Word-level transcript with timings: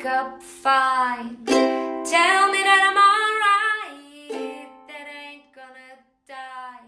wake 0.00 0.06
up 0.06 0.42
fine. 0.42 1.36
Tell 1.44 2.50
me 2.50 2.58
that 2.62 2.82
I'm 2.88 2.96
alright, 3.12 4.68
that 4.88 5.06
ain't 5.06 5.52
gonna 5.54 5.98
die. 6.26 6.86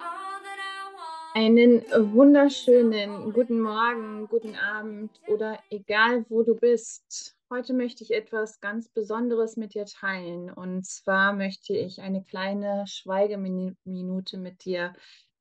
All 0.00 0.40
that 0.42 0.58
I 0.58 0.94
want. 0.94 1.36
Einen 1.36 1.82
wunderschönen 2.14 3.32
guten 3.32 3.60
Morgen, 3.60 4.26
guten 4.28 4.56
Abend 4.56 5.10
oder 5.28 5.58
egal 5.70 6.24
wo 6.28 6.42
du 6.42 6.54
bist. 6.56 7.36
Heute 7.50 7.72
möchte 7.72 8.02
ich 8.02 8.12
etwas 8.12 8.60
ganz 8.60 8.88
Besonderes 8.88 9.56
mit 9.56 9.74
dir 9.74 9.86
teilen. 9.86 10.50
Und 10.50 10.84
zwar 10.84 11.34
möchte 11.34 11.72
ich 11.72 12.00
eine 12.00 12.22
kleine 12.24 12.84
Schweigeminute 12.88 14.38
mit 14.38 14.64
dir 14.64 14.92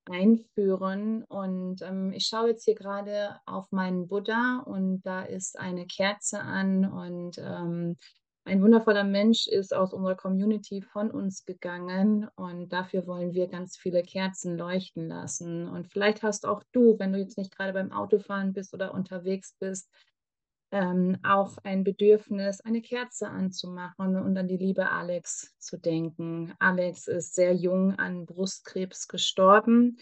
einführen. 0.10 1.24
Und 1.24 1.82
ähm, 1.82 2.12
ich 2.12 2.26
schaue 2.26 2.50
jetzt 2.50 2.66
hier 2.66 2.76
gerade 2.76 3.40
auf 3.46 3.72
meinen 3.72 4.08
Buddha 4.08 4.64
und 4.66 5.02
da 5.04 5.24
ist 5.24 5.60
eine 5.60 5.86
Kerze 5.86 6.40
an 6.40 6.86
und 6.86 7.38
ähm, 7.38 7.98
ein 8.46 8.62
wundervoller 8.62 9.06
Mensch 9.06 9.48
ist 9.48 9.74
aus 9.74 9.94
unserer 9.94 10.16
Community 10.16 10.82
von 10.82 11.12
uns 11.12 11.46
gegangen 11.46 12.28
und 12.36 12.74
dafür 12.74 13.08
wollen 13.08 13.34
wir 13.34 13.48
ganz 13.48 13.78
viele 13.78 14.04
Kerzen 14.04 14.58
leuchten 14.58 15.08
lassen. 15.08 15.70
Und 15.70 15.88
vielleicht 15.88 16.24
hast 16.24 16.46
auch 16.46 16.62
du, 16.74 17.00
wenn 17.00 17.14
du 17.14 17.20
jetzt 17.20 17.38
nicht 17.38 17.56
gerade 17.56 17.72
beim 17.72 17.94
Autofahren 17.94 18.52
bist 18.52 18.74
oder 18.74 18.94
unterwegs 18.94 19.56
bist, 19.60 19.90
ähm, 20.74 21.18
auch 21.24 21.58
ein 21.64 21.84
Bedürfnis, 21.84 22.60
eine 22.62 22.82
Kerze 22.82 23.30
anzumachen 23.30 24.18
und 24.18 24.36
an 24.36 24.48
die 24.48 24.58
liebe 24.58 24.90
Alex 24.90 25.56
zu 25.60 25.78
denken. 25.78 26.52
Alex 26.58 27.08
ist 27.08 27.36
sehr 27.36 27.54
jung 27.54 27.94
an 28.00 28.26
Brustkrebs 28.26 29.08
gestorben 29.08 30.00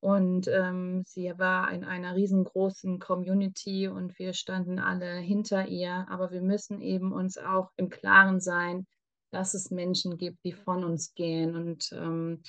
und 0.00 0.48
ähm, 0.48 1.02
sie 1.06 1.30
war 1.36 1.70
in 1.72 1.84
einer 1.84 2.14
riesengroßen 2.16 2.98
Community 3.00 3.86
und 3.86 4.18
wir 4.18 4.32
standen 4.32 4.78
alle 4.78 5.16
hinter 5.16 5.68
ihr. 5.68 6.06
Aber 6.08 6.30
wir 6.30 6.42
müssen 6.42 6.80
eben 6.80 7.12
uns 7.12 7.36
auch 7.36 7.70
im 7.76 7.90
Klaren 7.90 8.40
sein, 8.40 8.86
dass 9.30 9.52
es 9.52 9.70
Menschen 9.70 10.16
gibt, 10.16 10.42
die 10.44 10.52
von 10.52 10.84
uns 10.84 11.14
gehen. 11.14 11.54
Und 11.54 11.92
ähm, 11.92 12.42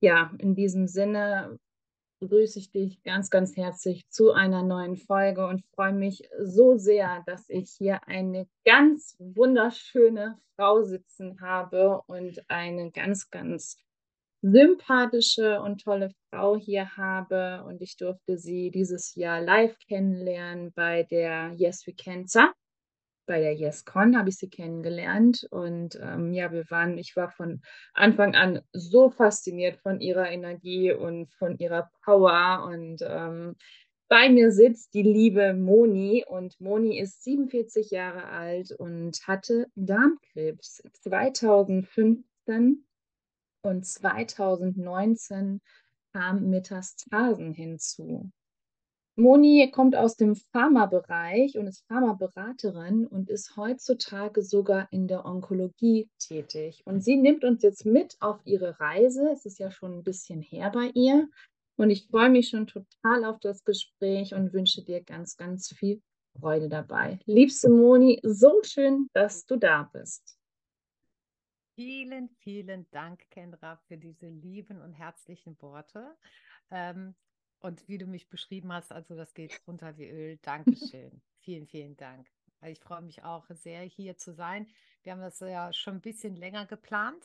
ja, 0.00 0.30
in 0.38 0.54
diesem 0.54 0.88
Sinne 0.88 1.58
begrüße 2.24 2.58
ich 2.58 2.70
dich 2.70 3.02
ganz, 3.02 3.28
ganz 3.28 3.54
herzlich 3.54 4.08
zu 4.08 4.32
einer 4.32 4.62
neuen 4.62 4.96
Folge 4.96 5.46
und 5.46 5.62
freue 5.74 5.92
mich 5.92 6.26
so 6.42 6.76
sehr, 6.78 7.22
dass 7.26 7.50
ich 7.50 7.70
hier 7.70 8.00
eine 8.08 8.46
ganz 8.64 9.14
wunderschöne 9.18 10.38
Frau 10.56 10.82
sitzen 10.82 11.42
habe 11.42 12.00
und 12.06 12.42
eine 12.48 12.90
ganz, 12.92 13.30
ganz 13.30 13.76
sympathische 14.40 15.60
und 15.60 15.82
tolle 15.82 16.12
Frau 16.30 16.56
hier 16.56 16.96
habe. 16.96 17.62
Und 17.66 17.82
ich 17.82 17.98
durfte 17.98 18.38
sie 18.38 18.70
dieses 18.70 19.14
Jahr 19.14 19.42
live 19.42 19.76
kennenlernen 19.86 20.72
bei 20.72 21.02
der 21.02 21.52
Yes 21.56 21.86
We 21.86 21.92
Cancer 21.92 22.54
bei 23.26 23.40
der 23.40 23.54
YesCon 23.54 24.16
habe 24.16 24.28
ich 24.28 24.36
sie 24.36 24.48
kennengelernt 24.48 25.46
und 25.50 25.98
ähm, 26.00 26.32
ja, 26.32 26.52
wir 26.52 26.64
waren, 26.70 26.98
ich 26.98 27.16
war 27.16 27.30
von 27.30 27.62
Anfang 27.92 28.34
an 28.34 28.60
so 28.72 29.10
fasziniert 29.10 29.76
von 29.78 30.00
ihrer 30.00 30.30
Energie 30.30 30.92
und 30.92 31.32
von 31.34 31.58
ihrer 31.58 31.90
Power 32.04 32.68
und 32.70 33.02
ähm, 33.02 33.56
bei 34.08 34.28
mir 34.28 34.52
sitzt 34.52 34.94
die 34.94 35.02
liebe 35.02 35.54
Moni 35.54 36.24
und 36.26 36.60
Moni 36.60 36.98
ist 36.98 37.24
47 37.24 37.90
Jahre 37.90 38.26
alt 38.26 38.70
und 38.72 39.18
hatte 39.26 39.66
Darmkrebs 39.74 40.82
2015 40.92 42.86
und 43.62 43.86
2019 43.86 45.60
kamen 46.12 46.50
Metastasen 46.50 47.54
hinzu. 47.54 48.30
Moni 49.16 49.70
kommt 49.70 49.94
aus 49.94 50.16
dem 50.16 50.34
Pharmabereich 50.34 51.56
und 51.56 51.68
ist 51.68 51.86
Pharmaberaterin 51.86 53.06
und 53.06 53.30
ist 53.30 53.56
heutzutage 53.56 54.42
sogar 54.42 54.88
in 54.90 55.06
der 55.06 55.24
Onkologie 55.24 56.08
tätig. 56.18 56.82
Und 56.84 57.00
sie 57.00 57.16
nimmt 57.16 57.44
uns 57.44 57.62
jetzt 57.62 57.86
mit 57.86 58.16
auf 58.20 58.40
ihre 58.44 58.80
Reise. 58.80 59.30
Es 59.32 59.44
ist 59.44 59.60
ja 59.60 59.70
schon 59.70 59.98
ein 59.98 60.02
bisschen 60.02 60.42
her 60.42 60.70
bei 60.70 60.90
ihr. 60.94 61.28
Und 61.76 61.90
ich 61.90 62.08
freue 62.08 62.30
mich 62.30 62.48
schon 62.48 62.66
total 62.66 63.24
auf 63.24 63.38
das 63.38 63.62
Gespräch 63.64 64.34
und 64.34 64.52
wünsche 64.52 64.82
dir 64.82 65.02
ganz, 65.02 65.36
ganz 65.36 65.72
viel 65.72 66.02
Freude 66.40 66.68
dabei. 66.68 67.20
Liebste 67.26 67.68
Moni, 67.68 68.20
so 68.24 68.62
schön, 68.64 69.08
dass 69.12 69.46
du 69.46 69.56
da 69.56 69.88
bist. 69.92 70.36
Vielen, 71.76 72.30
vielen 72.40 72.86
Dank, 72.90 73.28
Kendra, 73.30 73.76
für 73.88 73.96
diese 73.96 74.28
lieben 74.28 74.80
und 74.80 74.92
herzlichen 74.92 75.60
Worte. 75.60 76.16
Ähm, 76.70 77.14
und 77.64 77.88
wie 77.88 77.96
du 77.96 78.06
mich 78.06 78.28
beschrieben 78.28 78.72
hast, 78.72 78.92
also 78.92 79.16
das 79.16 79.32
geht 79.32 79.58
runter 79.66 79.96
wie 79.96 80.10
Öl. 80.10 80.36
Dankeschön. 80.42 81.22
vielen, 81.40 81.66
vielen 81.66 81.96
Dank. 81.96 82.28
Ich 82.66 82.78
freue 82.78 83.00
mich 83.00 83.24
auch 83.24 83.46
sehr, 83.48 83.80
hier 83.82 84.18
zu 84.18 84.34
sein. 84.34 84.68
Wir 85.02 85.12
haben 85.12 85.20
das 85.20 85.40
ja 85.40 85.72
schon 85.72 85.94
ein 85.94 86.00
bisschen 86.00 86.36
länger 86.36 86.66
geplant 86.66 87.24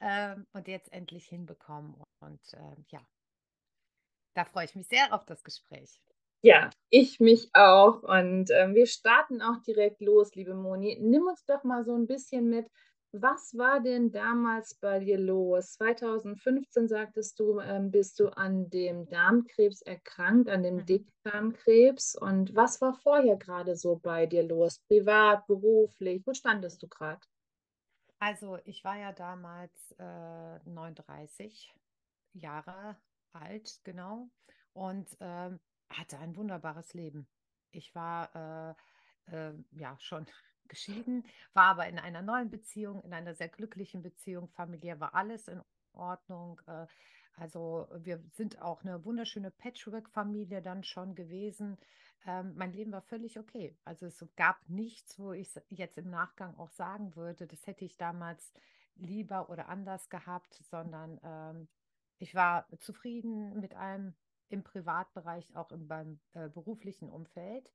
ähm, 0.00 0.46
und 0.52 0.68
jetzt 0.68 0.92
endlich 0.92 1.26
hinbekommen. 1.26 1.96
Und 2.20 2.40
äh, 2.54 2.76
ja, 2.90 3.00
da 4.34 4.44
freue 4.44 4.66
ich 4.66 4.74
mich 4.76 4.86
sehr 4.86 5.12
auf 5.12 5.24
das 5.24 5.42
Gespräch. 5.42 6.00
Ja, 6.42 6.70
ich 6.88 7.18
mich 7.18 7.50
auch. 7.52 8.02
Und 8.02 8.50
äh, 8.50 8.72
wir 8.74 8.86
starten 8.86 9.42
auch 9.42 9.62
direkt 9.62 10.00
los, 10.00 10.34
liebe 10.36 10.54
Moni. 10.54 10.98
Nimm 11.00 11.26
uns 11.26 11.44
doch 11.44 11.64
mal 11.64 11.84
so 11.84 11.94
ein 11.94 12.06
bisschen 12.06 12.48
mit, 12.48 12.68
was 13.12 13.56
war 13.56 13.80
denn 13.80 14.10
damals 14.10 14.74
bei 14.74 14.98
dir 14.98 15.18
los? 15.18 15.72
2015 15.72 16.88
sagtest 16.88 17.38
du, 17.38 17.60
ähm, 17.60 17.90
bist 17.90 18.18
du 18.18 18.28
an 18.28 18.70
dem 18.70 19.08
Darmkrebs 19.08 19.82
erkrankt, 19.82 20.48
an 20.48 20.62
dem 20.62 20.76
mhm. 20.76 20.86
Dickdarmkrebs. 20.86 22.16
Und 22.16 22.54
was 22.54 22.80
war 22.80 22.94
vorher 22.94 23.36
gerade 23.36 23.76
so 23.76 23.96
bei 23.96 24.26
dir 24.26 24.42
los? 24.42 24.80
Privat, 24.88 25.46
beruflich? 25.46 26.22
Wo 26.26 26.32
standest 26.32 26.82
du 26.82 26.88
gerade? 26.88 27.20
Also 28.18 28.58
ich 28.64 28.82
war 28.84 28.96
ja 28.96 29.12
damals 29.12 29.94
äh, 29.98 30.58
39 30.64 31.74
Jahre 32.34 32.96
alt, 33.32 33.80
genau, 33.82 34.28
und 34.72 35.20
äh, 35.20 35.50
hatte 35.90 36.18
ein 36.18 36.36
wunderbares 36.36 36.94
Leben. 36.94 37.26
Ich 37.72 37.94
war 37.94 38.76
äh, 39.28 39.34
äh 39.34 39.52
ja 39.72 39.96
schon 39.98 40.26
geschieden, 40.72 41.24
war 41.52 41.64
aber 41.64 41.86
in 41.86 41.98
einer 41.98 42.22
neuen 42.22 42.50
Beziehung, 42.50 43.02
in 43.02 43.12
einer 43.12 43.34
sehr 43.34 43.48
glücklichen 43.48 44.02
Beziehung. 44.02 44.48
Familiär 44.48 44.98
war 45.00 45.14
alles 45.14 45.48
in 45.48 45.60
Ordnung. 45.92 46.60
Äh, 46.66 46.86
also 47.36 47.88
wir 47.94 48.22
sind 48.32 48.60
auch 48.60 48.82
eine 48.82 49.04
wunderschöne 49.04 49.50
Patchwork-Familie 49.50 50.62
dann 50.62 50.82
schon 50.82 51.14
gewesen. 51.14 51.78
Ähm, 52.26 52.54
mein 52.56 52.72
Leben 52.72 52.92
war 52.92 53.02
völlig 53.02 53.38
okay. 53.38 53.76
Also 53.84 54.06
es 54.06 54.24
gab 54.36 54.56
nichts, 54.68 55.18
wo 55.18 55.32
ich 55.32 55.54
jetzt 55.68 55.98
im 55.98 56.10
Nachgang 56.10 56.56
auch 56.56 56.70
sagen 56.70 57.14
würde, 57.16 57.46
das 57.46 57.66
hätte 57.66 57.84
ich 57.84 57.96
damals 57.96 58.52
lieber 58.96 59.50
oder 59.50 59.68
anders 59.68 60.08
gehabt, 60.08 60.54
sondern 60.70 61.20
ähm, 61.22 61.68
ich 62.18 62.34
war 62.34 62.66
zufrieden 62.78 63.58
mit 63.60 63.74
allem 63.74 64.14
im 64.48 64.62
Privatbereich, 64.62 65.56
auch 65.56 65.72
im, 65.72 65.88
beim 65.88 66.20
äh, 66.34 66.48
beruflichen 66.48 67.08
Umfeld. 67.08 67.70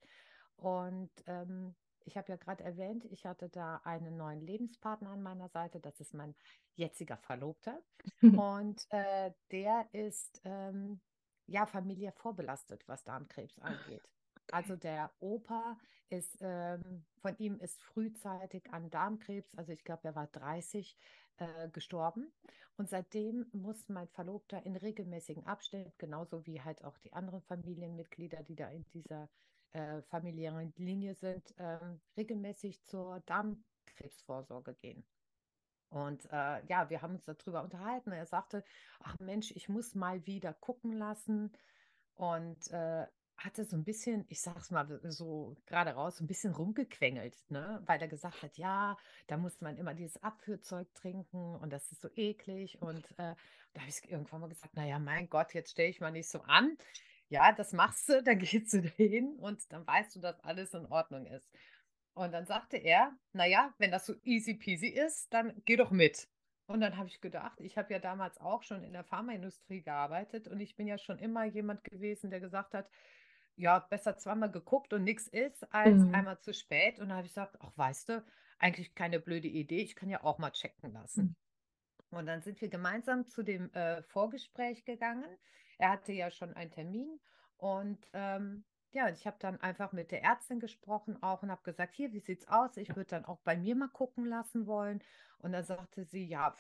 Und 0.58 1.12
ähm, 1.26 1.76
ich 2.08 2.18
habe 2.18 2.32
ja 2.32 2.38
gerade 2.38 2.64
erwähnt, 2.64 3.06
ich 3.12 3.26
hatte 3.26 3.50
da 3.50 3.82
einen 3.84 4.18
neuen 4.18 4.42
Lebenspartner 4.42 5.12
an 5.12 5.22
meiner 5.22 5.50
Seite. 5.50 5.80
Das 5.80 6.00
ist 6.00 6.14
mein 6.14 6.36
jetziger 6.76 7.18
Verlobter. 7.18 7.82
Und 8.22 8.88
äh, 8.90 9.32
der 9.52 9.88
ist 9.92 10.42
ähm, 10.46 11.02
ja 11.46 11.66
familiär 11.66 12.14
vorbelastet, 12.14 12.88
was 12.88 13.04
Darmkrebs 13.04 13.60
angeht. 13.60 14.08
Also 14.52 14.78
der 14.78 15.12
Opa 15.20 15.78
ist, 16.10 16.38
ähm, 16.40 17.06
von 17.22 17.38
ihm 17.38 17.60
ist 17.60 17.82
frühzeitig 17.84 18.72
an 18.72 18.90
Darmkrebs, 18.90 19.54
also 19.56 19.74
ich 19.74 19.84
glaube, 19.84 20.08
er 20.08 20.16
war 20.16 20.28
30, 20.28 20.98
äh, 21.38 21.70
gestorben. 21.70 22.32
Und 22.78 22.90
seitdem 22.90 23.48
muss 23.52 23.90
mein 23.90 24.08
Verlobter 24.08 24.66
in 24.66 24.76
regelmäßigen 24.76 25.46
Abständen, 25.46 25.92
genauso 25.98 26.46
wie 26.46 26.62
halt 26.62 26.84
auch 26.84 26.98
die 27.00 27.14
anderen 27.14 27.42
Familienmitglieder, 27.42 28.44
die 28.44 28.56
da 28.56 28.70
in 28.70 28.86
dieser 28.94 29.30
äh, 29.74 30.02
familiären 30.04 30.74
Linie 30.78 31.16
sind, 31.16 31.58
äh, 31.58 31.80
regelmäßig 32.16 32.84
zur 32.84 33.22
Darmkrebsvorsorge 33.22 34.74
gehen. 34.76 35.06
Und 35.90 36.26
äh, 36.32 36.66
ja, 36.68 36.90
wir 36.90 37.02
haben 37.02 37.16
uns 37.16 37.26
darüber 37.26 37.64
unterhalten. 37.64 38.12
Er 38.12 38.26
sagte, 38.26 38.64
ach 39.00 39.18
Mensch, 39.20 39.52
ich 39.52 39.70
muss 39.70 39.96
mal 39.96 40.26
wieder 40.26 40.54
gucken 40.54 40.92
lassen. 40.94 41.52
Und 42.16 42.70
äh, 42.72 43.06
hatte 43.38 43.64
so 43.66 43.76
ein 43.76 43.84
bisschen, 43.84 44.26
ich 44.30 44.42
sag's 44.42 44.72
mal 44.72 45.00
so 45.04 45.56
gerade 45.68 45.92
raus, 45.92 46.18
so 46.18 46.24
ein 46.24 46.28
bisschen 46.28 46.54
rumgequengelt, 46.54 47.38
ne? 47.50 47.82
Weil 47.86 48.02
er 48.02 48.08
gesagt 48.08 48.42
hat, 48.42 48.58
ja, 48.58 48.98
da 49.28 49.38
muss 49.38 49.62
man 49.62 49.78
immer 49.78 49.94
dieses 49.94 50.22
Abführzeug 50.24 50.92
trinken 50.96 51.56
und 51.56 51.72
das 51.72 51.92
ist 51.92 52.02
so 52.02 52.10
eklig. 52.16 52.82
Und 52.82 53.12
äh, 53.20 53.36
da 53.74 53.82
habe 53.82 53.90
ich 53.90 54.12
irgendwann 54.12 54.42
mal 54.42 54.50
gesagt, 54.50 54.76
naja, 54.76 54.98
mein 54.98 55.30
Gott, 55.30 55.54
jetzt 55.54 55.72
stelle 55.72 55.90
ich 55.90 56.02
mal 56.02 56.12
nicht 56.12 56.30
so 56.30 56.42
an 56.42 56.78
ja, 57.30 57.52
das 57.52 57.74
machst 57.74 58.10
du, 58.10 58.24
dann 58.24 58.40
gehst 58.40 58.74
du 58.74 58.82
hin 58.82 59.38
und 59.40 59.72
dann 59.72 59.86
weißt 59.88 60.16
du, 60.16 60.20
dass 60.22 60.40
alles 60.42 60.74
in 60.74 60.86
Ordnung 60.88 61.26
ist. 61.26 61.50
Und 62.14 62.32
dann 62.34 62.46
sagte 62.48 62.78
er, 62.78 63.14
naja, 63.34 63.74
wenn 63.78 63.92
das 63.92 64.06
so 64.06 64.16
easy 64.24 64.56
peasy 64.56 64.88
ist, 64.88 65.34
dann 65.34 65.62
geh 65.66 65.76
doch 65.76 65.92
mit. 65.92 66.30
Und 66.68 66.82
dann 66.82 66.98
habe 66.98 67.08
ich 67.08 67.22
gedacht, 67.22 67.60
ich 67.62 67.78
habe 67.78 67.94
ja 67.94 68.00
damals 68.00 68.40
auch 68.40 68.62
schon 68.64 68.84
in 68.84 68.92
der 68.94 69.04
Pharmaindustrie 69.06 69.82
gearbeitet 69.82 70.48
und 70.48 70.60
ich 70.60 70.76
bin 70.76 70.88
ja 70.88 70.98
schon 70.98 71.18
immer 71.20 71.46
jemand 71.46 71.84
gewesen, 71.84 72.30
der 72.30 72.42
gesagt 72.42 72.74
hat, 72.74 72.90
ja, 73.56 73.80
besser 73.80 74.18
zweimal 74.18 74.52
geguckt 74.52 74.94
und 74.94 75.04
nichts 75.04 75.28
ist, 75.28 75.74
als 75.74 76.06
Mhm. 76.06 76.14
einmal 76.14 76.40
zu 76.40 76.54
spät. 76.54 77.00
Und 77.00 77.10
da 77.10 77.16
habe 77.16 77.26
ich 77.26 77.32
gesagt, 77.34 77.58
ach, 77.62 77.72
weißt 77.76 78.10
du, 78.10 78.26
eigentlich 78.60 78.96
keine 78.96 79.20
blöde 79.20 79.48
Idee, 79.48 79.82
ich 79.82 79.96
kann 79.96 80.10
ja 80.10 80.24
auch 80.24 80.38
mal 80.40 80.52
checken 80.52 80.92
lassen. 80.94 81.36
Und 82.12 82.26
dann 82.28 82.42
sind 82.42 82.62
wir 82.62 82.70
gemeinsam 82.70 83.28
zu 83.28 83.44
dem 83.44 83.74
äh, 83.74 84.04
Vorgespräch 84.04 84.86
gegangen. 84.86 85.30
Er 85.78 85.92
hatte 85.92 86.12
ja 86.14 86.32
schon 86.32 86.54
einen 86.54 86.72
Termin 86.72 87.20
und 87.58 88.08
ähm, 88.14 88.66
ja, 88.92 89.10
ich 89.10 89.28
habe 89.28 89.38
dann 89.40 89.60
einfach 89.62 89.92
mit 89.92 90.12
der 90.12 90.24
Ärztin 90.24 90.60
gesprochen 90.60 91.22
auch 91.22 91.44
und 91.44 91.52
habe 91.52 91.62
gesagt, 91.64 91.96
hier, 91.96 92.14
wie 92.14 92.20
sieht's 92.20 92.48
aus? 92.48 92.78
Ich 92.78 92.90
würde 92.96 93.06
dann 93.10 93.26
auch 93.26 93.40
bei 93.42 93.58
mir 93.58 93.76
mal 93.76 93.90
gucken 93.90 94.26
lassen 94.26 94.66
wollen. 94.66 95.04
Und 95.40 95.52
dann 95.52 95.64
sagte 95.64 96.06
sie, 96.06 96.26
ja, 96.26 96.56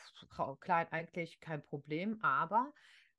Klein, 0.59 0.87
eigentlich 0.91 1.39
kein 1.39 1.63
Problem, 1.63 2.19
aber 2.21 2.73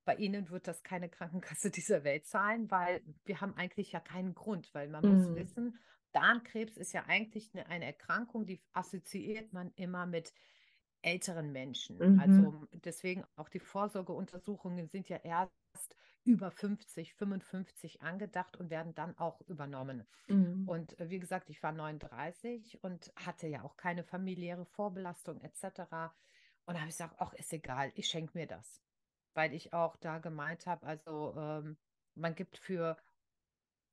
bei 0.04 0.14
Ihnen 0.16 0.50
wird 0.50 0.68
das 0.68 0.82
keine 0.82 1.08
Krankenkasse 1.08 1.70
dieser 1.70 2.04
Welt 2.04 2.26
zahlen, 2.26 2.70
weil 2.70 3.02
wir 3.24 3.40
haben 3.40 3.54
eigentlich 3.56 3.92
ja 3.92 4.00
keinen 4.00 4.34
Grund, 4.34 4.72
weil 4.74 4.88
man 4.88 5.06
muss 5.06 5.26
Mhm. 5.26 5.34
wissen, 5.34 5.78
Darmkrebs 6.12 6.76
ist 6.76 6.92
ja 6.92 7.04
eigentlich 7.06 7.50
eine, 7.54 7.66
eine 7.66 7.86
Erkrankung, 7.86 8.46
die 8.46 8.62
assoziiert 8.72 9.52
man 9.52 9.72
immer 9.76 10.06
mit 10.06 10.32
älteren 11.02 11.52
Menschen. 11.52 12.00
Mhm. 12.00 12.16
Also 12.16 12.66
deswegen 12.72 13.24
auch 13.36 13.48
die 13.48 13.60
Vorsorgeuntersuchungen 13.60 14.88
sind 14.88 15.08
ja 15.08 15.18
erst 15.18 15.52
über 16.28 16.50
50, 16.50 17.14
55 17.14 18.02
angedacht 18.02 18.56
und 18.56 18.70
werden 18.70 18.94
dann 18.94 19.18
auch 19.18 19.40
übernommen. 19.42 20.06
Mhm. 20.28 20.68
Und 20.68 20.98
äh, 21.00 21.10
wie 21.10 21.18
gesagt, 21.18 21.50
ich 21.50 21.62
war 21.62 21.72
39 21.72 22.82
und 22.82 23.12
hatte 23.16 23.46
ja 23.48 23.62
auch 23.62 23.76
keine 23.76 24.04
familiäre 24.04 24.66
Vorbelastung 24.66 25.40
etc. 25.40 26.14
Und 26.66 26.74
da 26.74 26.80
habe 26.80 26.90
ich 26.90 26.96
gesagt, 26.96 27.16
ach, 27.18 27.32
ist 27.34 27.52
egal, 27.52 27.92
ich 27.94 28.08
schenke 28.08 28.36
mir 28.38 28.46
das. 28.46 28.82
Weil 29.34 29.54
ich 29.54 29.72
auch 29.72 29.96
da 29.96 30.18
gemeint 30.18 30.66
habe, 30.66 30.86
also 30.86 31.34
ähm, 31.36 31.78
man 32.14 32.34
gibt 32.34 32.58
für 32.58 32.96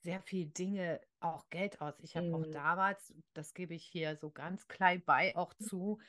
sehr 0.01 0.21
viel 0.21 0.47
Dinge 0.47 1.01
auch 1.19 1.49
Geld 1.49 1.81
aus. 1.81 1.99
Ich 1.99 2.15
habe 2.15 2.31
auch 2.31 2.45
Mhm. 2.45 2.51
damals, 2.51 3.13
das 3.33 3.53
gebe 3.53 3.73
ich 3.73 3.85
hier 3.85 4.15
so 4.17 4.29
ganz 4.29 4.67
klein 4.67 5.03
bei 5.03 5.35
auch 5.35 5.53
zu, 5.55 5.99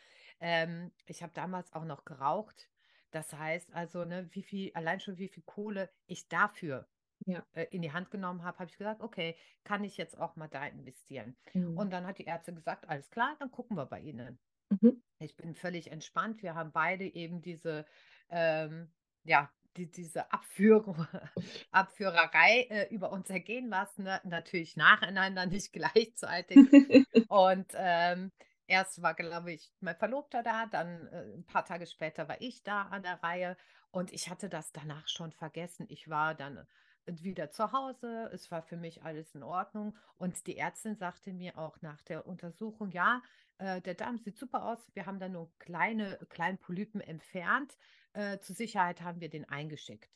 ähm, 0.40 0.93
ich 1.06 1.22
habe 1.22 1.32
damals 1.34 1.72
auch 1.72 1.84
noch 1.84 2.05
geraucht. 2.05 2.70
Das 3.16 3.32
heißt 3.32 3.72
also, 3.72 4.04
ne, 4.04 4.28
wie 4.32 4.42
viel, 4.42 4.70
allein 4.74 5.00
schon 5.00 5.16
wie 5.16 5.28
viel 5.28 5.42
Kohle 5.46 5.88
ich 6.06 6.28
dafür 6.28 6.86
Ja. 7.24 7.42
äh, 7.54 7.64
in 7.70 7.80
die 7.80 7.90
Hand 7.92 8.10
genommen 8.10 8.44
habe, 8.44 8.58
habe 8.58 8.70
ich 8.70 8.76
gesagt, 8.76 9.00
okay, 9.00 9.34
kann 9.64 9.84
ich 9.84 9.96
jetzt 9.96 10.18
auch 10.18 10.36
mal 10.36 10.48
da 10.48 10.66
investieren. 10.66 11.34
Mhm. 11.54 11.78
Und 11.78 11.94
dann 11.94 12.06
hat 12.06 12.18
die 12.18 12.26
Ärztin 12.26 12.56
gesagt, 12.56 12.86
alles 12.90 13.08
klar, 13.08 13.34
dann 13.38 13.50
gucken 13.50 13.78
wir 13.78 13.86
bei 13.86 14.00
Ihnen. 14.00 14.38
Mhm. 14.68 15.02
Ich 15.18 15.34
bin 15.34 15.54
völlig 15.54 15.90
entspannt. 15.90 16.42
Wir 16.42 16.54
haben 16.54 16.72
beide 16.72 17.06
eben 17.06 17.40
diese, 17.40 17.86
ähm, 18.28 18.92
ja, 19.24 19.50
die, 19.78 19.90
diese 19.90 20.30
Abführung, 20.30 21.06
Abführerei 21.70 22.66
äh, 22.69 22.94
über 22.94 23.12
uns 23.12 23.30
ergehen 23.30 23.70
lassen. 23.70 24.02
Ne? 24.02 24.20
Natürlich 24.24 24.76
nacheinander, 24.76 25.46
nicht 25.46 25.72
gleichzeitig. 25.72 26.58
Und 27.30 27.72
ähm, 27.76 28.30
erst 28.66 29.02
war, 29.02 29.14
glaube 29.14 29.52
ich, 29.52 29.72
mein 29.80 29.96
Verlobter 29.96 30.42
da, 30.42 30.66
dann 30.66 31.06
äh, 31.08 31.34
ein 31.34 31.46
paar 31.46 31.64
Tage 31.64 31.86
später 31.86 32.28
war 32.28 32.40
ich 32.40 32.62
da 32.62 32.82
an 32.82 33.02
der 33.02 33.22
Reihe 33.22 33.56
und 33.90 34.12
ich 34.12 34.28
hatte 34.28 34.48
das 34.48 34.72
danach 34.72 35.08
schon 35.08 35.32
vergessen. 35.32 35.86
Ich 35.88 36.08
war 36.08 36.34
dann 36.34 36.58
äh, 37.06 37.12
wieder 37.22 37.50
zu 37.50 37.72
Hause, 37.72 38.30
es 38.32 38.50
war 38.50 38.62
für 38.62 38.76
mich 38.76 39.02
alles 39.04 39.34
in 39.34 39.42
Ordnung 39.42 39.96
und 40.16 40.46
die 40.46 40.56
Ärztin 40.58 40.96
sagte 40.96 41.32
mir 41.32 41.58
auch 41.58 41.80
nach 41.82 42.02
der 42.02 42.26
Untersuchung, 42.26 42.90
ja, 42.90 43.22
äh, 43.58 43.80
der 43.80 43.94
Darm 43.94 44.18
sieht 44.18 44.38
super 44.38 44.64
aus, 44.64 44.78
wir 44.94 45.06
haben 45.06 45.19
da 45.19 45.28
nur 45.28 45.50
kleine, 45.58 46.19
kleine 46.28 46.58
Polypen 46.58 47.00
entfernt, 47.00 47.76
äh, 48.12 48.38
zur 48.38 48.56
Sicherheit 48.56 49.00
haben 49.02 49.20
wir 49.20 49.30
den 49.30 49.48
eingeschickt. 49.48 50.10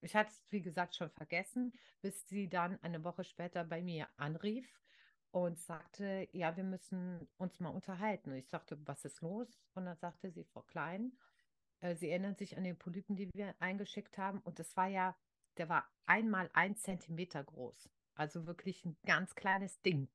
Ich 0.00 0.14
hatte 0.14 0.30
es, 0.30 0.42
wie 0.50 0.62
gesagt, 0.62 0.94
schon 0.94 1.10
vergessen, 1.10 1.72
bis 2.00 2.28
sie 2.28 2.48
dann 2.48 2.78
eine 2.82 3.02
Woche 3.02 3.24
später 3.24 3.64
bei 3.64 3.82
mir 3.82 4.08
anrief 4.16 4.68
und 5.36 5.58
sagte, 5.58 6.26
ja, 6.32 6.56
wir 6.56 6.64
müssen 6.64 7.28
uns 7.36 7.60
mal 7.60 7.68
unterhalten. 7.68 8.30
Und 8.30 8.38
ich 8.38 8.48
sagte, 8.48 8.78
was 8.86 9.04
ist 9.04 9.20
los? 9.20 9.46
Und 9.74 9.84
dann 9.84 9.98
sagte 9.98 10.30
sie, 10.30 10.44
Frau 10.44 10.62
Klein, 10.62 11.12
äh, 11.80 11.94
Sie 11.94 12.08
erinnern 12.08 12.36
sich 12.36 12.56
an 12.56 12.64
den 12.64 12.78
Polypen, 12.78 13.16
die 13.16 13.28
wir 13.34 13.54
eingeschickt 13.58 14.16
haben. 14.16 14.40
Und 14.40 14.58
das 14.58 14.74
war 14.78 14.86
ja, 14.86 15.14
der 15.58 15.68
war 15.68 15.86
einmal 16.06 16.48
ein 16.54 16.74
Zentimeter 16.76 17.44
groß. 17.44 17.90
Also 18.14 18.46
wirklich 18.46 18.82
ein 18.86 18.96
ganz 19.04 19.34
kleines 19.34 19.78
Ding. 19.82 20.08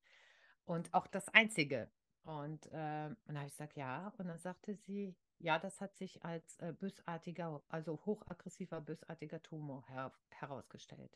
Und 0.65 0.91
auch 0.91 1.05
das 1.05 1.29
einzige. 1.29 1.91
Und, 2.23 2.65
äh, 2.71 3.05
und 3.05 3.17
dann 3.27 3.37
habe 3.37 3.45
ich 3.45 3.53
gesagt, 3.53 3.77
ja. 3.77 4.11
Und 4.17 4.27
dann 4.27 4.39
sagte 4.39 4.73
sie, 4.73 5.15
ja, 5.37 5.59
das 5.59 5.81
hat 5.81 5.95
sich 5.97 6.25
als 6.25 6.57
äh, 6.57 6.73
bösartiger, 6.73 7.61
also 7.69 8.03
hochaggressiver, 8.07 8.81
bösartiger 8.81 9.39
Tumor 9.43 9.85
her 9.87 10.11
herausgestellt. 10.31 11.15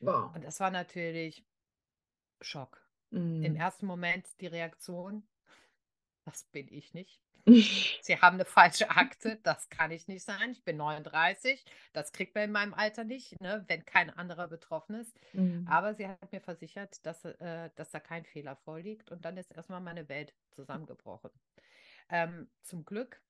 Wow. 0.00 0.34
Und 0.34 0.44
das 0.44 0.60
war 0.60 0.70
natürlich 0.70 1.42
Schock. 2.42 2.89
Im 3.40 3.54
Mhm. 3.54 3.56
ersten 3.56 3.86
Moment 3.86 4.40
die 4.40 4.46
Reaktion, 4.46 5.28
das 6.24 6.44
bin 6.44 6.68
ich 6.68 6.94
nicht. 6.94 7.22
Sie 8.02 8.20
haben 8.20 8.34
eine 8.34 8.44
falsche 8.44 8.90
Akte, 8.90 9.36
das 9.42 9.68
kann 9.68 9.90
ich 9.90 10.08
nicht 10.08 10.24
sein. 10.24 10.52
Ich 10.52 10.64
bin 10.64 10.76
39, 10.76 11.64
das 11.92 12.12
kriegt 12.12 12.34
man 12.34 12.44
in 12.44 12.52
meinem 12.52 12.74
Alter 12.74 13.04
nicht, 13.04 13.40
ne, 13.40 13.64
wenn 13.68 13.84
kein 13.84 14.10
anderer 14.10 14.48
betroffen 14.48 14.94
ist. 14.96 15.18
Mhm. 15.34 15.64
Aber 15.64 15.94
sie 15.94 16.08
hat 16.08 16.32
mir 16.32 16.40
versichert, 16.40 17.04
dass, 17.06 17.24
äh, 17.24 17.70
dass 17.76 17.90
da 17.90 18.00
kein 18.00 18.24
Fehler 18.24 18.56
vorliegt. 18.56 19.10
Und 19.10 19.24
dann 19.24 19.36
ist 19.36 19.52
erstmal 19.52 19.80
meine 19.80 20.08
Welt 20.08 20.34
zusammengebrochen. 20.50 21.30
Ähm, 22.10 22.50
zum 22.62 22.84
Glück 22.84 23.22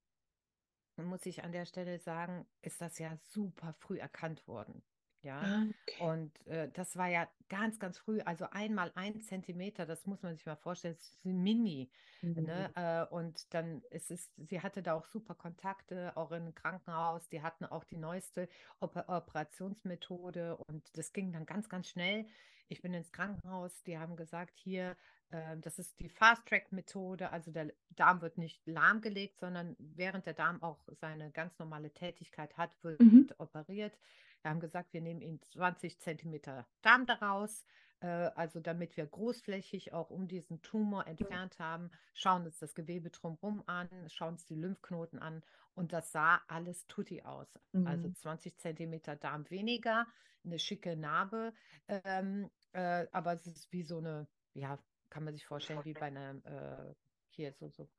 muss 0.96 1.26
ich 1.26 1.42
an 1.42 1.50
der 1.50 1.66
Stelle 1.66 1.98
sagen, 1.98 2.46
ist 2.62 2.80
das 2.80 2.98
ja 3.00 3.16
super 3.24 3.72
früh 3.72 3.98
erkannt 3.98 4.46
worden. 4.46 4.84
Ja, 5.22 5.52
Ah, 5.52 5.66
okay. 5.82 5.96
und 5.96 6.46
äh, 6.46 6.70
das 6.72 6.96
war 6.96 7.08
ja 7.08 7.28
ganz, 7.48 7.78
ganz 7.78 7.98
früh, 7.98 8.20
also 8.22 8.46
einmal 8.50 8.90
ein 8.94 9.20
Zentimeter, 9.20 9.84
das 9.86 10.06
muss 10.06 10.22
man 10.22 10.34
sich 10.34 10.46
mal 10.46 10.56
vorstellen, 10.56 10.94
das 10.96 11.04
ist 11.10 11.24
mini. 11.24 11.90
Mhm. 12.22 12.44
Ne? 12.46 12.70
Äh, 12.74 13.04
und 13.14 13.52
dann 13.52 13.82
ist 13.90 14.10
es, 14.10 14.32
sie 14.38 14.62
hatte 14.62 14.82
da 14.82 14.94
auch 14.94 15.04
super 15.06 15.34
Kontakte, 15.34 16.16
auch 16.16 16.30
im 16.32 16.54
Krankenhaus, 16.54 17.28
die 17.28 17.42
hatten 17.42 17.66
auch 17.66 17.84
die 17.84 17.98
neueste 17.98 18.48
Oper 18.80 19.04
Operationsmethode 19.08 20.56
und 20.56 20.96
das 20.96 21.12
ging 21.12 21.32
dann 21.32 21.44
ganz, 21.44 21.68
ganz 21.68 21.88
schnell. 21.90 22.26
Ich 22.68 22.80
bin 22.82 22.94
ins 22.94 23.12
Krankenhaus, 23.12 23.82
die 23.82 23.98
haben 23.98 24.16
gesagt, 24.16 24.58
hier, 24.58 24.96
äh, 25.30 25.56
das 25.58 25.78
ist 25.78 25.98
die 26.00 26.08
Fast-Track-Methode, 26.08 27.30
also 27.30 27.50
der 27.50 27.72
Darm 27.90 28.22
wird 28.22 28.38
nicht 28.38 28.66
lahmgelegt, 28.66 29.40
sondern 29.40 29.76
während 29.78 30.24
der 30.26 30.34
Darm 30.34 30.62
auch 30.62 30.86
seine 31.00 31.30
ganz 31.30 31.58
normale 31.58 31.92
Tätigkeit 31.92 32.56
hat, 32.56 32.82
wird 32.82 33.00
Mhm. 33.00 33.28
operiert. 33.38 33.98
Wir 34.44 34.50
haben 34.50 34.60
gesagt, 34.60 34.92
wir 34.94 35.02
nehmen 35.02 35.20
ihn 35.20 35.40
20 35.42 36.00
Zentimeter 36.00 36.66
Darm 36.80 37.04
daraus, 37.06 37.64
äh, 38.00 38.06
also 38.06 38.58
damit 38.60 38.96
wir 38.96 39.06
großflächig 39.06 39.92
auch 39.92 40.08
um 40.10 40.28
diesen 40.28 40.62
Tumor 40.62 41.06
entfernt 41.06 41.58
haben, 41.58 41.90
schauen 42.14 42.46
uns 42.46 42.58
das 42.58 42.74
Gewebe 42.74 43.10
drumherum 43.10 43.62
an, 43.66 43.88
schauen 44.08 44.32
uns 44.34 44.46
die 44.46 44.54
Lymphknoten 44.54 45.18
an 45.18 45.42
und 45.74 45.92
das 45.92 46.12
sah 46.12 46.40
alles 46.48 46.86
tutti 46.86 47.22
aus. 47.22 47.58
Also 47.82 48.08
Mhm. 48.08 48.14
20 48.14 48.56
Zentimeter 48.58 49.16
Darm 49.16 49.48
weniger, 49.50 50.06
eine 50.44 50.58
schicke 50.58 50.96
Narbe, 50.96 51.52
ähm, 51.88 52.50
äh, 52.72 53.06
aber 53.12 53.34
es 53.34 53.46
ist 53.46 53.70
wie 53.72 53.82
so 53.82 53.98
eine, 53.98 54.26
ja, 54.54 54.78
kann 55.10 55.24
man 55.24 55.34
sich 55.34 55.44
vorstellen, 55.44 55.84
wie 55.84 55.94
bei 55.94 56.06
einem 56.06 56.42
äh, 56.44 56.94
hier 57.28 57.52
so, 57.52 57.68
so 57.68 57.90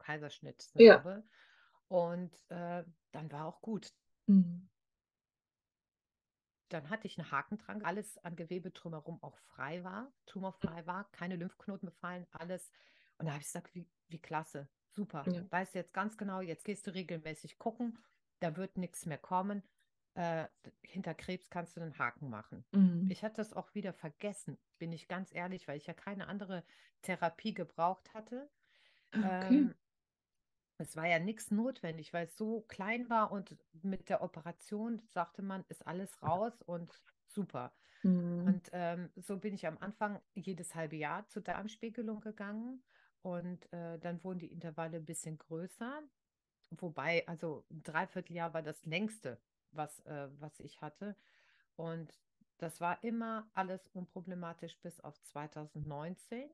Ja. 0.78 1.06
Kaiserschnittsnarbe. 1.08 1.24
Und 1.88 2.34
äh, 2.50 2.84
dann 3.12 3.32
war 3.32 3.46
auch 3.46 3.62
gut. 3.62 3.94
Mhm. 4.28 4.68
Dann 6.72 6.90
hatte 6.90 7.08
ich 7.08 7.20
einen 7.20 7.32
Haken 7.32 7.58
dran, 7.58 7.84
alles 7.84 8.18
an 8.20 8.36
Gewebe 8.36 8.72
drumherum 8.72 9.22
auch 9.22 9.38
frei 9.38 9.84
war, 9.84 10.12
tumorfrei 10.26 10.86
war, 10.86 11.10
keine 11.12 11.36
Lymphknoten 11.36 11.88
befallen, 11.88 12.26
alles. 12.32 12.72
Und 13.18 13.26
da 13.26 13.34
habe 13.34 13.42
ich 13.42 13.48
gesagt, 13.48 13.76
wie, 13.76 13.86
wie 14.08 14.20
klasse, 14.20 14.70
super. 14.90 15.26
Ja. 15.30 15.44
Weißt 15.52 15.76
jetzt 15.76 15.94
ganz 15.94 16.18
genau, 16.18 16.40
jetzt 16.40 16.64
gehst 16.64 16.88
du 16.88 16.94
regelmäßig 16.94 17.60
gucken, 17.60 17.98
da 18.40 18.56
wird 18.56 18.78
nichts 18.78 19.06
mehr 19.06 19.18
kommen. 19.18 19.64
Äh, 20.14 20.48
hinter 20.82 21.14
Krebs 21.14 21.50
kannst 21.50 21.76
du 21.76 21.82
einen 21.82 21.98
Haken 21.98 22.30
machen. 22.30 22.66
Mhm. 22.72 23.08
Ich 23.10 23.24
hatte 23.24 23.38
das 23.38 23.54
auch 23.54 23.74
wieder 23.76 23.94
vergessen, 23.94 24.58
bin 24.78 24.94
ich 24.94 25.08
ganz 25.08 25.34
ehrlich, 25.34 25.68
weil 25.68 25.78
ich 25.78 25.88
ja 25.88 25.94
keine 25.94 26.28
andere 26.28 26.64
Therapie 27.02 27.54
gebraucht 27.54 28.14
hatte. 28.14 28.50
Okay. 29.14 29.56
Ähm, 29.56 29.76
es 30.82 30.96
war 30.96 31.08
ja 31.08 31.20
nichts 31.20 31.52
notwendig, 31.52 32.14
weil 32.14 32.26
es 32.26 32.38
so 32.38 32.62
klein 32.68 33.10
war 33.10 33.32
und 33.32 33.56
mit 33.84 34.10
der 34.10 34.22
Operation 34.22 35.02
sagte 35.08 35.42
man, 35.42 35.64
ist 35.70 35.86
alles 35.88 36.22
raus 36.24 36.62
und 36.64 37.02
super. 37.28 37.72
Mhm. 38.04 38.46
Und 38.46 38.70
ähm, 38.74 39.10
so 39.16 39.38
bin 39.38 39.54
ich 39.54 39.68
am 39.68 39.78
Anfang 39.80 40.20
jedes 40.34 40.76
halbe 40.76 40.96
Jahr 40.96 41.28
zur 41.28 41.44
Darmspiegelung 41.44 42.22
gegangen 42.22 42.84
und 43.22 43.72
äh, 43.72 44.00
dann 44.00 44.24
wurden 44.24 44.40
die 44.40 44.52
Intervalle 44.52 44.98
ein 44.98 45.06
bisschen 45.06 45.38
größer. 45.38 46.02
Wobei, 46.72 47.28
also 47.28 47.66
ein 47.70 47.84
Dreivierteljahr 47.84 48.54
war 48.54 48.64
das 48.64 48.86
längste, 48.86 49.40
was, 49.72 50.00
äh, 50.06 50.30
was 50.40 50.60
ich 50.60 50.82
hatte. 50.82 51.16
Und 51.76 52.18
das 52.58 52.80
war 52.80 53.04
immer 53.04 53.50
alles 53.54 53.88
unproblematisch 53.90 54.80
bis 54.80 55.00
auf 55.02 55.22
2019. 55.24 56.50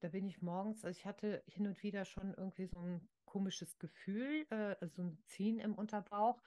Da 0.00 0.08
bin 0.08 0.26
ich 0.26 0.42
morgens, 0.42 0.84
also 0.84 0.96
ich 0.96 1.06
hatte 1.06 1.42
hin 1.46 1.66
und 1.66 1.82
wieder 1.82 2.04
schon 2.04 2.34
irgendwie 2.34 2.66
so 2.66 2.78
ein 2.78 3.08
komisches 3.28 3.78
Gefühl, 3.78 4.46
äh, 4.50 4.76
so 4.88 5.02
ein 5.02 5.22
Ziehen 5.26 5.60
im 5.60 5.74
Unterbauch. 5.74 6.42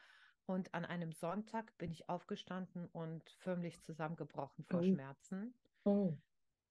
Und 0.48 0.74
an 0.74 0.86
einem 0.86 1.14
Sonntag 1.14 1.78
bin 1.78 1.92
ich 1.92 2.10
aufgestanden 2.10 2.88
und 2.88 3.30
förmlich 3.40 3.82
zusammengebrochen 3.84 4.66
vor 4.66 4.82
Oh. 4.82 4.84
Schmerzen. 4.84 5.54
Oh. 5.86 6.18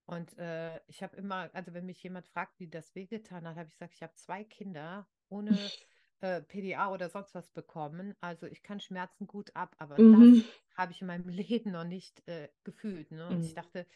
Und 0.06 0.36
äh, 0.38 0.80
ich 0.88 1.02
habe 1.02 1.16
immer, 1.16 1.50
also 1.52 1.72
wenn 1.72 1.86
mich 1.86 2.02
jemand 2.02 2.26
fragt, 2.26 2.58
wie 2.58 2.68
das 2.68 2.94
wehgetan 2.94 3.46
hat, 3.46 3.56
habe 3.56 3.68
ich 3.68 3.74
gesagt, 3.74 3.94
ich 3.94 4.02
habe 4.02 4.14
zwei 4.14 4.44
Kinder 4.44 5.06
ohne 5.28 5.72
äh, 6.20 6.42
PDA 6.42 6.90
oder 6.92 7.08
sonst 7.08 7.34
was 7.34 7.50
bekommen. 7.50 8.14
Also 8.20 8.46
ich 8.46 8.62
kann 8.62 8.80
Schmerzen 8.80 9.26
gut 9.26 9.54
ab, 9.54 9.76
aber 9.78 10.00
Mhm. 10.00 10.10
das 10.10 10.44
habe 10.74 10.92
ich 10.92 11.00
in 11.00 11.06
meinem 11.06 11.28
Leben 11.28 11.70
noch 11.70 11.84
nicht 11.84 12.26
äh, 12.28 12.48
gefühlt. 12.64 13.12
Ne? 13.12 13.30
Und 13.30 13.44
ich 13.44 13.54
Mhm. 13.54 13.54
dachte, 13.54 13.86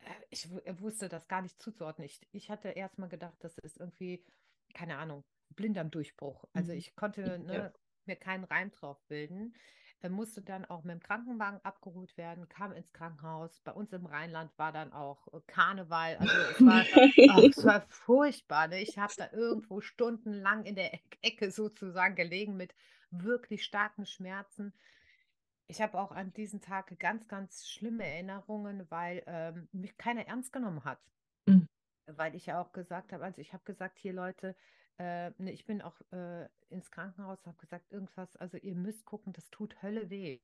äh, 0.00 0.10
ich 0.30 0.50
wu- 0.50 0.60
äh, 0.60 0.80
wusste 0.80 1.08
das 1.08 1.28
gar 1.28 1.42
nicht 1.42 1.60
zuzuordnen. 1.60 2.06
Ich, 2.06 2.20
ich 2.32 2.50
hatte 2.50 2.70
erst 2.70 2.98
mal 2.98 3.08
gedacht, 3.08 3.36
das 3.40 3.58
ist 3.58 3.78
irgendwie, 3.78 4.24
keine 4.74 4.98
Ahnung, 4.98 5.24
Blinddarmdurchbruch. 5.54 6.44
Also 6.52 6.72
Mhm. 6.72 6.78
ich 6.78 6.96
konnte 6.96 7.22
Ja. 7.22 7.38
ne, 7.38 7.72
mir 8.04 8.16
keinen 8.16 8.44
Reim 8.44 8.70
drauf 8.70 9.02
bilden. 9.08 9.54
Er 10.00 10.10
musste 10.10 10.42
dann 10.42 10.66
auch 10.66 10.84
mit 10.84 10.92
dem 10.92 11.00
Krankenwagen 11.00 11.58
abgeholt 11.64 12.16
werden, 12.18 12.48
kam 12.48 12.72
ins 12.72 12.92
Krankenhaus. 12.92 13.60
Bei 13.60 13.72
uns 13.72 13.92
im 13.94 14.04
Rheinland 14.06 14.56
war 14.58 14.70
dann 14.70 14.92
auch 14.92 15.26
äh, 15.32 15.40
Karneval. 15.46 16.16
Also 16.18 16.32
es 16.52 16.60
war, 16.60 16.84
ach, 17.30 17.42
es 17.42 17.64
war 17.64 17.80
furchtbar. 17.88 18.68
Ne? 18.68 18.82
Ich 18.82 18.98
habe 18.98 19.14
da 19.16 19.30
irgendwo 19.32 19.80
stundenlang 19.80 20.64
in 20.66 20.74
der 20.76 20.92
Eck- 20.94 21.18
Ecke 21.22 21.50
sozusagen 21.50 22.14
gelegen 22.14 22.56
mit 22.56 22.74
wirklich 23.10 23.64
starken 23.64 24.04
Schmerzen. 24.04 24.74
Ich 25.66 25.80
habe 25.80 25.98
auch 25.98 26.12
an 26.12 26.32
diesen 26.34 26.60
Tag 26.60 26.96
ganz, 27.00 27.26
ganz 27.26 27.66
schlimme 27.66 28.04
Erinnerungen, 28.06 28.88
weil 28.90 29.22
ähm, 29.26 29.68
mich 29.72 29.96
keiner 29.96 30.26
ernst 30.26 30.52
genommen 30.52 30.84
hat. 30.84 31.00
Mhm. 31.46 31.66
Weil 32.06 32.34
ich 32.36 32.46
ja 32.46 32.60
auch 32.60 32.72
gesagt 32.72 33.12
habe, 33.12 33.24
also 33.24 33.40
ich 33.40 33.52
habe 33.52 33.64
gesagt, 33.64 33.98
hier 33.98 34.12
Leute, 34.12 34.56
äh, 34.98 35.30
ne, 35.38 35.52
ich 35.52 35.64
bin 35.66 35.82
auch 35.82 36.00
äh, 36.12 36.48
ins 36.68 36.90
Krankenhaus, 36.90 37.44
habe 37.46 37.56
gesagt, 37.58 37.90
irgendwas, 37.92 38.36
also 38.36 38.56
ihr 38.58 38.76
müsst 38.76 39.04
gucken, 39.04 39.32
das 39.32 39.50
tut 39.50 39.82
Hölle 39.82 40.08
weh. 40.10 40.40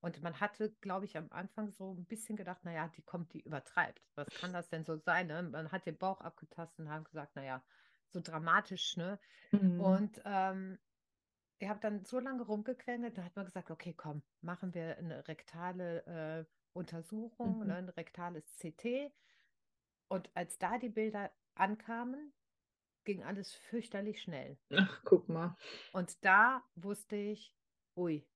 Und 0.00 0.22
man 0.22 0.40
hatte, 0.40 0.72
glaube 0.82 1.06
ich, 1.06 1.16
am 1.16 1.28
Anfang 1.32 1.70
so 1.72 1.94
ein 1.94 2.04
bisschen 2.06 2.36
gedacht, 2.36 2.64
naja, 2.64 2.88
die 2.88 3.02
kommt, 3.02 3.32
die 3.32 3.40
übertreibt. 3.40 4.02
Was 4.16 4.34
kann 4.34 4.52
das 4.52 4.68
denn 4.68 4.84
so 4.84 4.96
sein? 4.96 5.28
Ne? 5.28 5.42
Man 5.44 5.72
hat 5.72 5.86
den 5.86 5.96
Bauch 5.98 6.20
abgetastet 6.20 6.80
und 6.80 6.90
haben 6.90 7.04
gesagt, 7.04 7.36
naja, 7.36 7.64
so 8.10 8.20
dramatisch, 8.20 8.96
ne? 8.98 9.18
Mhm. 9.52 9.80
Und 9.80 10.20
ähm, 10.24 10.78
ich 11.58 11.68
habe 11.68 11.80
dann 11.80 12.04
so 12.04 12.20
lange 12.20 12.42
rumgequengelt, 12.44 13.16
da 13.18 13.24
hat 13.24 13.36
man 13.36 13.46
gesagt, 13.46 13.70
okay, 13.70 13.94
komm, 13.94 14.22
machen 14.40 14.74
wir 14.74 14.98
eine 14.98 15.26
rektale 15.28 16.06
äh, 16.06 16.44
Untersuchung, 16.72 17.60
Mhm. 17.60 17.66
ne, 17.66 17.76
ein 17.76 17.88
rektales 17.88 18.44
CT. 18.58 19.12
Und 20.08 20.30
als 20.34 20.58
da 20.58 20.78
die 20.78 20.88
Bilder 20.88 21.30
ankamen, 21.54 22.32
ging 23.04 23.22
alles 23.22 23.52
fürchterlich 23.52 24.22
schnell. 24.22 24.58
Ach, 24.74 25.02
guck 25.04 25.28
mal. 25.28 25.56
Und 25.92 26.24
da 26.24 26.62
wusste 26.74 27.16
ich, 27.16 27.54
ui, 27.96 28.26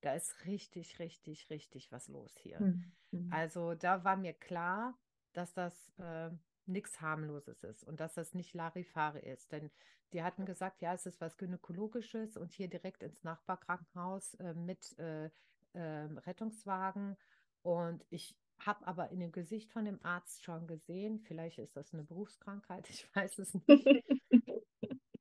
da 0.00 0.14
ist 0.14 0.44
richtig, 0.46 0.98
richtig, 0.98 1.50
richtig 1.50 1.90
was 1.90 2.08
los 2.08 2.36
hier. 2.38 2.60
Mhm. 2.60 3.32
Also 3.32 3.74
da 3.74 4.04
war 4.04 4.16
mir 4.16 4.34
klar, 4.34 4.96
dass 5.32 5.52
das 5.52 5.92
äh, 5.98 6.30
nichts 6.66 7.00
harmloses 7.00 7.62
ist 7.64 7.84
und 7.84 8.00
dass 8.00 8.14
das 8.14 8.34
nicht 8.34 8.54
Larifari 8.54 9.20
ist. 9.20 9.52
Denn 9.52 9.70
die 10.12 10.22
hatten 10.22 10.44
gesagt, 10.44 10.82
ja, 10.82 10.94
es 10.94 11.06
ist 11.06 11.20
was 11.20 11.36
Gynäkologisches 11.36 12.36
und 12.36 12.52
hier 12.52 12.68
direkt 12.68 13.02
ins 13.02 13.24
Nachbarkrankenhaus 13.24 14.34
äh, 14.34 14.54
mit 14.54 14.96
äh, 14.98 15.30
ähm, 15.74 16.18
Rettungswagen. 16.18 17.16
Und 17.62 18.04
ich 18.10 18.36
habe 18.60 18.86
aber 18.86 19.10
in 19.10 19.20
dem 19.20 19.32
Gesicht 19.32 19.72
von 19.72 19.84
dem 19.84 20.02
Arzt 20.04 20.44
schon 20.44 20.66
gesehen, 20.66 21.20
vielleicht 21.20 21.58
ist 21.58 21.76
das 21.76 21.92
eine 21.92 22.04
Berufskrankheit, 22.04 22.88
ich 22.90 23.08
weiß 23.14 23.38
es 23.38 23.54
nicht. 23.66 24.04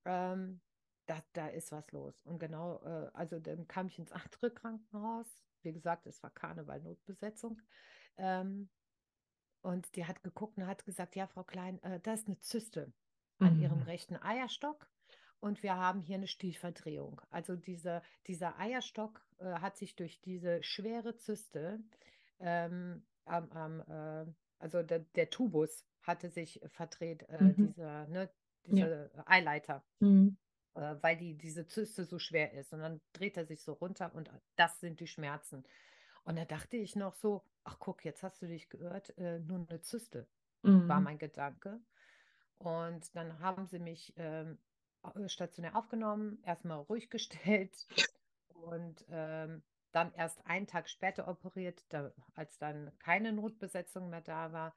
Ähm, 0.05 0.61
da, 1.07 1.21
da 1.33 1.47
ist 1.47 1.71
was 1.71 1.91
los. 1.91 2.21
Und 2.23 2.39
genau, 2.39 2.81
äh, 2.83 3.09
also 3.13 3.39
dann 3.39 3.67
kam 3.67 3.87
ich 3.87 3.99
ins 3.99 4.11
andere 4.11 4.51
Krankenhaus. 4.51 5.27
Wie 5.63 5.73
gesagt, 5.73 6.07
es 6.07 6.21
war 6.23 6.29
Karneval-Notbesetzung. 6.31 7.61
Ähm, 8.17 8.69
und 9.61 9.95
die 9.95 10.05
hat 10.05 10.23
geguckt 10.23 10.57
und 10.57 10.67
hat 10.67 10.85
gesagt, 10.85 11.15
ja, 11.15 11.27
Frau 11.27 11.43
Klein, 11.43 11.81
äh, 11.83 11.99
da 12.01 12.13
ist 12.13 12.27
eine 12.27 12.39
Zyste 12.39 12.93
an 13.39 13.59
Ihrem 13.59 13.79
Mhm. 13.79 13.83
rechten 13.83 14.15
Eierstock 14.15 14.87
und 15.39 15.63
wir 15.63 15.75
haben 15.75 16.01
hier 16.01 16.17
eine 16.17 16.27
Stielverdrehung. 16.27 17.21
Also 17.31 17.55
diese, 17.55 18.01
dieser 18.27 18.57
Eierstock 18.59 19.25
äh, 19.39 19.45
hat 19.45 19.77
sich 19.77 19.95
durch 19.95 20.21
diese 20.21 20.61
schwere 20.63 21.17
Zyste, 21.17 21.83
ähm, 22.39 23.05
am, 23.25 23.51
am, 23.51 23.81
äh, 23.81 24.33
also 24.59 24.83
der, 24.83 24.99
der 24.99 25.29
Tubus 25.29 25.85
hatte 26.01 26.29
sich 26.29 26.61
verdreht, 26.67 27.23
äh, 27.29 27.55
Mhm. 27.57 27.73
dieser, 27.75 28.07
ne, 28.07 28.31
Ja. 28.71 28.89
diese 28.89 29.11
Eileiter 29.27 29.85
Mhm. 30.01 30.35
äh, 30.75 30.95
weil 31.01 31.17
die, 31.17 31.37
diese 31.37 31.67
Zyste 31.67 32.05
so 32.05 32.19
schwer 32.19 32.53
ist. 32.53 32.73
Und 32.73 32.79
dann 32.81 33.01
dreht 33.13 33.37
er 33.37 33.45
sich 33.45 33.63
so 33.63 33.73
runter 33.73 34.13
und 34.15 34.29
das 34.55 34.79
sind 34.79 34.99
die 34.99 35.07
Schmerzen. 35.07 35.63
Und 36.23 36.37
da 36.37 36.45
dachte 36.45 36.77
ich 36.77 36.95
noch 36.95 37.13
so, 37.13 37.43
ach 37.63 37.77
guck, 37.79 38.03
jetzt 38.05 38.23
hast 38.23 38.41
du 38.41 38.47
dich 38.47 38.69
gehört, 38.69 39.17
äh, 39.17 39.39
nur 39.39 39.65
eine 39.69 39.81
Zyste, 39.81 40.27
war 40.87 40.99
Mhm. 40.99 41.01
mein 41.01 41.19
Gedanke. 41.19 41.81
Und 42.57 43.15
dann 43.15 43.39
haben 43.39 43.67
sie 43.67 43.79
mich 43.79 44.13
ähm, 44.17 44.59
stationär 45.27 45.75
aufgenommen, 45.75 46.41
erstmal 46.43 46.79
ruhig 46.79 47.09
gestellt 47.09 47.87
und 48.49 49.05
ähm, 49.09 49.63
dann 49.95 50.13
erst 50.13 50.45
einen 50.45 50.67
Tag 50.67 50.89
später 50.89 51.27
operiert, 51.27 51.85
da, 51.89 52.11
als 52.35 52.57
dann 52.57 52.91
keine 52.99 53.31
Notbesetzung 53.31 54.09
mehr 54.09 54.21
da 54.21 54.51
war. 54.51 54.75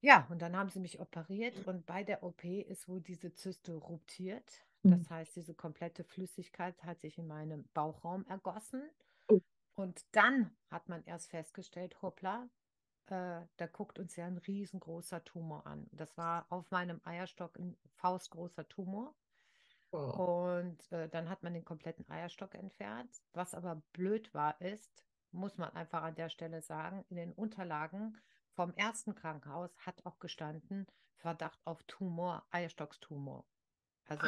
Ja, 0.00 0.26
und 0.28 0.42
dann 0.42 0.56
haben 0.56 0.70
sie 0.70 0.80
mich 0.80 0.98
operiert 0.98 1.66
und 1.66 1.86
bei 1.86 2.02
der 2.02 2.22
OP 2.22 2.44
ist 2.44 2.88
wohl 2.88 3.00
diese 3.00 3.32
Zyste 3.32 3.74
ruptiert. 3.74 4.66
Mhm. 4.82 4.90
Das 4.90 5.10
heißt, 5.10 5.36
diese 5.36 5.54
komplette 5.54 6.02
Flüssigkeit 6.02 6.82
hat 6.82 7.00
sich 7.00 7.16
in 7.16 7.28
meinem 7.28 7.64
Bauchraum 7.74 8.26
ergossen. 8.26 8.82
Oh. 9.28 9.40
Und 9.74 10.04
dann 10.12 10.50
hat 10.68 10.88
man 10.88 11.04
erst 11.04 11.30
festgestellt, 11.30 12.02
hoppla, 12.02 12.48
äh, 13.06 13.40
da 13.56 13.66
guckt 13.72 14.00
uns 14.00 14.16
ja 14.16 14.26
ein 14.26 14.38
riesengroßer 14.38 15.24
Tumor 15.24 15.64
an. 15.66 15.86
Das 15.92 16.16
war 16.16 16.46
auf 16.50 16.70
meinem 16.72 17.00
Eierstock 17.04 17.56
ein 17.58 17.76
faustgroßer 17.94 18.68
Tumor. 18.68 19.14
Wow. 19.92 20.58
Und 20.60 20.92
äh, 20.92 21.08
dann 21.08 21.28
hat 21.28 21.42
man 21.42 21.54
den 21.54 21.64
kompletten 21.64 22.08
Eierstock 22.10 22.54
entfernt. 22.54 23.10
Was 23.32 23.54
aber 23.54 23.82
blöd 23.92 24.32
war, 24.34 24.60
ist, 24.60 25.04
muss 25.32 25.56
man 25.58 25.70
einfach 25.70 26.02
an 26.02 26.14
der 26.14 26.28
Stelle 26.28 26.62
sagen, 26.62 27.04
in 27.08 27.16
den 27.16 27.32
Unterlagen 27.32 28.16
vom 28.54 28.72
ersten 28.74 29.14
Krankenhaus 29.14 29.70
hat 29.78 30.04
auch 30.04 30.18
gestanden, 30.18 30.86
Verdacht 31.16 31.58
auf 31.64 31.82
Tumor, 31.84 32.46
Eierstockstumor. 32.50 33.46
Also 34.08 34.26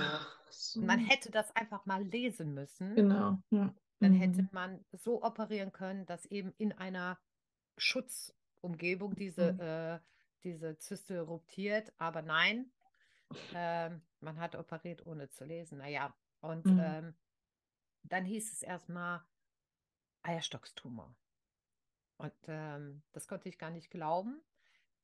so. 0.50 0.80
man 0.80 0.98
hätte 0.98 1.30
das 1.30 1.54
einfach 1.54 1.86
mal 1.86 2.02
lesen 2.02 2.54
müssen. 2.54 2.94
Genau. 2.94 3.38
Ja. 3.50 3.74
Dann 4.00 4.12
Mhm. 4.12 4.16
hätte 4.16 4.48
man 4.52 4.84
so 4.92 5.22
operieren 5.22 5.72
können, 5.72 6.06
dass 6.06 6.24
eben 6.26 6.52
in 6.58 6.72
einer 6.72 7.18
Schutzumgebung 7.76 9.14
diese, 9.14 9.52
Mhm. 9.54 9.60
äh, 9.60 10.00
diese 10.44 10.78
Zyste 10.78 11.20
ruptiert. 11.22 11.92
Aber 11.98 12.22
nein, 12.22 12.70
ähm, 13.52 14.02
man 14.20 14.38
hat 14.40 14.56
operiert, 14.56 15.06
ohne 15.06 15.28
zu 15.30 15.44
lesen. 15.44 15.78
Naja, 15.78 16.16
und 16.40 16.64
Mhm. 16.64 16.78
ähm, 16.78 17.14
dann 18.04 18.24
hieß 18.26 18.52
es 18.52 18.62
erstmal 18.62 19.24
Eierstockstumor. 20.22 21.16
Und 22.16 22.34
ähm, 22.48 23.02
das 23.12 23.28
konnte 23.28 23.48
ich 23.48 23.58
gar 23.58 23.70
nicht 23.70 23.90
glauben, 23.90 24.42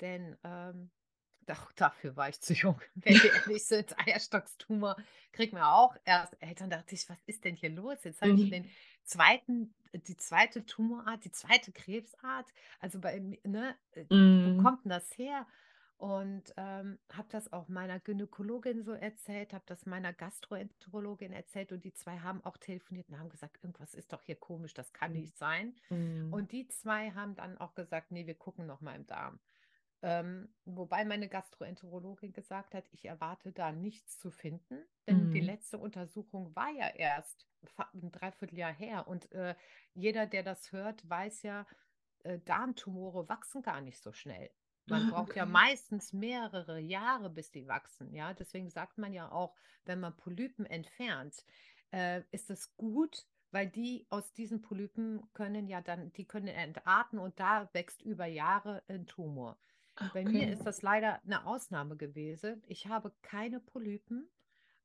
denn 0.00 0.36
ähm, 0.44 0.90
doch, 1.46 1.72
dafür 1.72 2.16
war 2.16 2.28
ich 2.28 2.40
zu 2.40 2.54
jung. 2.54 2.80
Wenn 2.94 3.22
wir 3.22 3.32
ehrlich 3.32 3.66
sind, 3.66 3.98
Eierstockstumor 3.98 4.96
kriegt 5.32 5.52
man 5.52 5.62
auch 5.64 5.96
erst 6.04 6.40
Eltern. 6.40 6.70
dachte 6.70 6.94
ich, 6.94 7.08
was 7.08 7.20
ist 7.26 7.44
denn 7.44 7.56
hier 7.56 7.70
los? 7.70 8.04
Jetzt 8.04 8.22
habe 8.22 8.34
ich 8.34 8.46
Mhm. 8.46 8.48
den 8.48 8.70
zweiten, 9.02 9.74
die 9.92 10.16
zweite 10.16 10.64
Tumorart, 10.64 11.24
die 11.24 11.32
zweite 11.32 11.72
Krebsart. 11.72 12.52
Also 12.80 13.00
bei 13.00 13.20
mir, 13.20 13.38
ne, 13.44 13.76
äh, 13.92 14.06
wo 14.42 14.50
Mhm. 14.50 14.54
kommt 14.54 14.84
denn 14.84 14.90
das 14.90 15.16
her? 15.18 15.46
Und 15.96 16.52
ähm, 16.56 16.98
habe 17.12 17.28
das 17.30 17.52
auch 17.52 17.68
meiner 17.68 18.00
Gynäkologin 18.00 18.82
so 18.82 18.92
erzählt, 18.92 19.54
habe 19.54 19.64
das 19.66 19.86
meiner 19.86 20.12
Gastroenterologin 20.12 21.32
erzählt 21.32 21.72
und 21.72 21.84
die 21.84 21.94
zwei 21.94 22.18
haben 22.18 22.44
auch 22.44 22.56
telefoniert 22.58 23.08
und 23.08 23.18
haben 23.18 23.28
gesagt, 23.30 23.58
irgendwas 23.62 23.94
ist 23.94 24.12
doch 24.12 24.22
hier 24.22 24.36
komisch, 24.36 24.74
das 24.74 24.92
kann 24.92 25.12
Mhm. 25.12 25.22
nicht 25.22 25.36
sein. 25.38 25.76
Mhm. 25.90 26.30
Und 26.30 26.52
die 26.52 26.66
zwei 26.68 27.12
haben 27.12 27.36
dann 27.36 27.58
auch 27.58 27.74
gesagt, 27.74 28.10
nee, 28.10 28.26
wir 28.26 28.34
gucken 28.34 28.66
noch 28.66 28.80
mal 28.80 28.96
im 28.96 29.06
Darm. 29.06 29.40
Ähm, 30.02 30.54
wobei 30.64 31.04
meine 31.04 31.28
Gastroenterologin 31.28 32.32
gesagt 32.32 32.74
hat, 32.74 32.88
ich 32.92 33.06
erwarte 33.06 33.52
da 33.52 33.72
nichts 33.72 34.18
zu 34.18 34.30
finden, 34.30 34.84
denn 35.06 35.30
die 35.30 35.40
Mhm. 35.40 35.40
letzte 35.40 35.78
Untersuchung 35.78 36.54
war 36.56 36.70
ja 36.70 36.88
erst 36.88 37.48
ein 37.94 38.12
Dreivierteljahr 38.12 38.72
her. 38.72 39.08
Und 39.08 39.32
äh, 39.32 39.54
jeder, 39.94 40.26
der 40.26 40.42
das 40.42 40.72
hört, 40.72 41.08
weiß 41.08 41.42
ja, 41.42 41.66
äh, 42.24 42.38
Darmtumore 42.40 43.28
wachsen 43.28 43.62
gar 43.62 43.80
nicht 43.80 44.02
so 44.02 44.12
schnell. 44.12 44.50
Man 44.86 45.10
braucht 45.10 45.36
ja 45.36 45.44
okay. 45.44 45.52
meistens 45.52 46.12
mehrere 46.12 46.78
Jahre, 46.78 47.30
bis 47.30 47.50
die 47.50 47.66
wachsen. 47.66 48.12
Ja, 48.14 48.34
deswegen 48.34 48.70
sagt 48.70 48.98
man 48.98 49.12
ja 49.12 49.30
auch, 49.30 49.54
wenn 49.84 50.00
man 50.00 50.16
Polypen 50.16 50.66
entfernt, 50.66 51.44
äh, 51.90 52.22
ist 52.30 52.50
es 52.50 52.76
gut, 52.76 53.26
weil 53.50 53.68
die 53.68 54.06
aus 54.10 54.32
diesen 54.32 54.62
Polypen 54.62 55.22
können 55.32 55.68
ja 55.68 55.80
dann, 55.80 56.12
die 56.12 56.26
können 56.26 56.48
entarten 56.48 57.18
und 57.18 57.38
da 57.38 57.68
wächst 57.72 58.02
über 58.02 58.26
Jahre 58.26 58.82
ein 58.88 59.06
Tumor. 59.06 59.58
Ah, 59.96 60.10
Bei 60.12 60.24
mir 60.24 60.42
okay. 60.42 60.52
ist 60.52 60.64
das 60.64 60.82
leider 60.82 61.22
eine 61.22 61.46
Ausnahme 61.46 61.96
gewesen. 61.96 62.62
Ich 62.66 62.88
habe 62.88 63.12
keine 63.22 63.60
Polypen, 63.60 64.28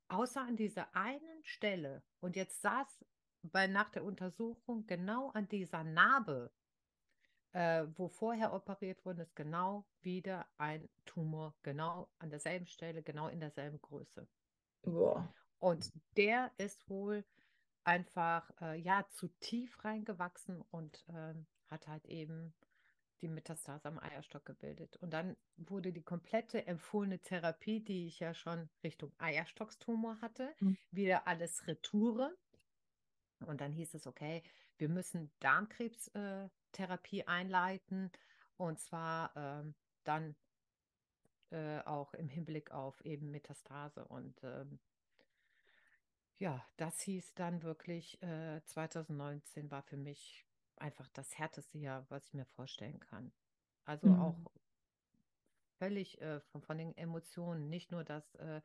außer 0.07 0.41
an 0.41 0.55
dieser 0.55 0.95
einen 0.95 1.43
Stelle. 1.43 2.03
Und 2.19 2.35
jetzt 2.35 2.61
saß 2.61 3.05
bei, 3.41 3.67
nach 3.67 3.89
der 3.89 4.03
Untersuchung 4.03 4.85
genau 4.85 5.31
an 5.31 5.47
dieser 5.47 5.83
Narbe 5.83 6.51
äh, 7.53 7.85
wo 7.95 8.07
vorher 8.07 8.53
operiert 8.53 9.03
worden 9.05 9.19
ist, 9.19 9.35
genau 9.35 9.85
wieder 10.01 10.47
ein 10.57 10.87
Tumor, 11.05 11.55
genau 11.63 12.09
an 12.19 12.29
derselben 12.29 12.67
Stelle, 12.67 13.01
genau 13.01 13.27
in 13.27 13.39
derselben 13.39 13.81
Größe. 13.81 14.27
Boah. 14.83 15.33
Und 15.59 15.91
der 16.15 16.51
ist 16.57 16.89
wohl 16.89 17.25
einfach 17.83 18.49
äh, 18.61 18.79
ja 18.79 19.05
zu 19.09 19.27
tief 19.39 19.83
reingewachsen 19.83 20.61
und 20.71 21.03
ähm, 21.09 21.47
hat 21.67 21.87
halt 21.87 22.05
eben 22.05 22.53
die 23.21 23.27
Metastase 23.27 23.87
am 23.87 23.99
Eierstock 23.99 24.45
gebildet. 24.45 24.95
Und 24.97 25.11
dann 25.11 25.35
wurde 25.57 25.91
die 25.91 26.03
komplette 26.03 26.65
empfohlene 26.65 27.19
Therapie, 27.19 27.81
die 27.81 28.07
ich 28.07 28.19
ja 28.19 28.33
schon 28.33 28.69
Richtung 28.83 29.11
Eierstockstumor 29.17 30.21
hatte, 30.21 30.53
Mhm. 30.59 30.77
wieder 30.91 31.27
alles 31.27 31.67
Retoure. 31.67 32.33
Und 33.45 33.61
dann 33.61 33.73
hieß 33.73 33.93
es, 33.95 34.07
okay, 34.07 34.43
wir 34.77 34.89
müssen 34.89 35.31
Darmkrebstherapie 36.71 37.27
einleiten 37.27 38.11
und 38.57 38.79
zwar 38.79 39.31
ähm, 39.35 39.75
dann 40.03 40.35
äh, 41.51 41.79
auch 41.81 42.13
im 42.13 42.27
Hinblick 42.29 42.71
auf 42.71 43.01
eben 43.05 43.31
Metastase. 43.31 44.05
Und 44.05 44.43
ähm, 44.43 44.79
ja, 46.37 46.65
das 46.77 46.99
hieß 47.01 47.33
dann 47.35 47.63
wirklich, 47.63 48.21
äh, 48.23 48.61
2019 48.65 49.71
war 49.71 49.83
für 49.83 49.97
mich 49.97 50.45
einfach 50.77 51.07
das 51.13 51.37
härteste 51.37 51.77
Jahr, 51.77 52.05
was 52.09 52.25
ich 52.27 52.33
mir 52.33 52.45
vorstellen 52.45 52.99
kann. 52.99 53.31
Also 53.85 54.13
Mhm. 54.13 54.15
auch 54.15 54.51
völlig 55.77 56.21
äh, 56.21 56.39
von, 56.41 56.61
von 56.61 56.77
den 56.77 56.95
Emotionen, 56.97 57.69
nicht 57.69 57.91
nur 57.91 58.03
das, 58.03 58.35
äh, 58.35 58.61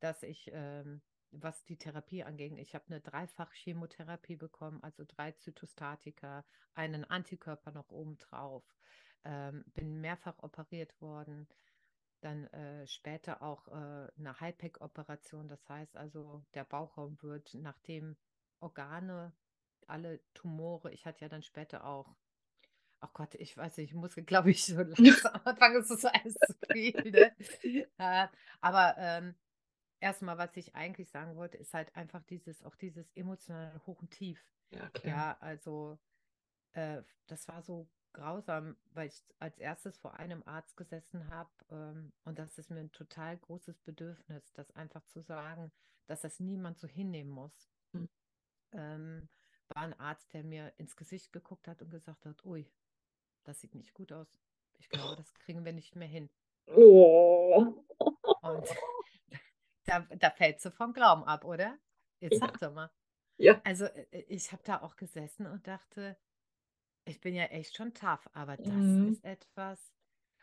dass 0.00 0.22
ich, 0.22 0.50
ähm, 0.52 1.02
was 1.30 1.64
die 1.64 1.76
Therapie 1.76 2.24
angeht, 2.24 2.52
ich 2.58 2.74
habe 2.74 2.86
eine 2.88 3.00
Dreifach-Chemotherapie 3.00 4.36
bekommen, 4.36 4.82
also 4.82 5.04
drei 5.06 5.32
Zytostatika, 5.32 6.44
einen 6.74 7.04
Antikörper 7.04 7.72
noch 7.72 7.90
obendrauf, 7.90 8.64
ähm, 9.24 9.64
bin 9.74 10.00
mehrfach 10.00 10.38
operiert 10.38 11.00
worden, 11.00 11.48
dann 12.20 12.46
äh, 12.48 12.86
später 12.86 13.42
auch 13.42 13.68
äh, 13.68 14.08
eine 14.18 14.40
High-Pack-Operation, 14.40 15.48
das 15.48 15.68
heißt 15.68 15.96
also, 15.96 16.44
der 16.54 16.64
Bauchraum 16.64 17.20
wird, 17.22 17.54
nachdem 17.54 18.16
Organe, 18.60 19.32
alle 19.86 20.20
Tumore, 20.34 20.92
ich 20.92 21.06
hatte 21.06 21.22
ja 21.22 21.28
dann 21.28 21.42
später 21.42 21.84
auch 21.84 22.16
Oh 23.00 23.08
Gott, 23.12 23.36
ich 23.36 23.56
weiß 23.56 23.76
nicht, 23.76 23.90
ich 23.90 23.94
muss, 23.94 24.16
glaube 24.26 24.50
ich, 24.50 24.64
so 24.64 24.74
langsam 24.82 25.40
anfangen, 25.44 25.76
es 25.76 25.90
ist 25.90 26.04
alles 26.04 26.34
zu 26.34 26.54
viel. 26.72 27.10
Ne? 27.10 27.32
Äh, 27.98 28.26
aber 28.60 28.96
ähm, 28.98 29.34
erstmal, 30.00 30.38
was 30.38 30.56
ich 30.56 30.74
eigentlich 30.74 31.10
sagen 31.10 31.36
wollte, 31.36 31.56
ist 31.56 31.74
halt 31.74 31.94
einfach 31.96 32.22
dieses, 32.24 32.62
auch 32.62 32.74
dieses 32.76 33.10
emotionale 33.14 33.80
Hoch 33.86 34.00
und 34.00 34.10
Tief. 34.10 34.42
Ja, 34.70 34.88
klar. 34.90 35.16
Ja, 35.16 35.36
also 35.40 35.98
äh, 36.72 37.02
das 37.26 37.48
war 37.48 37.62
so 37.62 37.88
grausam, 38.12 38.76
weil 38.94 39.08
ich 39.08 39.22
als 39.38 39.58
erstes 39.58 39.98
vor 39.98 40.14
einem 40.14 40.42
Arzt 40.44 40.76
gesessen 40.76 41.28
habe 41.30 41.50
ähm, 41.70 42.12
und 42.24 42.38
das 42.38 42.58
ist 42.58 42.70
mir 42.70 42.80
ein 42.80 42.92
total 42.92 43.36
großes 43.36 43.78
Bedürfnis, 43.80 44.52
das 44.54 44.70
einfach 44.72 45.04
zu 45.06 45.20
sagen, 45.20 45.70
dass 46.06 46.22
das 46.22 46.40
niemand 46.40 46.78
so 46.78 46.88
hinnehmen 46.88 47.30
muss. 47.30 47.70
Hm. 47.92 48.08
Ähm, 48.72 49.28
war 49.68 49.82
ein 49.82 49.98
Arzt, 50.00 50.32
der 50.32 50.44
mir 50.44 50.72
ins 50.78 50.96
Gesicht 50.96 51.32
geguckt 51.32 51.68
hat 51.68 51.82
und 51.82 51.90
gesagt 51.90 52.24
hat, 52.24 52.44
ui, 52.44 52.70
das 53.44 53.60
sieht 53.60 53.74
nicht 53.74 53.94
gut 53.94 54.12
aus. 54.12 54.38
Ich 54.78 54.88
glaube, 54.88 55.16
das 55.16 55.34
kriegen 55.34 55.64
wir 55.64 55.72
nicht 55.72 55.96
mehr 55.96 56.08
hin. 56.08 56.30
Oh. 56.66 57.84
Und 58.42 58.68
da, 59.88 60.00
da 60.16 60.30
fällt 60.30 60.60
sie 60.60 60.70
vom 60.70 60.92
Glauben 60.92 61.24
ab, 61.24 61.44
oder? 61.44 61.78
Jetzt 62.20 62.38
Ja. 62.38 62.40
sag 62.40 62.58
doch 62.60 62.72
mal. 62.74 62.90
Ja. 63.38 63.62
Also 63.64 63.86
äh, 63.86 64.06
ich 64.28 64.52
habe 64.52 64.62
da 64.64 64.82
auch 64.82 64.96
gesessen 64.96 65.46
und 65.46 65.66
dachte, 65.66 66.18
ich 67.04 67.20
bin 67.20 67.34
ja 67.34 67.44
echt 67.46 67.76
schon 67.76 67.94
tough, 67.94 68.28
aber 68.34 68.56
das 68.58 68.74
Mhm. 68.74 69.08
ist 69.08 69.24
etwas. 69.24 69.92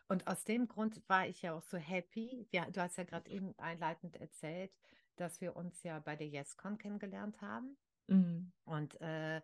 Und 0.10 0.28
aus 0.28 0.44
dem 0.46 0.68
Grund 0.68 1.02
war 1.10 1.28
ich 1.28 1.42
ja 1.44 1.54
auch 1.56 1.64
so 1.64 1.78
happy. 1.78 2.48
Ja, 2.52 2.70
du 2.70 2.82
hast 2.82 2.98
ja 2.98 3.04
gerade 3.06 3.30
eben 3.32 3.58
einleitend 3.60 4.18
erzählt, 4.18 4.78
dass 5.18 5.42
wir 5.42 5.56
uns 5.56 5.84
ja 5.84 6.00
bei 6.00 6.16
der 6.16 6.28
YesCon 6.28 6.78
kennengelernt 6.78 7.42
haben. 7.42 7.78
Mhm. 8.08 8.52
Und 8.66 9.00
äh, 9.02 9.42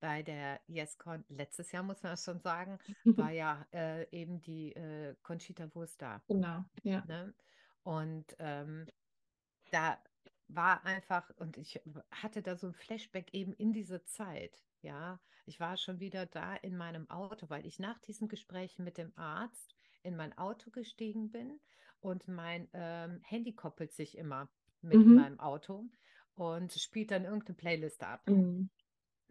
bei 0.00 0.22
der 0.22 0.60
YesCon 0.68 1.24
letztes 1.28 1.72
Jahr, 1.72 1.82
muss 1.82 2.02
man 2.02 2.12
das 2.12 2.24
schon 2.24 2.40
sagen, 2.40 2.78
war 3.16 3.30
ja 3.30 3.66
äh, 3.72 4.08
eben 4.12 4.40
die 4.42 4.74
äh, 4.74 5.16
Conchita 5.22 5.74
Wurst 5.74 6.02
da. 6.02 6.22
Genau, 6.28 6.64
ja. 6.82 7.04
Ne? 7.04 7.34
Und 7.82 8.36
ähm, 8.38 8.86
da 9.70 10.02
war 10.48 10.84
einfach, 10.84 11.30
und 11.36 11.56
ich 11.56 11.80
hatte 12.10 12.42
da 12.42 12.56
so 12.56 12.68
ein 12.68 12.74
Flashback 12.74 13.32
eben 13.34 13.52
in 13.54 13.72
diese 13.72 14.04
Zeit. 14.04 14.64
Ja, 14.82 15.20
ich 15.46 15.60
war 15.60 15.76
schon 15.76 16.00
wieder 16.00 16.26
da 16.26 16.54
in 16.56 16.76
meinem 16.76 17.08
Auto, 17.10 17.50
weil 17.50 17.66
ich 17.66 17.78
nach 17.78 17.98
diesem 18.00 18.28
Gespräch 18.28 18.78
mit 18.78 18.98
dem 18.98 19.12
Arzt 19.16 19.74
in 20.02 20.16
mein 20.16 20.36
Auto 20.38 20.70
gestiegen 20.70 21.30
bin 21.30 21.60
und 22.00 22.26
mein 22.28 22.68
ähm, 22.72 23.20
Handy 23.24 23.54
koppelt 23.54 23.92
sich 23.92 24.16
immer 24.16 24.50
mit 24.80 25.06
Mhm. 25.06 25.10
meinem 25.10 25.38
Auto 25.38 25.84
und 26.34 26.72
spielt 26.72 27.10
dann 27.10 27.24
irgendeine 27.24 27.56
Playlist 27.56 28.02
ab. 28.02 28.26
Mhm. 28.26 28.70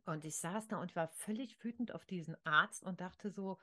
Und 0.05 0.25
ich 0.25 0.37
saß 0.37 0.67
da 0.67 0.81
und 0.81 0.95
war 0.97 1.07
völlig 1.07 1.63
wütend 1.63 1.93
auf 1.93 2.05
diesen 2.05 2.35
Arzt 2.45 2.83
und 2.83 2.99
dachte 2.99 3.29
so, 3.31 3.59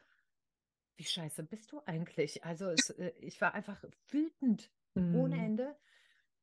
wie 0.97 1.05
scheiße 1.05 1.43
bist 1.45 1.73
du 1.73 1.81
eigentlich? 1.87 2.45
Also 2.45 2.67
es, 2.69 2.91
äh, 2.91 3.13
ich 3.21 3.41
war 3.41 3.55
einfach 3.55 3.83
wütend 4.09 4.71
ohne 5.11 5.37
Mhm. 5.37 5.45
Ende. 5.45 5.77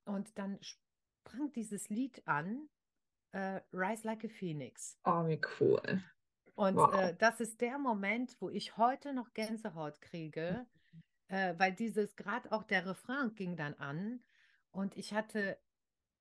Und 0.06 0.38
dann 0.38 0.60
sprang 0.62 1.52
dieses 1.54 1.90
Lied 1.90 2.28
an, 2.28 2.70
äh, 3.32 3.62
Rise 3.72 4.06
Like 4.06 4.26
a 4.26 4.30
Phoenix. 4.30 4.98
Oh, 5.06 5.28
wie 5.28 5.42
cool. 5.60 6.04
Und 6.56 6.76
Wow. 6.76 6.94
äh, 6.94 7.16
das 7.18 7.40
ist 7.40 7.62
der 7.62 7.80
Moment, 7.80 8.38
wo 8.40 8.50
ich 8.50 8.78
heute 8.78 9.14
noch 9.14 9.34
Gänsehaut 9.34 10.00
kriege, 10.02 10.66
äh, 11.30 11.56
weil 11.58 11.74
dieses, 11.74 12.16
gerade 12.16 12.52
auch 12.52 12.64
der 12.64 12.86
Refrain 12.86 13.34
ging 13.36 13.56
dann 13.56 13.74
an 13.76 14.24
und 14.72 14.96
ich 14.98 15.14
hatte, 15.14 15.58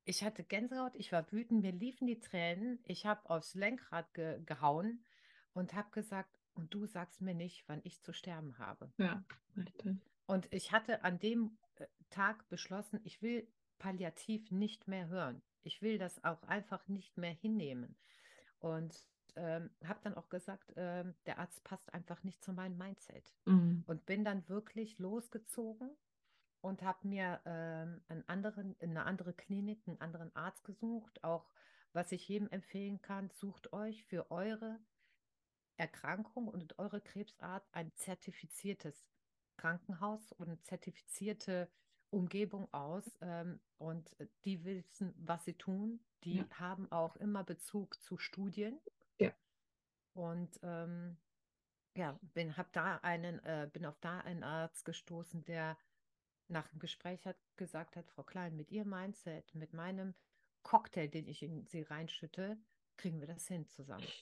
ich 0.04 0.24
hatte 0.24 0.42
Gänsehaut, 0.42 0.94
ich 0.94 1.12
war 1.12 1.30
wütend, 1.30 1.62
mir 1.62 1.72
liefen 1.72 2.06
die 2.06 2.18
Tränen, 2.18 2.80
ich 2.86 3.04
habe 3.04 3.28
aufs 3.28 3.54
Lenkrad 3.54 4.14
ge 4.14 4.40
gehauen 4.46 5.04
und 5.52 5.74
habe 5.74 5.90
gesagt, 5.90 6.38
und 6.54 6.72
du 6.72 6.86
sagst 6.86 7.20
mir 7.20 7.34
nicht, 7.34 7.64
wann 7.66 7.80
ich 7.84 8.02
zu 8.02 8.12
sterben 8.12 8.58
habe. 8.58 8.90
Ja, 8.98 9.22
richtig. 9.56 9.96
Und 10.26 10.48
ich 10.50 10.72
hatte 10.72 11.04
an 11.04 11.18
dem 11.18 11.58
äh, 11.76 11.86
Tag 12.10 12.48
beschlossen, 12.48 13.00
ich 13.04 13.20
will 13.20 13.46
palliativ 13.82 14.52
nicht 14.52 14.86
mehr 14.86 15.08
hören. 15.08 15.42
Ich 15.64 15.82
will 15.82 15.98
das 15.98 16.22
auch 16.22 16.42
einfach 16.44 16.86
nicht 16.86 17.18
mehr 17.18 17.32
hinnehmen. 17.32 17.96
Und 18.60 18.94
ähm, 19.34 19.70
habe 19.84 19.98
dann 20.04 20.14
auch 20.14 20.28
gesagt, 20.28 20.72
ähm, 20.76 21.14
der 21.26 21.40
Arzt 21.40 21.64
passt 21.64 21.92
einfach 21.92 22.22
nicht 22.22 22.44
zu 22.44 22.52
meinem 22.52 22.78
Mindset. 22.78 23.34
Mhm. 23.44 23.82
Und 23.88 24.06
bin 24.06 24.24
dann 24.24 24.48
wirklich 24.48 24.98
losgezogen 24.98 25.90
und 26.60 26.82
habe 26.82 27.08
mir 27.08 27.40
ähm, 27.44 28.00
einen 28.06 28.28
anderen, 28.28 28.76
eine 28.80 29.04
andere 29.04 29.32
Klinik, 29.32 29.82
einen 29.88 30.00
anderen 30.00 30.34
Arzt 30.36 30.62
gesucht. 30.62 31.24
Auch 31.24 31.48
was 31.92 32.12
ich 32.12 32.28
jedem 32.28 32.48
empfehlen 32.50 33.02
kann, 33.02 33.30
sucht 33.30 33.72
euch 33.72 34.04
für 34.04 34.30
eure 34.30 34.78
Erkrankung 35.76 36.46
und 36.46 36.78
eure 36.78 37.00
Krebsart 37.00 37.66
ein 37.72 37.90
zertifiziertes 37.96 39.04
Krankenhaus 39.56 40.30
und 40.32 40.64
zertifizierte 40.64 41.68
Umgebung 42.12 42.72
aus. 42.72 43.18
Ähm, 43.20 43.60
und 43.78 44.14
die 44.44 44.64
wissen, 44.64 45.14
was 45.18 45.44
sie 45.44 45.54
tun. 45.54 46.00
Die 46.24 46.38
Ja. 46.38 46.48
haben 46.52 46.90
auch 46.92 47.16
immer 47.16 47.44
Bezug 47.44 48.00
zu 48.02 48.18
Studien. 48.18 48.80
Ja. 49.18 49.32
Und 50.14 50.58
ähm, 50.62 51.16
ja, 51.96 52.18
bin, 52.22 52.56
hab 52.56 52.72
da 52.72 52.96
einen, 52.98 53.38
äh, 53.44 53.68
bin 53.72 53.86
auf 53.86 53.98
da 54.00 54.20
einen 54.20 54.44
Arzt 54.44 54.84
gestoßen, 54.84 55.44
der 55.44 55.78
nach 56.48 56.68
dem 56.68 56.78
Gespräch 56.80 57.26
hat 57.26 57.38
gesagt 57.56 57.96
hat, 57.96 58.08
Frau 58.08 58.22
Klein, 58.24 58.56
mit 58.56 58.70
Ihrem 58.70 58.90
Mindset, 58.90 59.54
mit 59.54 59.72
meinem 59.72 60.14
Cocktail, 60.62 61.08
den 61.08 61.28
ich 61.28 61.42
in 61.42 61.66
Sie 61.66 61.82
reinschütte, 61.82 62.58
kriegen 62.96 63.20
wir 63.20 63.26
das 63.28 63.46
hin 63.48 63.66
zusammen. 63.68 64.12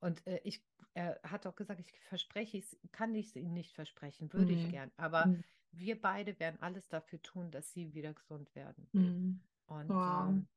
Und 0.00 0.26
äh, 0.26 0.40
ich, 0.44 0.62
er 0.94 1.20
hat 1.24 1.46
auch 1.46 1.56
gesagt, 1.56 1.80
ich 1.80 1.92
verspreche 2.02 2.58
es, 2.58 2.78
kann 2.92 3.14
ich 3.14 3.28
es 3.28 3.36
Ihnen 3.36 3.54
nicht 3.54 3.74
versprechen, 3.74 4.32
würde 4.32 4.52
ich 4.52 4.60
Nee. 4.62 4.68
gern. 4.68 4.90
Aber 4.96 5.26
Mhm. 5.26 5.44
Wir 5.72 6.00
beide 6.00 6.38
werden 6.40 6.60
alles 6.60 6.88
dafür 6.88 7.22
tun, 7.22 7.50
dass 7.50 7.72
Sie 7.72 7.94
wieder 7.94 8.12
gesund 8.14 8.54
werden. 8.54 8.88
Mhm. 8.92 9.40
Und 9.66 9.88
Wow. 9.88 10.28
ähm, 10.30 10.48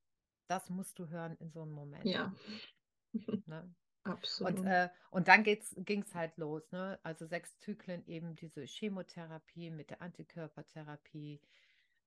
das 0.48 0.70
musst 0.70 1.00
du 1.00 1.10
hören 1.10 1.38
in 1.38 1.52
so 1.52 1.62
einem 1.62 1.72
Moment. 1.72 2.06
Ja, 2.06 2.34
Ne? 3.48 3.74
absolut. 4.04 4.60
Und, 4.60 4.66
äh, 4.68 4.90
und 5.12 5.28
dann 5.28 5.44
ging 5.44 6.02
es 6.02 6.16
halt 6.16 6.38
los, 6.38 6.72
ne? 6.72 7.00
Also 7.04 7.26
sechs 7.26 7.58
Zyklen 7.60 8.06
eben 8.08 8.36
diese 8.36 8.64
Chemotherapie 8.66 9.70
mit 9.72 9.90
der 9.90 10.02
Antikörpertherapie. 10.02 11.42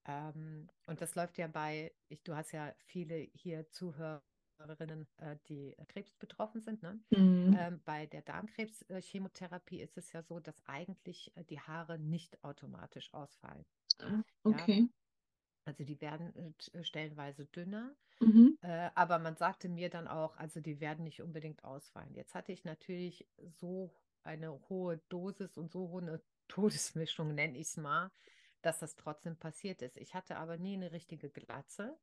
Ähm, 0.07 0.69
und 0.87 1.01
das 1.01 1.15
läuft 1.15 1.39
ja 1.39 1.47
bei, 1.49 1.95
ich, 2.09 2.23
du 2.23 2.37
hast 2.37 2.53
ja 2.53 2.75
viele 2.87 3.17
hier 3.35 3.71
Zuhörerinnen, 3.71 4.23
äh, 5.19 5.37
die 5.49 5.77
äh, 5.77 5.85
Krebs 5.87 6.15
betroffen 6.15 6.61
sind, 6.61 6.83
ne? 6.83 6.99
Mhm. 7.11 7.57
Ähm, 7.59 7.81
bei 7.85 8.07
der 8.07 8.23
Darmkrebs-Chemotherapie 8.23 9.81
ist 9.81 9.97
es 9.97 10.13
ja 10.13 10.23
so, 10.23 10.41
dass 10.41 10.67
eigentlich 10.67 11.33
äh, 11.37 11.45
die 11.45 11.61
Haare 11.61 11.99
nicht 11.99 12.43
automatisch 12.45 13.13
ausfallen. 13.15 13.65
Ah, 14.01 14.23
Okay. 14.45 14.89
Also 15.65 15.85
die 15.85 16.01
werden 16.01 16.55
äh, 16.73 16.85
stellenweise 16.85 17.47
dünner. 17.47 17.95
Mhm. 18.21 18.57
Äh, 18.63 18.91
aber 18.95 19.19
man 19.19 19.37
sagte 19.37 19.69
mir 19.69 19.91
dann 19.91 20.09
auch, 20.09 20.37
also 20.37 20.61
die 20.61 20.81
werden 20.81 21.05
nicht 21.05 21.23
unbedingt 21.23 21.65
ausfallen. 21.65 22.15
Jetzt 22.15 22.35
hatte 22.35 22.53
ich 22.53 22.65
natürlich 22.65 23.29
so 23.49 23.95
eine 24.23 24.53
hohe 24.69 24.99
Dosis 25.09 25.57
und 25.57 25.71
so 25.73 25.91
hohe 25.91 26.23
Todesmischung, 26.49 27.35
nenne 27.35 27.59
ich 27.59 27.69
es 27.69 27.77
mal, 27.77 28.11
dass 28.63 28.79
das 28.81 28.97
trotzdem 28.97 29.37
passiert 29.37 29.83
ist. 29.83 29.97
Ich 29.97 30.15
hatte 30.15 30.37
aber 30.37 30.57
nie 30.59 30.75
eine 30.75 30.93
richtige 30.93 31.31
Glatze. 31.31 31.99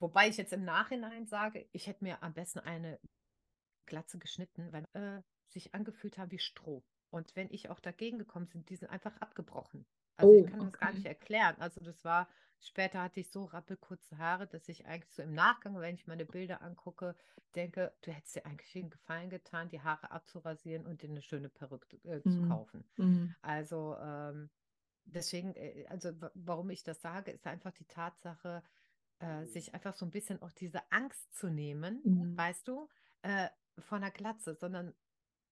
Wobei 0.00 0.28
ich 0.28 0.36
jetzt 0.38 0.52
im 0.52 0.64
Nachhinein 0.64 1.26
sage, 1.26 1.68
ich 1.72 1.86
hätte 1.86 2.04
mir 2.04 2.22
am 2.22 2.34
besten 2.34 2.60
eine 2.60 3.00
Glatze 3.86 4.18
geschnitten, 4.18 4.72
weil 4.72 4.86
äh, 4.94 5.22
sich 5.48 5.74
angefühlt 5.74 6.18
haben 6.18 6.30
wie 6.30 6.38
Stroh. 6.38 6.84
Und 7.10 7.36
wenn 7.36 7.50
ich 7.50 7.70
auch 7.70 7.80
dagegen 7.80 8.18
gekommen 8.18 8.48
bin, 8.48 8.64
die 8.66 8.76
sind 8.76 8.88
einfach 8.90 9.16
abgebrochen. 9.18 9.86
Also 10.16 10.32
Oh, 10.32 10.36
ich 10.36 10.46
kann 10.46 10.64
das 10.64 10.78
gar 10.78 10.92
okay. 10.92 10.92
nicht 10.92 11.06
erklären. 11.06 11.56
Also 11.60 11.80
das 11.80 12.04
war, 12.04 12.28
später 12.60 13.02
hatte 13.02 13.20
ich 13.20 13.30
so 13.30 13.44
rappelkurze 13.46 14.18
Haare, 14.18 14.46
dass 14.46 14.68
ich 14.68 14.86
eigentlich 14.86 15.12
so 15.14 15.22
im 15.22 15.34
Nachgang, 15.34 15.76
wenn 15.80 15.94
ich 15.96 16.06
meine 16.06 16.26
Bilder 16.26 16.62
angucke, 16.62 17.16
denke, 17.56 17.94
du 18.02 18.12
hättest 18.12 18.36
dir 18.36 18.46
eigentlich 18.46 18.76
einen 18.76 18.90
Gefallen 18.90 19.30
getan, 19.30 19.68
die 19.68 19.82
Haare 19.82 20.10
abzurasieren 20.12 20.86
und 20.86 21.02
dir 21.02 21.10
eine 21.10 21.22
schöne 21.22 21.48
Perücke 21.48 21.96
äh, 22.08 22.24
zu 22.26 22.38
Mhm. 22.38 22.40
kaufen. 22.40 22.84
Mhm. 22.98 23.34
Also 23.42 23.96
ähm, 24.00 24.50
deswegen, 25.04 25.54
äh, 25.56 25.86
also 25.88 26.20
wa- 26.20 26.30
warum 26.34 26.70
ich 26.70 26.84
das 26.84 27.00
sage, 27.02 27.30
ist 27.32 27.46
einfach 27.46 27.72
die 27.72 27.86
Tatsache, 27.86 28.62
äh, 29.20 29.46
sich 29.46 29.74
einfach 29.74 29.94
so 29.94 30.06
ein 30.06 30.10
bisschen 30.10 30.42
auch 30.42 30.52
diese 30.52 30.82
Angst 30.92 31.34
zu 31.34 31.48
nehmen, 31.50 32.04
Mhm. 32.04 32.36
weißt 32.36 32.68
du, 32.68 32.88
äh, 33.22 33.48
von 33.78 34.02
der 34.02 34.10
Glatze, 34.10 34.54
sondern 34.54 34.94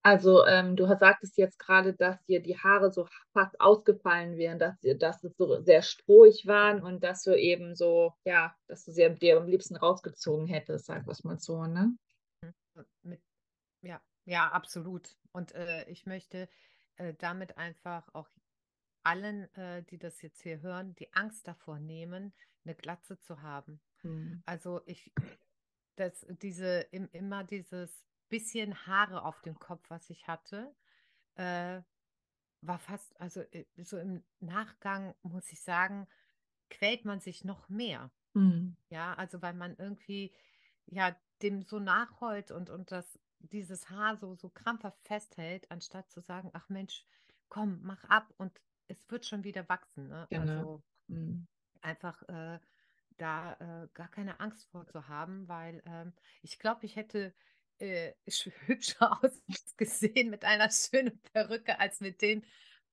Also, 0.03 0.45
ähm, 0.47 0.75
du 0.77 0.87
sagtest 0.87 1.37
jetzt 1.39 1.59
gerade, 1.59 1.93
dass 1.95 2.23
dir 2.25 2.41
die 2.43 2.57
Haare 2.59 2.91
so 2.93 3.07
fast 3.33 3.61
ausgefallen 3.61 4.37
wären, 4.37 4.59
dass 4.59 4.79
dir, 4.81 4.97
dass 4.97 5.23
es 5.25 5.37
so 5.37 5.61
sehr 5.63 5.83
strohig 5.83 6.47
waren 6.47 6.83
und 6.83 7.03
dass 7.05 7.23
du 7.25 7.37
eben 7.39 7.75
so, 7.75 8.13
ja, 8.25 8.55
dass 8.69 8.85
du 8.85 8.93
sie 8.93 9.09
dir 9.17 9.37
am 9.39 9.47
liebsten 9.49 9.77
rausgezogen 9.77 10.47
hättest, 10.47 10.87
sag 10.87 11.05
ich 11.11 11.25
mal 11.25 11.39
so, 11.39 11.65
ne? 11.67 11.93
mit, 13.03 13.23
ja, 13.83 14.03
ja, 14.27 14.51
absolut. 14.51 15.19
Und 15.33 15.53
äh, 15.55 15.89
ich 15.91 16.07
möchte 16.07 16.49
äh, 16.97 17.15
damit 17.15 17.59
einfach 17.59 18.09
auch 18.15 18.29
allen, 19.09 19.53
äh, 19.55 19.83
die 19.85 19.99
das 19.99 20.21
jetzt 20.21 20.43
hier 20.43 20.61
hören, 20.61 20.95
die 20.97 21.13
Angst 21.15 21.49
davor 21.49 21.81
nehmen, 21.81 22.35
eine 22.65 22.75
Glatze 22.75 23.19
zu 23.19 23.41
haben. 23.41 23.81
Mhm. 24.03 24.43
Also 24.45 24.83
ich, 24.85 25.13
das, 25.97 26.27
diese, 26.43 26.81
im, 26.93 27.09
immer 27.13 27.43
dieses 27.45 28.05
bisschen 28.29 28.87
Haare 28.87 29.25
auf 29.25 29.41
dem 29.41 29.59
Kopf, 29.59 29.89
was 29.89 30.11
ich 30.11 30.29
hatte, 30.29 30.75
äh, 31.37 31.81
war 32.61 32.79
fast, 32.79 33.19
also 33.19 33.41
äh, 33.41 33.65
so 33.77 33.97
im 33.99 34.23
Nachgang 34.41 35.15
muss 35.23 35.51
ich 35.51 35.63
sagen, 35.63 36.07
quält 36.69 37.07
man 37.07 37.21
sich 37.21 37.45
noch 37.45 37.69
mehr. 37.71 38.11
Mhm. 38.35 38.77
Ja, 38.91 39.15
also 39.15 39.41
weil 39.41 39.55
man 39.55 39.75
irgendwie 39.77 40.35
ja 40.87 41.17
dem 41.41 41.63
so 41.63 41.79
nachheult 41.79 42.51
und, 42.51 42.69
und 42.69 42.93
das, 42.93 43.19
dieses 43.39 43.89
Haar 43.89 44.19
so, 44.19 44.35
so 44.35 44.51
krampfhaft 44.51 45.03
festhält, 45.03 45.71
anstatt 45.71 46.11
zu 46.11 46.21
sagen, 46.21 46.51
ach 46.53 46.69
Mensch, 46.69 47.07
komm, 47.49 47.81
mach 47.83 48.05
ab 48.05 48.35
und 48.37 48.61
es 48.89 49.09
wird 49.11 49.27
schon 49.27 49.45
wieder 49.45 49.69
wachsen. 49.69 50.09
Ne? 50.09 50.29
Genau. 50.31 50.71
Also 50.71 50.83
Mhm. 51.09 51.47
einfach 51.81 52.23
äh, 52.29 52.59
da 53.17 53.55
äh, 53.85 53.89
gar 53.95 54.09
keine 54.11 54.41
Angst 54.41 54.69
vor 54.71 54.87
zu 54.87 55.09
haben, 55.09 55.49
weil 55.49 55.83
ähm, 55.87 56.13
ich 56.43 56.59
glaube, 56.59 56.87
ich 56.87 56.97
hätte 56.97 57.35
äh, 57.79 58.13
sch- 58.29 58.53
hübscher 58.67 59.21
ausgesehen 59.23 60.31
mit 60.31 60.45
einer 60.45 60.71
schönen 60.71 61.21
Perücke 61.23 61.79
als 61.81 62.01
mit 62.01 62.23
den 62.23 62.45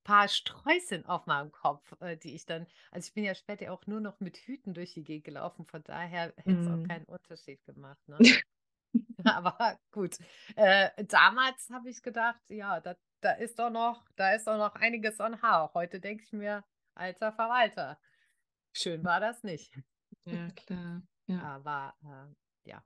paar 0.03 0.27
Sträußchen 0.27 1.05
auf 1.05 1.25
meinem 1.25 1.51
Kopf, 1.51 1.93
äh, 2.01 2.17
die 2.17 2.35
ich 2.35 2.45
dann, 2.45 2.67
also 2.91 3.07
ich 3.07 3.13
bin 3.13 3.23
ja 3.23 3.35
später 3.35 3.73
auch 3.73 3.87
nur 3.87 4.01
noch 4.01 4.19
mit 4.19 4.37
Hüten 4.37 4.73
durch 4.73 4.93
die 4.93 5.03
Gegend 5.03 5.25
gelaufen, 5.25 5.65
von 5.65 5.83
daher 5.83 6.33
hätte 6.37 6.59
es 6.59 6.67
auch 6.67 6.81
Mhm. 6.81 6.83
keinen 6.83 7.05
Unterschied 7.05 7.63
gemacht. 7.65 7.99
Ne? 8.07 8.27
Aber 9.23 9.79
gut, 9.91 10.17
äh, 10.55 10.91
damals 11.05 11.69
habe 11.71 11.89
ich 11.89 12.01
gedacht, 12.01 12.41
ja, 12.49 12.79
da, 12.79 12.95
da 13.21 13.31
ist 13.33 13.59
doch 13.59 13.69
noch, 13.69 14.05
da 14.15 14.33
ist 14.33 14.47
doch 14.47 14.57
noch 14.57 14.75
einiges 14.75 15.19
an 15.19 15.41
Haar. 15.41 15.71
Heute 15.73 15.99
denke 15.99 16.23
ich 16.23 16.33
mir, 16.33 16.63
alter 16.95 17.31
Verwalter, 17.33 17.99
schön 18.73 19.03
war 19.03 19.19
das 19.19 19.43
nicht. 19.43 19.73
Ja, 20.25 20.49
klar. 20.51 21.01
Ja. 21.27 21.41
Aber 21.41 21.95
äh, 22.03 22.69
ja, 22.69 22.83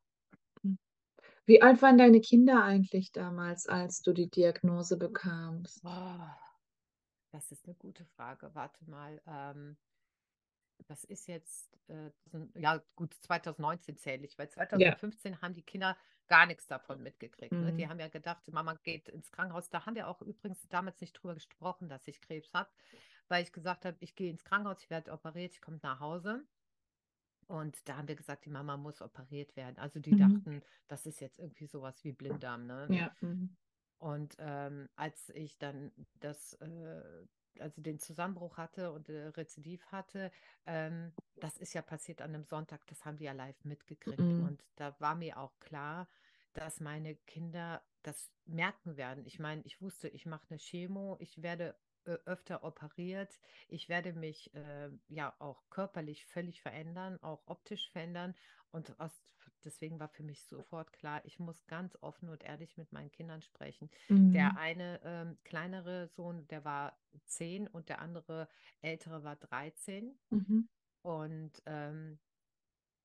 Wie 1.45 1.61
alt 1.61 1.81
waren 1.81 1.97
deine 1.97 2.21
Kinder 2.21 2.63
eigentlich 2.63 3.11
damals, 3.11 3.67
als 3.67 4.01
du 4.01 4.13
die 4.13 4.29
Diagnose 4.29 4.97
bekamst? 4.97 5.83
oh, 5.83 6.29
das 7.31 7.51
ist 7.51 7.65
eine 7.65 7.75
gute 7.75 8.05
Frage. 8.15 8.53
Warte 8.53 8.89
mal, 8.89 9.21
ähm, 9.27 9.77
das 10.87 11.03
ist 11.03 11.27
jetzt, 11.27 11.77
äh, 11.89 12.11
ja 12.55 12.83
gut, 12.95 13.13
2019 13.13 13.97
zähle 13.97 14.25
ich, 14.25 14.37
weil 14.37 14.49
2015 14.49 15.41
haben 15.41 15.53
die 15.53 15.63
Kinder 15.63 15.97
gar 16.27 16.45
nichts 16.45 16.67
davon 16.67 17.01
mitgekriegt. 17.01 17.59
Ne? 17.61 17.73
Die 17.73 17.87
Mhm. 17.87 17.89
haben 17.89 17.99
ja 17.99 18.07
gedacht, 18.07 18.43
Mama 18.51 18.75
geht 18.75 19.09
ins 19.09 19.31
Krankenhaus. 19.31 19.69
Da 19.69 19.85
haben 19.85 19.95
wir 19.95 20.07
auch 20.07 20.21
übrigens 20.21 20.67
damals 20.69 21.01
nicht 21.01 21.13
drüber 21.13 21.33
gesprochen, 21.35 21.89
dass 21.89 22.07
ich 22.07 22.21
Krebs 22.21 22.53
habe, 22.53 22.69
weil 23.27 23.43
ich 23.43 23.51
gesagt 23.53 23.85
habe, 23.85 23.97
ich 24.01 24.15
gehe 24.15 24.29
ins 24.31 24.43
Krankenhaus, 24.43 24.81
ich 24.83 24.89
werde 24.89 25.11
operiert, 25.11 25.53
ich 25.53 25.61
komme 25.61 25.79
nach 25.83 25.99
Hause. 25.99 26.45
Und 27.47 27.87
da 27.89 27.97
haben 27.97 28.07
wir 28.07 28.15
gesagt, 28.15 28.45
die 28.45 28.49
Mama 28.51 28.77
muss 28.77 29.01
operiert 29.01 29.55
werden. 29.55 29.77
Also 29.77 29.99
die 29.99 30.13
Mhm. 30.13 30.15
dachten, 30.15 30.61
das 30.87 31.05
ist 31.05 31.19
jetzt 31.19 31.39
irgendwie 31.39 31.65
sowas 31.65 32.03
wie 32.03 32.11
Blinddarm, 32.11 32.65
ne? 32.67 32.93
Ja. 32.95 33.15
Mhm. 33.21 33.55
Und 33.97 34.35
ähm, 34.39 34.89
als 34.95 35.29
ich 35.29 35.57
dann 35.57 35.91
das, 36.15 36.53
äh, 36.55 37.25
also 37.59 37.81
den 37.81 37.99
Zusammenbruch 37.99 38.57
hatte 38.57 38.91
und 38.91 39.09
äh, 39.09 39.27
Rezidiv 39.27 39.85
hatte, 39.87 40.31
ähm, 40.65 41.13
das 41.37 41.57
ist 41.57 41.73
ja 41.73 41.81
passiert 41.81 42.21
an 42.21 42.33
einem 42.33 42.45
Sonntag, 42.45 42.85
das 42.87 43.05
haben 43.05 43.17
die 43.17 43.25
ja 43.25 43.33
live 43.33 43.63
mitgekriegt. 43.63 44.19
Mhm. 44.19 44.43
Und 44.43 44.63
da 44.75 44.95
war 44.99 45.15
mir 45.15 45.37
auch 45.37 45.57
klar, 45.59 46.07
dass 46.53 46.79
meine 46.79 47.15
Kinder 47.15 47.81
das 48.03 48.31
merken 48.45 48.97
werden. 48.97 49.25
Ich 49.25 49.39
meine, 49.39 49.61
ich 49.63 49.81
wusste, 49.81 50.07
ich 50.09 50.25
mache 50.25 50.47
eine 50.49 50.59
Chemo, 50.59 51.17
ich 51.19 51.41
werde 51.41 51.75
äh, 52.05 52.17
öfter 52.25 52.63
operiert, 52.63 53.39
ich 53.67 53.89
werde 53.89 54.13
mich 54.13 54.53
äh, 54.55 54.89
ja 55.07 55.35
auch 55.39 55.63
körperlich 55.69 56.25
völlig 56.25 56.61
verändern, 56.61 57.21
auch 57.21 57.43
optisch 57.45 57.89
verändern. 57.91 58.35
Und 58.71 58.99
aus, 58.99 59.23
deswegen 59.65 59.99
war 59.99 60.09
für 60.09 60.23
mich 60.23 60.43
sofort 60.45 60.93
klar, 60.93 61.23
ich 61.25 61.39
muss 61.39 61.65
ganz 61.67 61.97
offen 62.01 62.29
und 62.29 62.43
ehrlich 62.43 62.77
mit 62.77 62.91
meinen 62.91 63.11
Kindern 63.11 63.41
sprechen. 63.41 63.89
Der 64.33 64.55
Mhm. 64.55 64.57
eine 64.57 65.01
ähm, 65.03 65.37
kleinere 65.43 66.07
Sohn, 66.07 66.47
der 66.47 66.65
war 66.65 66.99
zehn 67.25 67.67
und 67.67 67.89
der 67.89 67.99
andere 68.01 68.47
ältere 68.81 69.23
war 69.23 69.35
13. 69.35 70.19
Mhm. 70.31 70.61
Und 71.03 71.61
ähm, 71.65 72.19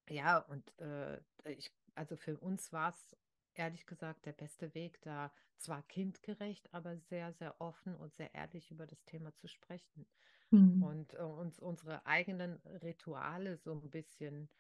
ja, 0.08 0.38
und 0.38 0.78
äh, 0.80 1.20
ich, 1.46 1.72
also 1.94 2.16
für 2.16 2.38
uns 2.38 2.72
war 2.72 2.90
es 2.90 3.16
ehrlich 3.54 3.86
gesagt 3.86 4.26
der 4.26 4.32
beste 4.32 4.74
Weg, 4.74 5.00
da 5.02 5.32
zwar 5.58 5.82
kindgerecht, 5.82 6.72
aber 6.74 6.96
sehr, 6.98 7.32
sehr 7.32 7.60
offen 7.60 7.94
und 7.96 8.14
sehr 8.14 8.34
ehrlich 8.34 8.70
über 8.70 8.86
das 8.86 9.04
Thema 9.04 9.34
zu 9.36 9.48
sprechen 9.48 10.06
Mhm. 10.52 10.80
und 10.80 11.14
äh, 11.14 11.18
uns 11.18 11.58
unsere 11.60 12.06
eigenen 12.06 12.56
Rituale 12.82 13.56
so 13.58 13.72
ein 13.72 13.90
bisschen 13.90 14.50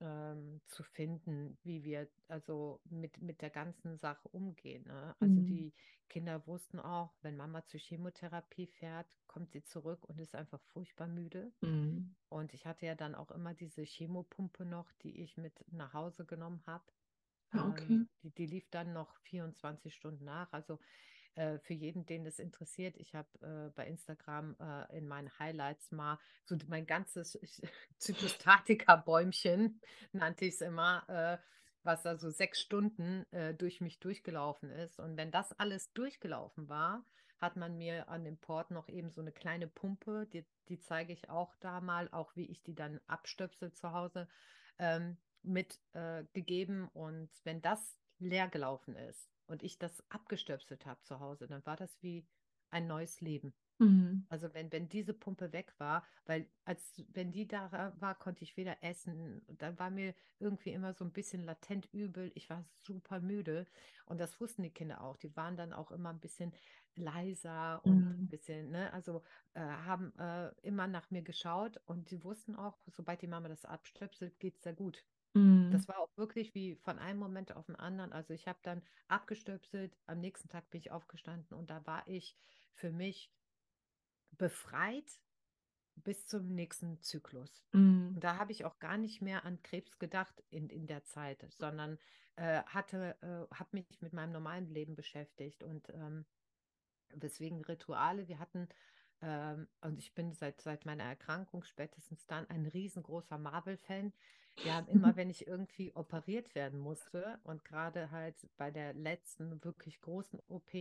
ähm, 0.00 0.60
zu 0.66 0.82
finden, 0.82 1.58
wie 1.62 1.84
wir 1.84 2.08
also 2.28 2.80
mit, 2.84 3.20
mit 3.22 3.42
der 3.42 3.50
ganzen 3.50 3.96
Sache 3.98 4.28
umgehen. 4.28 4.84
Ne? 4.86 5.16
Also 5.20 5.40
Mhm. 5.40 5.42
die 5.42 5.74
Kinder 6.08 6.46
wussten 6.46 6.78
auch, 6.80 7.14
wenn 7.22 7.36
Mama 7.36 7.64
zur 7.64 7.80
Chemotherapie 7.80 8.66
fährt, 8.66 9.08
kommt 9.26 9.52
sie 9.52 9.64
zurück 9.64 10.04
und 10.08 10.18
ist 10.20 10.34
einfach 10.34 10.60
furchtbar 10.62 11.08
müde. 11.08 11.52
Mhm. 11.62 12.14
Und 12.28 12.52
ich 12.54 12.66
hatte 12.66 12.86
ja 12.86 12.94
dann 12.94 13.14
auch 13.14 13.30
immer 13.30 13.54
diese 13.54 13.82
Chemopumpe 13.82 14.64
noch, 14.64 14.90
die 15.02 15.20
ich 15.22 15.36
mit 15.36 15.64
nach 15.72 15.94
Hause 15.94 16.24
genommen 16.26 16.62
habe. 16.66 16.84
Ah, 17.52 17.68
okay. 17.70 17.98
Ähm, 17.98 18.08
die, 18.22 18.32
die 18.34 18.46
lief 18.46 18.70
dann 18.70 18.92
noch 18.92 19.16
24 19.20 19.94
Stunden 19.94 20.24
nach. 20.24 20.52
Also 20.52 20.80
äh, 21.34 21.58
für 21.58 21.74
jeden, 21.74 22.06
den 22.06 22.24
das 22.24 22.38
interessiert, 22.38 22.96
ich 22.96 23.14
habe 23.14 23.28
äh, 23.40 23.70
bei 23.74 23.86
Instagram 23.86 24.56
äh, 24.60 24.98
in 24.98 25.06
meinen 25.08 25.30
Highlights 25.38 25.90
mal 25.90 26.18
so 26.44 26.56
mein 26.68 26.86
ganzes 26.86 27.38
Zytostatika-Bäumchen, 27.98 29.80
nannte 30.12 30.44
ich 30.44 30.54
es 30.54 30.60
immer, 30.60 31.04
äh, 31.08 31.38
was 31.82 32.02
da 32.02 32.16
so 32.16 32.30
sechs 32.30 32.60
Stunden 32.60 33.26
äh, 33.32 33.54
durch 33.54 33.80
mich 33.80 34.00
durchgelaufen 34.00 34.70
ist. 34.70 34.98
Und 34.98 35.16
wenn 35.16 35.30
das 35.30 35.52
alles 35.58 35.92
durchgelaufen 35.92 36.68
war, 36.68 37.04
hat 37.40 37.56
man 37.56 37.76
mir 37.76 38.08
an 38.08 38.24
dem 38.24 38.38
Port 38.38 38.70
noch 38.70 38.88
eben 38.88 39.10
so 39.10 39.20
eine 39.20 39.32
kleine 39.32 39.66
Pumpe, 39.66 40.26
die, 40.32 40.46
die 40.68 40.80
zeige 40.80 41.12
ich 41.12 41.28
auch 41.28 41.54
da 41.60 41.80
mal, 41.80 42.08
auch 42.10 42.34
wie 42.36 42.46
ich 42.46 42.62
die 42.62 42.74
dann 42.74 43.00
abstöpsel 43.06 43.72
zu 43.72 43.92
Hause, 43.92 44.28
ähm, 44.78 45.18
mit 45.42 45.78
äh. 45.92 46.24
Und 46.94 47.28
wenn 47.42 47.60
das 47.60 47.98
leer 48.18 48.48
gelaufen 48.48 48.96
ist 48.96 49.33
und 49.46 49.62
ich 49.62 49.78
das 49.78 50.02
abgestöpselt 50.10 50.86
habe 50.86 51.02
zu 51.02 51.20
Hause, 51.20 51.46
dann 51.46 51.64
war 51.66 51.76
das 51.76 52.02
wie 52.02 52.26
ein 52.70 52.86
neues 52.86 53.20
Leben. 53.20 53.54
Mhm. 53.80 54.24
Also 54.30 54.52
wenn, 54.54 54.72
wenn 54.72 54.88
diese 54.88 55.14
Pumpe 55.14 55.52
weg 55.52 55.74
war, 55.78 56.04
weil 56.24 56.50
als 56.64 56.94
wenn 57.08 57.30
die 57.30 57.46
da 57.46 57.70
war, 58.00 58.18
konnte 58.18 58.42
ich 58.42 58.56
weder 58.56 58.82
essen. 58.82 59.44
Dann 59.48 59.78
war 59.78 59.90
mir 59.90 60.14
irgendwie 60.38 60.72
immer 60.72 60.92
so 60.94 61.04
ein 61.04 61.12
bisschen 61.12 61.44
latent 61.44 61.86
übel. 61.92 62.32
Ich 62.34 62.48
war 62.50 62.62
super 62.62 63.20
müde. 63.20 63.66
Und 64.06 64.18
das 64.18 64.40
wussten 64.40 64.62
die 64.62 64.72
Kinder 64.72 65.02
auch. 65.02 65.16
Die 65.18 65.36
waren 65.36 65.56
dann 65.56 65.72
auch 65.72 65.90
immer 65.92 66.10
ein 66.10 66.20
bisschen 66.20 66.52
leiser 66.96 67.84
und 67.86 68.08
ein 68.18 68.26
Mhm. 68.26 68.28
bisschen, 68.28 68.70
ne, 68.70 68.92
also 68.92 69.22
äh, 69.54 69.60
haben 69.60 70.16
äh, 70.18 70.50
immer 70.62 70.86
nach 70.86 71.10
mir 71.10 71.22
geschaut 71.22 71.78
und 71.86 72.08
sie 72.08 72.24
wussten 72.24 72.56
auch, 72.56 72.78
sobald 72.86 73.22
die 73.22 73.26
Mama 73.28 73.48
das 73.48 73.64
abstöpselt, 73.64 74.38
geht 74.40 74.56
es 74.56 74.62
sehr 74.62 74.74
gut. 74.74 75.04
Mhm. 75.34 75.70
Das 75.70 75.88
war 75.88 75.98
auch 75.98 76.16
wirklich 76.16 76.54
wie 76.54 76.76
von 76.76 76.98
einem 76.98 77.18
Moment 77.18 77.54
auf 77.54 77.66
den 77.66 77.76
anderen. 77.76 78.12
Also 78.12 78.32
ich 78.32 78.48
habe 78.48 78.58
dann 78.62 78.82
abgestöpselt, 79.08 79.96
am 80.06 80.20
nächsten 80.20 80.48
Tag 80.48 80.70
bin 80.70 80.80
ich 80.80 80.90
aufgestanden 80.90 81.56
und 81.56 81.70
da 81.70 81.84
war 81.86 82.06
ich 82.06 82.36
für 82.72 82.90
mich 82.90 83.30
befreit 84.32 85.20
bis 85.96 86.26
zum 86.26 86.54
nächsten 86.54 87.00
Zyklus. 87.02 87.64
Mhm. 87.72 88.18
Da 88.18 88.36
habe 88.36 88.52
ich 88.52 88.64
auch 88.64 88.78
gar 88.78 88.98
nicht 88.98 89.22
mehr 89.22 89.44
an 89.44 89.62
Krebs 89.62 89.98
gedacht 89.98 90.42
in, 90.50 90.68
in 90.68 90.86
der 90.86 91.04
Zeit, 91.04 91.46
sondern 91.50 91.98
äh, 92.36 92.62
hatte, 92.64 93.16
äh, 93.22 93.54
habe 93.54 93.68
mich 93.72 93.86
mit 94.00 94.12
meinem 94.12 94.32
normalen 94.32 94.68
Leben 94.68 94.96
beschäftigt 94.96 95.62
und 95.62 95.88
ähm, 95.90 96.24
weswegen 97.10 97.64
Rituale, 97.64 98.26
wir 98.28 98.38
hatten, 98.38 98.68
ähm, 99.20 99.68
und 99.80 99.98
ich 99.98 100.14
bin 100.14 100.32
seit, 100.32 100.60
seit 100.60 100.84
meiner 100.84 101.04
Erkrankung 101.04 101.64
spätestens 101.64 102.26
dann 102.26 102.48
ein 102.50 102.66
riesengroßer 102.66 103.38
Marvel-Fan. 103.38 104.12
Wir 104.62 104.74
haben 104.74 104.88
immer, 104.88 105.14
wenn 105.16 105.30
ich 105.30 105.46
irgendwie 105.46 105.94
operiert 105.94 106.54
werden 106.54 106.78
musste 106.78 107.38
und 107.44 107.64
gerade 107.64 108.10
halt 108.10 108.36
bei 108.56 108.70
der 108.70 108.94
letzten 108.94 109.62
wirklich 109.64 110.00
großen 110.00 110.40
OP, 110.48 110.72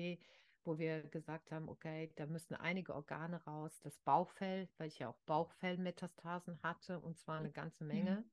wo 0.64 0.78
wir 0.78 1.04
gesagt 1.04 1.52
haben, 1.52 1.70
okay, 1.70 2.12
da 2.16 2.26
müssen 2.26 2.56
einige 2.56 2.96
Organe 2.96 3.44
raus, 3.46 3.80
das 3.82 3.98
Bauchfell, 4.00 4.70
weil 4.78 4.88
ich 4.88 5.00
ja 5.00 5.10
auch 5.10 5.18
Bauchfellmetastasen 5.26 6.62
hatte 6.64 7.00
und 7.00 7.18
zwar 7.18 7.40
eine 7.40 7.52
ganze 7.52 7.84
Menge. 7.84 8.24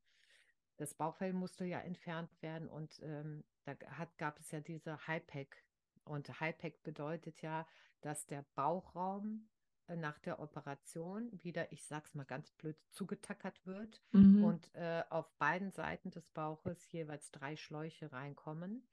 Das 0.77 0.95
Bauchfell 0.95 1.33
musste 1.33 1.65
ja 1.65 1.81
entfernt 1.81 2.31
werden 2.41 2.69
und 2.69 3.01
ähm, 3.03 3.45
da 3.65 3.75
hat, 3.99 4.17
gab 4.17 4.39
es 4.39 4.51
ja 4.51 4.61
diese 4.61 5.07
High-Pack. 5.07 5.65
Und 6.05 6.41
High-Pack 6.41 6.83
bedeutet 6.83 7.43
ja, 7.43 7.67
dass 8.01 8.27
der 8.27 8.45
Bauchraum 8.55 9.49
nach 9.97 10.19
der 10.19 10.41
Operation 10.41 11.31
wieder, 11.43 11.73
ich 11.73 11.85
sag's 11.85 12.15
mal 12.15 12.25
ganz 12.25 12.51
blöd, 12.53 12.77
zugetackert 12.91 13.65
wird 13.67 14.03
Mhm. 14.13 14.43
und 14.43 14.75
äh, 14.75 15.03
auf 15.11 15.31
beiden 15.39 15.71
Seiten 15.71 16.11
des 16.11 16.31
Bauches 16.31 16.91
jeweils 16.93 17.31
drei 17.31 17.57
Schläuche 17.57 18.13
reinkommen. 18.13 18.87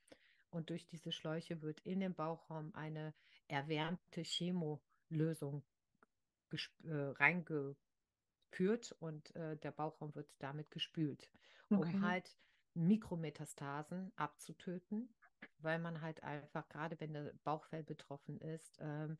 Und 0.49 0.69
durch 0.69 0.87
diese 0.87 1.11
Schläuche 1.11 1.61
wird 1.61 1.81
in 1.81 1.99
den 1.99 2.15
Bauchraum 2.15 2.73
eine 2.73 3.13
erwärmte 3.47 4.21
Chemolösung 4.23 5.63
äh, 6.83 6.91
reingeführt 6.91 7.75
und 8.99 9.35
äh, 9.35 9.57
der 9.57 9.71
Bauchraum 9.71 10.15
wird 10.15 10.29
damit 10.39 10.71
gespült, 10.71 11.29
um 11.73 11.89
Okay. 11.89 12.01
halt 12.01 12.35
Mikrometastasen 12.73 14.11
abzutöten, 14.15 15.13
weil 15.59 15.79
man 15.79 16.01
halt 16.01 16.23
einfach, 16.23 16.67
gerade 16.69 16.99
wenn 16.99 17.13
der 17.13 17.33
Bauchfell 17.43 17.83
betroffen 17.83 18.39
ist, 18.39 18.77
ähm, 18.79 19.17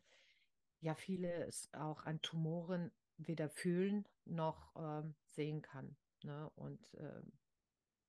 ja 0.80 0.96
viele 0.96 1.46
es 1.46 1.70
auch 1.74 2.04
an 2.06 2.22
Tumoren 2.22 2.92
weder 3.18 3.50
fühlen 3.50 4.08
noch 4.26 4.76
ähm, 4.76 5.16
sehen 5.26 5.62
kann. 5.62 5.96
Ne? 6.24 6.50
Und 6.56 6.96
ähm, 7.00 7.32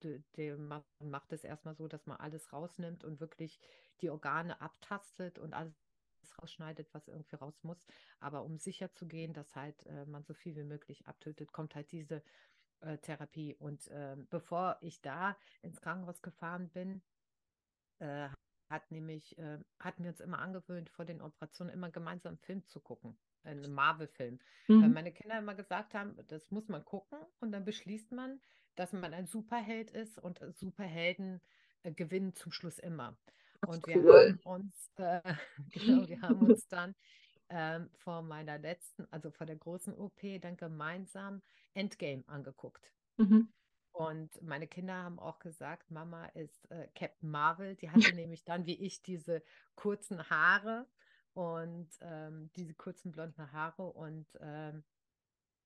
de, 0.03 0.23
de, 0.37 0.57
man 0.57 0.85
macht 1.01 1.33
es 1.33 1.45
erstmal 1.45 1.75
so, 1.75 1.89
dass 1.89 2.07
man 2.07 2.19
alles 2.19 2.53
rausnimmt 2.53 3.05
und 3.05 3.21
wirklich 3.21 3.59
die 4.01 4.11
Organe 4.11 4.61
abtastet 4.61 5.39
und 5.39 5.55
alles 5.55 5.75
rausschneidet, 6.41 6.93
was 6.93 7.09
irgendwie 7.09 7.37
raus 7.37 7.63
muss. 7.63 7.83
Aber 8.21 8.45
um 8.45 8.59
sicher 8.59 8.93
zu 8.93 9.07
gehen, 9.07 9.33
dass 9.33 9.57
halt 9.57 9.87
äh, 9.87 10.05
man 10.07 10.25
so 10.25 10.35
viel 10.35 10.57
wie 10.57 10.65
möglich 10.65 11.07
abtötet, 11.07 11.53
kommt 11.53 11.75
halt 11.75 11.91
diese 11.93 12.23
äh, 12.81 12.99
Therapie. 12.99 13.55
Und 13.57 13.89
ähm, 13.91 14.27
bevor 14.31 14.79
ich 14.81 15.01
da 15.01 15.37
ins 15.63 15.81
Krankenhaus 15.81 16.23
gefahren 16.23 16.69
bin, 16.69 17.03
äh, 17.99 18.29
hat 18.69 18.91
nämlich, 18.91 19.37
äh, 19.39 19.59
hatten 19.81 20.03
wir 20.05 20.11
uns 20.11 20.21
immer 20.21 20.39
angewöhnt, 20.41 20.91
vor 20.91 21.05
den 21.05 21.21
Operationen 21.23 21.73
immer 21.73 21.91
gemeinsam 21.91 22.31
einen 22.31 22.39
Film 22.39 22.67
zu 22.69 22.81
gucken, 22.81 23.19
einen 23.43 23.73
Marvel-Film. 23.73 24.39
Weil 24.79 24.89
Mhm. 24.89 24.91
meine 24.91 25.13
Kinder 25.13 25.39
immer 25.39 25.55
gesagt 25.55 25.95
haben, 25.95 26.17
das 26.29 26.51
muss 26.51 26.69
man 26.69 26.85
gucken 26.85 27.19
und 27.41 27.53
dann 27.53 27.65
beschließt 27.65 28.13
man, 28.13 28.41
dass 28.77 28.93
man 28.93 29.15
ein 29.15 29.27
Superheld 29.27 29.91
ist 29.91 30.19
und 30.19 30.41
äh, 30.41 30.53
Superhelden 30.53 31.41
äh, 31.83 31.93
gewinnen 31.93 32.35
zum 32.35 32.53
Schluss 32.53 32.79
immer. 32.79 33.19
Und 33.65 33.87
wir 33.87 34.07
cool. 34.07 34.07
haben 34.07 34.39
uns, 34.45 34.91
äh, 34.97 35.21
genau, 35.71 36.09
wir 36.09 36.21
haben 36.21 36.43
uns 36.43 36.69
dann 36.69 36.95
ähm, 37.51 37.91
vor 37.95 38.23
meiner 38.23 38.59
letzten, 38.59 39.07
also 39.13 39.31
vor 39.31 39.47
der 39.47 39.57
großen 39.57 39.95
OP, 39.95 40.39
dann 40.41 40.57
gemeinsam 40.57 41.43
Endgame 41.75 42.25
angeguckt. 42.29 42.93
Mhm. 43.19 43.49
Und 43.99 44.41
meine 44.43 44.69
Kinder 44.69 44.95
haben 45.03 45.19
auch 45.19 45.41
gesagt, 45.41 45.91
Mama 45.91 46.27
ist 46.27 46.71
äh, 46.71 46.87
Captain 46.95 47.31
Marvel. 47.31 47.75
Die 47.75 47.91
hatte 47.91 48.13
nämlich 48.15 48.45
dann 48.45 48.65
wie 48.65 48.81
ich 48.81 49.03
diese 49.03 49.43
kurzen 49.75 50.31
Haare 50.31 50.87
und 51.35 51.89
ähm, 52.01 52.51
diese 52.55 52.75
kurzen 52.75 53.11
blonden 53.11 53.51
Haare. 53.51 53.83
Und 53.93 54.29
ähm, 54.41 54.85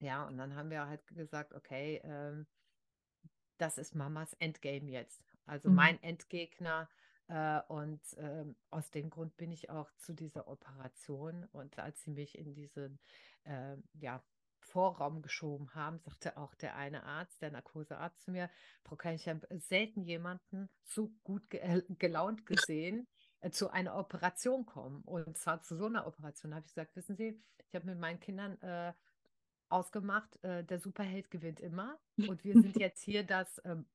ja, 0.01 0.27
und 0.27 0.39
dann 0.39 0.57
haben 0.57 0.71
wir 0.71 0.87
halt 0.89 1.07
gesagt, 1.09 1.55
okay, 1.55 2.01
ähm, 2.05 2.47
das 3.59 3.79
ist 3.79 3.95
Mamas 3.95 4.35
Endgame 4.35 4.91
jetzt. 4.91 5.23
Also 5.47 5.71
Mhm. 5.71 5.77
mein 5.77 6.03
Endgegner. 6.03 6.89
Äh, 7.29 7.61
und 7.69 8.03
ähm, 8.19 8.57
aus 8.71 8.91
dem 8.91 9.09
Grund 9.11 9.37
bin 9.37 9.53
ich 9.53 9.71
auch 9.71 9.91
zu 9.99 10.13
dieser 10.15 10.49
Operation. 10.49 11.45
Und 11.53 11.79
als 11.79 12.03
sie 12.03 12.11
mich 12.11 12.37
in 12.39 12.55
diesen 12.55 12.99
äh, 13.45 13.77
ja, 13.95 14.23
Vorraum 14.63 15.23
geschoben 15.23 15.75
haben, 15.75 15.99
sagte 16.01 16.37
auch 16.37 16.55
der 16.55 16.77
eine 16.77 17.05
Arzt, 17.05 17.43
der 17.43 17.51
Narkosearzt 17.51 18.23
zu 18.25 18.31
mir, 18.31 18.51
Frau 18.85 18.97
Klein, 18.97 19.17
ich 19.17 19.29
habe 19.29 19.47
selten 19.61 20.03
jemanden 20.03 20.71
so 20.85 21.13
gut 21.25 21.49
ge 21.51 21.61
äh, 21.61 21.83
gelaunt 21.99 22.47
gesehen 22.47 23.09
äh, 23.41 23.51
zu 23.51 23.71
einer 23.71 23.97
Operation 23.97 24.67
kommen. 24.67 25.03
Und 25.03 25.37
zwar 25.39 25.63
zu 25.63 25.77
so 25.77 25.87
einer 25.87 26.07
Operation. 26.07 26.51
Da 26.53 26.57
habe 26.57 26.67
ich 26.67 26.75
gesagt, 26.75 26.97
wissen 26.97 27.17
Sie, 27.17 27.41
ich 27.69 27.75
habe 27.75 27.87
mit 27.87 27.99
meinen 27.99 28.21
Kindern 28.21 28.61
äh, 28.63 28.93
ausgemacht, 29.69 30.43
äh, 30.45 30.65
der 30.65 30.79
Superheld 30.81 31.31
gewinnt 31.31 31.61
immer. 31.61 31.99
Und 32.25 32.45
wir 32.45 32.57
sind 32.57 32.77
jetzt 32.79 33.03
hier 33.03 33.25
das, 33.25 33.61
ähm, 33.65 33.87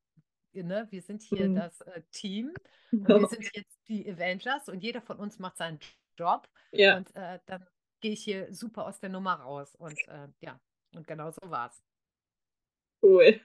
ne, 0.54 0.88
wir 0.90 1.02
sind 1.02 1.22
hier 1.24 1.50
Mhm. 1.50 1.56
das 1.56 1.82
äh, 1.82 2.02
Team 2.12 2.60
und 3.04 3.16
wir 3.16 3.28
sind 3.28 3.50
jetzt 3.56 3.80
die 3.88 4.10
Avengers 4.12 4.70
und 4.70 4.84
jeder 4.84 5.02
von 5.02 5.20
uns 5.20 5.40
macht 5.40 5.58
seinen 5.58 5.80
Job. 6.18 6.50
Ja, 6.72 6.96
Und 6.96 7.16
äh, 7.16 7.40
dann 7.46 7.66
gehe 8.02 8.14
ich 8.14 8.24
hier 8.24 8.54
super 8.54 8.86
aus 8.88 9.00
der 9.00 9.10
Nummer 9.10 9.36
raus. 9.36 9.76
Und 9.76 10.08
äh, 10.08 10.28
ja, 10.42 10.60
und 10.96 11.08
genau 11.08 11.32
so 11.32 11.50
war 11.50 11.70
es. 11.70 11.84
cool. 13.02 13.40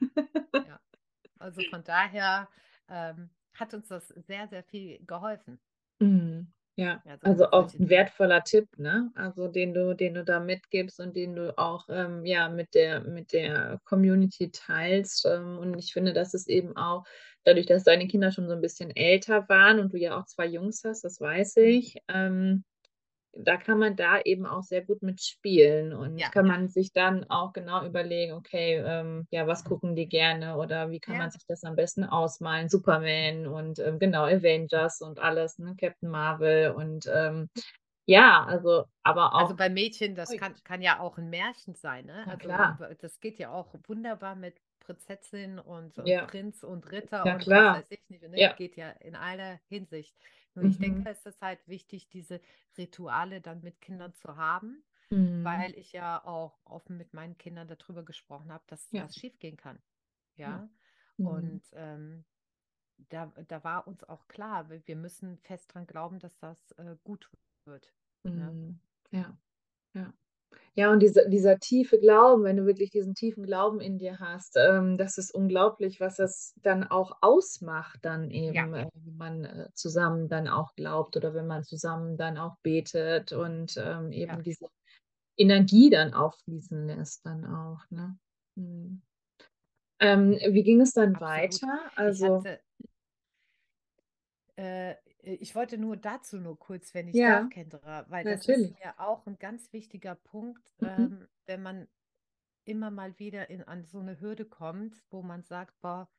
Also 1.38 1.62
von 1.64 1.84
daher 1.84 2.48
ähm, 2.88 3.30
hat 3.54 3.74
uns 3.74 3.88
das 3.88 4.08
sehr, 4.08 4.48
sehr 4.48 4.64
viel 4.64 5.04
geholfen. 5.06 5.60
Mhm. 6.00 6.52
Ja, 6.76 7.02
Ja, 7.04 7.16
so 7.18 7.26
also 7.26 7.50
auch 7.50 7.72
ein 7.74 7.88
wertvoller 7.90 8.42
Tipp, 8.44 8.66
ne? 8.78 9.10
Also 9.14 9.48
den 9.48 9.74
du, 9.74 9.94
den 9.94 10.14
du 10.14 10.24
da 10.24 10.40
mitgibst 10.40 10.98
und 11.00 11.14
den 11.16 11.34
du 11.36 11.56
auch 11.58 11.86
ähm, 11.90 12.24
ja 12.24 12.48
mit 12.48 12.74
der 12.74 13.00
mit 13.02 13.32
der 13.34 13.78
Community 13.84 14.50
teilst. 14.50 15.26
Ähm, 15.26 15.58
und 15.58 15.78
ich 15.78 15.92
finde, 15.92 16.14
dass 16.14 16.32
es 16.34 16.46
eben 16.48 16.74
auch 16.76 17.04
dadurch, 17.44 17.66
dass 17.66 17.84
deine 17.84 18.08
Kinder 18.08 18.32
schon 18.32 18.48
so 18.48 18.54
ein 18.54 18.62
bisschen 18.62 18.90
älter 18.96 19.48
waren 19.50 19.80
und 19.80 19.92
du 19.92 19.98
ja 19.98 20.18
auch 20.18 20.24
zwei 20.26 20.46
Jungs 20.46 20.82
hast, 20.84 21.04
das 21.04 21.20
weiß 21.20 21.56
Mhm. 21.62 21.78
ich, 21.78 21.96
ähm, 22.08 22.64
da 23.34 23.56
kann 23.56 23.78
man 23.78 23.96
da 23.96 24.20
eben 24.20 24.46
auch 24.46 24.62
sehr 24.62 24.84
gut 24.84 25.02
mitspielen 25.02 25.92
und 25.94 26.18
Ja. 26.18 26.32
kann 26.32 26.46
man 26.46 26.68
sich 26.68 26.92
dann 26.92 27.24
auch 27.30 27.52
genau 27.52 27.84
überlegen, 27.86 28.32
okay, 28.34 28.76
ähm, 28.86 29.26
ja, 29.30 29.46
was 29.46 29.64
gucken 29.64 29.96
die 29.96 30.08
gerne 30.08 30.56
oder 30.56 30.90
wie 30.90 31.00
kann 31.00 31.16
Ja. 31.16 31.18
man 31.18 31.30
sich 31.30 31.42
das 31.48 31.64
am 31.64 31.76
besten 31.76 32.04
ausmalen? 32.04 32.68
Superman 32.68 33.46
und 33.46 33.78
ähm, 33.78 33.98
genau, 33.98 34.24
Avengers 34.24 35.00
und 35.00 35.18
alles, 35.20 35.58
ne? 35.58 35.74
Captain 35.78 36.10
Marvel 36.10 36.72
und 36.72 37.06
ähm, 37.12 37.48
ja, 38.06 38.44
also, 38.44 38.84
aber 39.02 39.34
Also 39.36 39.54
auch 39.54 39.56
bei 39.56 39.68
Mädchen, 39.70 40.14
das 40.14 40.36
kann, 40.36 40.54
kann 40.62 40.82
ja 40.82 41.00
auch 41.00 41.16
ein 41.18 41.30
Märchen 41.30 41.74
sein, 41.74 42.06
ne? 42.06 42.26
Also 42.28 42.54
klar. 42.56 42.78
das 43.00 43.20
geht 43.20 43.38
ja 43.38 43.50
auch 43.50 43.74
wunderbar 43.86 44.34
mit 44.36 44.60
Prinzessin 44.78 45.58
und, 45.58 45.98
und 45.98 46.20
Ja. 46.20 46.20
Prinz 46.20 46.62
und 46.62 46.90
Ritter 46.92 47.28
Na 47.28 47.34
und 47.34 47.46
klar. 47.46 47.70
was 47.72 47.72
weiß 47.72 47.90
ich 47.90 48.00
nicht. 48.08 48.22
Ne? 48.28 48.40
Ja. 48.40 48.56
Geht 48.56 48.76
ja 48.76 48.90
in 48.90 49.16
aller 49.16 49.58
Hinsicht. 49.68 50.14
Nur 50.54 50.64
ich 50.64 50.78
denke, 50.78 51.00
Mhm. 51.00 51.10
es 51.10 51.24
ist 51.26 51.42
halt 51.42 51.66
wichtig, 51.68 52.08
diese 52.10 52.40
Rituale 52.78 53.40
dann 53.40 53.62
mit 53.62 53.80
Kindern 53.80 54.14
zu 54.14 54.36
haben, 54.36 54.84
Mhm. 55.10 55.66
weil 55.66 55.74
ich 55.76 55.92
ja 55.92 56.24
auch 56.24 56.60
offen 56.66 56.96
mit 56.98 57.14
meinen 57.14 57.38
Kindern 57.38 57.68
darüber 57.68 58.04
gesprochen 58.04 58.52
habe, 58.52 58.64
dass 58.68 58.92
Ja. 58.92 59.00
was 59.00 59.16
schiefgehen 59.16 59.56
kann. 59.56 59.82
Ja. 60.36 60.70
Mhm. 61.18 61.60
Und 61.60 61.64
ähm, 61.74 62.24
da, 62.98 63.26
da 63.48 63.64
war 63.64 63.86
uns 63.88 64.04
auch 64.04 64.28
klar, 64.28 64.70
wir 64.70 64.86
wir 64.86 64.96
müssen 64.96 65.38
fest 65.40 65.74
dran 65.74 65.86
glauben, 65.86 66.18
dass 66.20 66.38
das 66.38 66.72
äh, 66.72 66.96
gut 67.04 67.30
wird. 67.66 67.94
Ne? 68.32 68.56
Mhm. 68.60 68.80
Ja, 69.12 69.38
ja. 69.94 70.14
Ja, 70.74 70.90
und 70.90 71.00
diese 71.00 71.28
dieser 71.28 71.58
tiefe 71.58 71.98
Glauben, 71.98 72.44
wenn 72.44 72.56
du 72.56 72.64
wirklich 72.66 72.90
diesen 72.90 73.14
tiefen 73.14 73.44
Glauben 73.44 73.80
in 73.80 73.98
dir 73.98 74.18
hast, 74.20 74.56
ähm, 74.56 74.96
das 74.96 75.18
ist 75.18 75.34
unglaublich, 75.34 76.00
was 76.00 76.16
das 76.16 76.54
dann 76.62 76.84
auch 76.84 77.18
ausmacht 77.20 77.98
dann 78.02 78.30
Ja. 78.48 78.64
eben, 78.64 78.74
äh, 78.74 78.86
wenn 78.94 79.16
man, 79.16 79.44
äh, 79.44 79.68
zusammen 79.74 80.28
dann 80.28 80.48
auch 80.48 80.74
glaubt 80.74 81.16
oder 81.16 81.34
wenn 81.34 81.46
man 81.46 81.62
zusammen 81.64 82.16
dann 82.16 82.38
auch 82.38 82.56
betet 82.62 83.32
und, 83.32 83.76
ähm, 83.76 84.12
Ja. 84.28 84.36
eben 84.36 84.42
diese 84.42 84.66
Energie 85.38 85.90
dann 85.90 86.14
auch 86.14 86.34
fließen 86.44 86.86
lässt 86.88 87.26
dann 87.26 87.44
auch, 87.46 87.80
ne? 87.90 88.18
Mhm. 88.56 89.02
Ähm, 90.00 90.32
wie 90.50 90.62
ging 90.64 90.80
es 90.82 90.92
dann 90.92 91.18
Absolut. 91.18 91.20
weiter? 91.20 91.90
Also 91.94 92.44
hatte, 92.44 92.62
äh, 94.56 94.94
ich 95.22 95.54
wollte 95.54 95.78
nur 95.78 95.96
dazu 95.96 96.38
nur 96.38 96.58
kurz, 96.58 96.94
wenn 96.94 97.08
ich 97.08 97.22
Ja, 97.22 97.24
darf, 97.24 97.48
Kendra, 97.48 98.06
weil 98.11 98.24
das 98.26 98.46
ist 98.46 98.68
natürlich. 98.68 98.76
mir 98.80 98.98
auch 99.00 99.26
ein 99.26 99.38
ganz 99.38 99.72
wichtiger 99.72 100.14
Punkt, 100.16 100.72
Mhm. 100.80 101.08
ähm, 101.08 101.28
wenn 101.46 101.62
man 101.62 101.88
immer 102.64 102.90
mal 102.90 103.18
wieder 103.18 103.50
in, 103.50 103.62
an 103.64 103.85
so 103.85 104.00
eine 104.00 104.20
Hürde 104.20 104.46
kommt, 104.46 105.04
wo 105.11 105.22
man 105.22 105.42
sagt, 105.44 105.80
boah, 105.80 106.11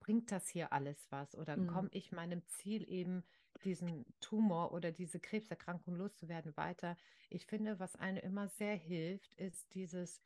bringt 0.00 0.32
das 0.32 0.48
hier 0.48 0.72
alles 0.72 1.06
was? 1.10 1.36
Oder 1.36 1.56
Mhm. 1.56 1.58
komme 1.58 1.90
ich 1.92 2.12
meinem 2.12 2.46
Ziel 2.46 2.88
eben, 2.88 3.24
diesen 3.64 4.06
Tumor 4.20 4.72
oder 4.72 4.92
diese 4.92 5.20
Krebserkrankung 5.20 5.96
loszuwerden, 5.96 6.56
weiter? 6.56 6.96
Ich 7.30 7.46
finde, 7.46 7.78
was 7.80 7.96
einem 7.96 8.18
immer 8.18 8.48
sehr 8.48 8.76
hilft, 8.76 9.34
ist 9.36 9.74
dieses 9.74 10.22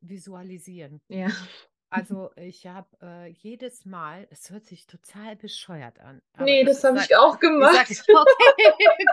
Visualisieren. 0.00 1.02
Ja. 1.08 1.30
Also 1.92 2.30
ich 2.36 2.66
habe 2.66 2.88
äh, 3.02 3.28
jedes 3.28 3.84
Mal, 3.84 4.26
es 4.30 4.50
hört 4.50 4.66
sich 4.66 4.86
total 4.86 5.36
bescheuert 5.36 6.00
an. 6.00 6.22
Nee, 6.38 6.64
das 6.64 6.80
das 6.80 6.90
habe 6.90 6.98
ich 7.04 7.16
auch 7.16 7.34
Ich 7.34 7.40
gemacht. 7.40 7.86
sage, 7.86 8.02
okay. 8.20 9.08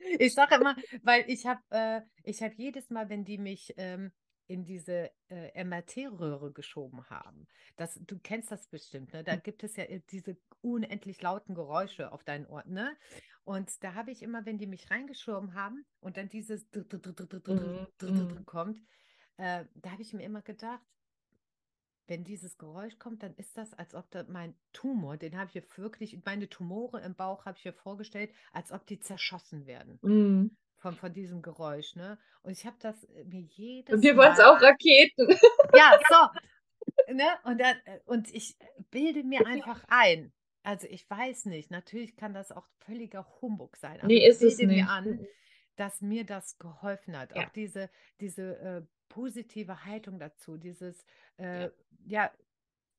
Ich 0.18 0.34
sage 0.34 0.56
immer, 0.56 0.76
weil 1.02 1.24
ich 1.28 1.46
habe 1.46 1.60
äh, 1.70 2.00
ich 2.24 2.42
habe 2.42 2.54
jedes 2.56 2.90
Mal, 2.90 3.08
wenn 3.08 3.24
die 3.24 3.38
mich 3.38 3.74
ähm, 3.76 4.12
in 4.48 4.64
diese 4.64 5.10
äh, 5.28 5.64
MRT-Röhre 5.64 6.52
geschoben 6.52 7.08
haben, 7.08 7.46
das, 7.76 8.00
du 8.04 8.18
kennst 8.18 8.50
das 8.50 8.66
bestimmt, 8.66 9.12
ne? 9.12 9.22
Da 9.22 9.36
gibt 9.36 9.62
es 9.62 9.76
ja 9.76 9.84
äh, 9.84 10.00
diese 10.10 10.36
unendlich 10.62 11.22
lauten 11.22 11.54
Geräusche 11.54 12.10
auf 12.12 12.24
deinen 12.24 12.46
Ohren, 12.46 12.72
ne? 12.72 12.96
Und 13.44 13.82
da 13.84 13.94
habe 13.94 14.10
ich 14.10 14.22
immer, 14.22 14.44
wenn 14.44 14.58
die 14.58 14.66
mich 14.66 14.90
reingeschoben 14.90 15.54
haben 15.54 15.84
und 16.00 16.16
dann 16.16 16.28
dieses 16.28 16.66
kommt, 18.44 18.78
da 19.36 19.64
habe 19.90 20.02
ich 20.02 20.12
mir 20.12 20.22
immer 20.24 20.42
gedacht, 20.42 20.82
wenn 22.10 22.24
dieses 22.24 22.58
Geräusch 22.58 22.98
kommt, 22.98 23.22
dann 23.22 23.34
ist 23.36 23.56
das, 23.56 23.72
als 23.72 23.94
ob 23.94 24.10
da 24.10 24.24
mein 24.28 24.54
Tumor, 24.72 25.16
den 25.16 25.38
habe 25.38 25.48
ich 25.48 25.54
mir 25.54 25.64
wirklich, 25.76 26.18
meine 26.26 26.48
Tumore 26.48 27.00
im 27.00 27.14
Bauch 27.14 27.46
habe 27.46 27.56
ich 27.56 27.64
mir 27.64 27.72
vorgestellt, 27.72 28.32
als 28.52 28.72
ob 28.72 28.84
die 28.86 28.98
zerschossen 29.00 29.64
werden 29.66 29.98
Mhm. 30.02 30.56
von, 30.78 30.96
von 30.96 31.12
diesem 31.14 31.40
Geräusch, 31.40 31.94
ne? 31.94 32.18
Und 32.42 32.52
ich 32.52 32.66
habe 32.66 32.76
das 32.80 33.04
äh, 33.04 33.24
mir 33.24 33.38
Und 33.40 33.50
jedes 33.56 34.02
wir 34.02 34.16
waren 34.16 34.32
es 34.32 34.40
auch 34.40 34.60
Raketen. 34.60 35.28
ja, 35.74 35.98
so, 36.08 37.14
ne? 37.14 37.28
Und, 37.44 37.58
dann, 37.60 37.76
äh, 37.84 38.00
und 38.06 38.32
ich 38.34 38.56
bilde 38.90 39.22
mir 39.22 39.40
einfach 39.46 39.84
ein. 39.88 40.32
Also 40.62 40.86
ich 40.90 41.08
weiß 41.08 41.46
nicht, 41.46 41.70
natürlich 41.70 42.16
kann 42.16 42.34
das 42.34 42.52
auch 42.52 42.66
völliger 42.80 43.26
Humbug 43.40 43.76
sein, 43.76 43.98
aber 43.98 44.08
Nee, 44.08 44.18
ich 44.18 44.28
ist 44.28 44.42
es 44.42 44.56
bilde 44.56 44.74
mir 44.74 44.82
nicht. 44.82 44.90
an, 44.90 45.04
Mhm. 45.04 45.26
dass 45.76 46.00
mir 46.02 46.24
das 46.26 46.58
geholfen 46.58 47.16
hat. 47.16 47.34
Ja. 47.34 47.46
Auch 47.46 47.50
diese, 47.50 47.88
diese 48.20 48.58
äh, 48.58 48.82
positive 49.10 49.84
Haltung 49.86 50.20
dazu, 50.20 50.58
dieses, 50.58 51.04
Ja. 51.52 51.66
äh, 51.66 51.70
ja, 52.06 52.32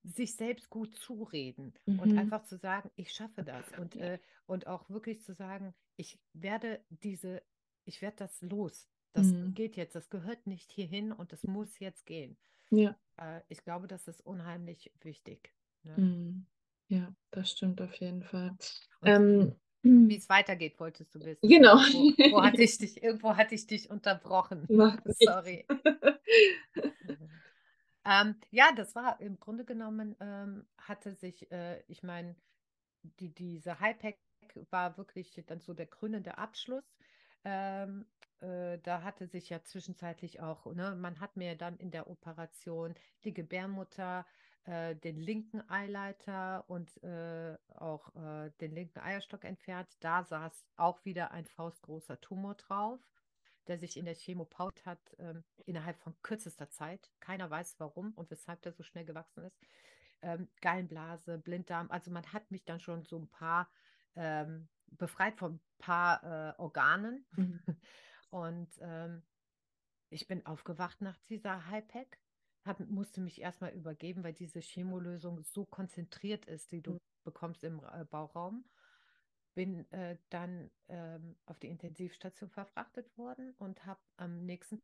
sich 0.04 0.36
selbst 0.36 0.70
gut 0.70 0.96
zureden 0.96 1.74
und 1.96 2.16
Mhm. 2.16 2.18
einfach 2.18 2.44
zu 2.44 2.58
sagen, 2.58 2.92
ich 2.96 3.14
schaffe 3.14 3.44
das 3.44 3.72
und, 3.74 3.96
Ja. 3.96 4.02
äh, 4.02 4.20
und 4.48 4.68
auch 4.68 4.90
wirklich 4.90 5.22
zu 5.22 5.34
sagen, 5.34 5.76
ich 5.98 6.20
werde 6.34 6.86
diese, 6.90 7.44
ich 7.86 8.02
werde 8.02 8.18
das 8.18 8.42
los. 8.42 8.90
Das 9.14 9.36
Mhm. 9.36 9.56
geht 9.56 9.78
jetzt, 9.78 9.96
das 9.96 10.10
gehört 10.10 10.48
nicht 10.48 10.72
hierhin 10.72 11.12
und 11.12 11.34
das 11.34 11.48
muss 11.48 11.80
jetzt 11.80 12.06
gehen. 12.08 12.38
Ja. 12.72 12.98
Äh, 13.18 13.42
ich 13.50 13.64
glaube, 13.64 13.88
das 13.88 14.08
ist 14.08 14.22
unheimlich 14.22 14.94
wichtig. 15.02 15.56
Ne? 15.84 16.06
Mhm. 16.06 16.48
Ja, 16.90 17.16
das 17.32 17.52
stimmt 17.52 17.82
auf 17.82 17.96
jeden 18.02 18.24
Fall. 18.24 18.58
Und 19.00 19.16
Ähm, 19.16 19.56
wie 19.84 20.16
es 20.16 20.30
weitergeht, 20.30 20.80
wolltest 20.80 21.14
du 21.16 21.20
wissen. 21.24 21.48
Genau. 21.48 21.78
Irgendwo, 21.78 22.38
wo 22.38 22.44
hatte 22.44 22.62
ich 22.64 22.78
dich, 22.78 23.02
irgendwo 23.02 23.36
hatte 23.36 23.56
ich 23.56 23.68
dich 23.68 23.90
unterbrochen. 23.90 24.68
Sorry. 25.20 25.66
Ähm, 28.04 28.36
ja, 28.50 28.72
das 28.76 28.96
war 28.96 29.22
im 29.22 29.40
Grunde 29.40 29.64
genommen, 29.64 30.16
ähm, 30.20 30.66
hatte 30.80 31.14
sich, 31.14 31.52
äh, 31.52 31.84
ich 31.88 32.02
meine, 32.02 32.36
die, 33.20 33.30
diese 33.30 33.80
High-Pack 33.80 34.18
war 34.72 34.98
wirklich 34.98 35.42
dann 35.46 35.60
so 35.60 35.74
der 35.76 35.86
krönende 35.86 36.38
Abschluss. 36.38 36.84
Ähm, 37.44 38.06
äh, 38.42 38.80
da 38.80 39.04
hatte 39.04 39.28
sich 39.28 39.50
ja 39.50 39.64
zwischenzeitlich 39.64 40.40
auch, 40.42 40.66
ne, 40.74 40.96
man 40.96 41.20
hat 41.20 41.38
mir 41.38 41.56
dann 41.56 41.78
in 41.78 41.92
der 41.92 42.10
Operation 42.10 42.96
die 43.24 43.34
Gebärmutter, 43.34 44.26
äh, 44.66 44.96
den 44.96 45.18
linken 45.18 45.68
Eileiter 45.70 46.66
und 46.70 47.02
äh, 47.04 47.58
auch 47.76 48.16
äh, 48.16 48.52
den 48.62 48.74
linken 48.74 49.00
Eierstock 49.00 49.44
entfernt. 49.44 49.90
Da 50.00 50.24
saß 50.24 50.66
auch 50.78 51.04
wieder 51.06 51.32
ein 51.32 51.46
faustgroßer 51.46 52.20
Tumor 52.22 52.56
drauf 52.56 53.00
der 53.68 53.78
sich 53.78 53.98
in 53.98 54.06
der 54.06 54.16
Chemo 54.16 54.46
paut 54.46 54.86
hat, 54.86 55.00
ähm, 55.20 55.44
innerhalb 55.66 55.98
von 56.00 56.16
kürzester 56.24 56.70
Zeit. 56.70 57.12
Keiner 57.20 57.50
weiß 57.50 57.76
warum 57.80 58.12
und 58.14 58.32
weshalb 58.32 58.62
der 58.64 58.74
so 58.74 58.84
schnell 58.84 59.06
gewachsen 59.06 59.44
ist. 59.44 59.60
Ähm, 60.22 60.50
Gallenblase, 60.62 61.38
Blinddarm, 61.38 61.90
also 61.90 62.12
man 62.12 62.32
hat 62.34 62.52
mich 62.52 62.64
dann 62.66 62.80
schon 62.80 63.04
so 63.06 63.18
ein 63.18 63.28
paar 63.28 63.70
ähm, 64.16 64.68
befreit 64.88 65.38
von 65.38 65.54
ein 65.54 65.62
paar 65.80 66.24
äh, 66.24 66.60
Organen. 66.60 67.26
Mhm. 67.32 67.62
Und 68.30 68.70
ähm, 68.82 69.24
ich 70.10 70.28
bin 70.28 70.46
aufgewacht 70.46 71.02
nach 71.02 71.18
dieser 71.30 71.68
High-Pack, 71.68 72.18
hab, 72.66 72.80
musste 72.82 73.22
mich 73.22 73.42
erstmal 73.42 73.72
übergeben, 73.74 74.24
weil 74.24 74.34
diese 74.34 74.60
Chemolösung 74.62 75.42
so 75.44 75.66
konzentriert 75.66 76.46
ist, 76.46 76.72
die 76.72 76.82
du 76.82 76.94
Mhm. 76.94 77.00
bekommst 77.24 77.64
im 77.64 77.82
äh, 77.84 78.06
Bauchraum 78.06 78.66
bin 79.54 79.92
äh, 79.92 80.18
dann 80.30 80.72
ähm, 80.88 81.36
auf 81.46 81.60
die 81.60 81.68
Intensivstation 81.68 82.50
verfrachtet 82.50 83.18
worden 83.18 83.54
und 83.58 83.86
habe 83.86 84.00
am 84.18 84.46
nächsten 84.46 84.82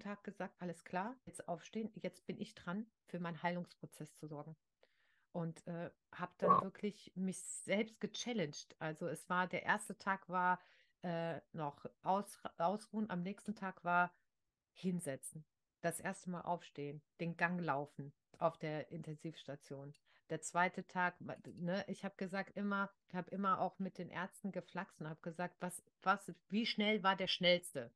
Tag 0.00 0.24
gesagt, 0.24 0.54
alles 0.60 0.84
klar, 0.84 1.16
jetzt 1.26 1.48
aufstehen, 1.48 1.90
jetzt 1.94 2.26
bin 2.26 2.38
ich 2.38 2.54
dran, 2.54 2.86
für 3.06 3.18
meinen 3.20 3.42
Heilungsprozess 3.42 4.14
zu 4.16 4.26
sorgen. 4.26 4.56
Und 5.32 5.66
äh, 5.66 5.90
habe 6.12 6.32
dann 6.38 6.60
Wow. 6.60 6.62
wirklich 6.62 7.12
mich 7.14 7.38
selbst 7.40 8.00
gechallenged. 8.00 8.74
Also 8.78 9.06
es 9.06 9.28
war, 9.28 9.46
der 9.46 9.64
erste 9.64 9.96
Tag 9.98 10.28
war 10.28 10.60
äh, 11.02 11.40
noch 11.52 11.84
aus, 12.02 12.38
ausruhen, 12.58 13.10
am 13.10 13.22
nächsten 13.22 13.54
Tag 13.54 13.84
war 13.84 14.12
hinsetzen. 14.72 15.44
Das 15.80 16.00
erste 16.00 16.30
Mal 16.30 16.42
aufstehen, 16.42 17.02
den 17.20 17.36
Gang 17.36 17.60
laufen 17.60 18.12
auf 18.38 18.58
der 18.58 18.90
Intensivstation. 18.90 19.94
Der 20.30 20.40
zweite 20.40 20.86
Tag, 20.86 21.14
ne, 21.20 21.84
ich 21.88 22.04
habe 22.04 22.16
gesagt 22.16 22.56
immer, 22.56 22.90
ich 23.08 23.14
habe 23.14 23.30
immer 23.30 23.60
auch 23.60 23.78
mit 23.78 23.98
den 23.98 24.10
Ärzten 24.10 24.50
geflaxt 24.50 25.00
und 25.00 25.08
habe 25.08 25.20
gesagt, 25.22 25.56
was, 25.60 25.82
was, 26.02 26.32
wie 26.48 26.66
schnell 26.66 27.02
war 27.02 27.14
der 27.16 27.28
schnellste 27.28 27.92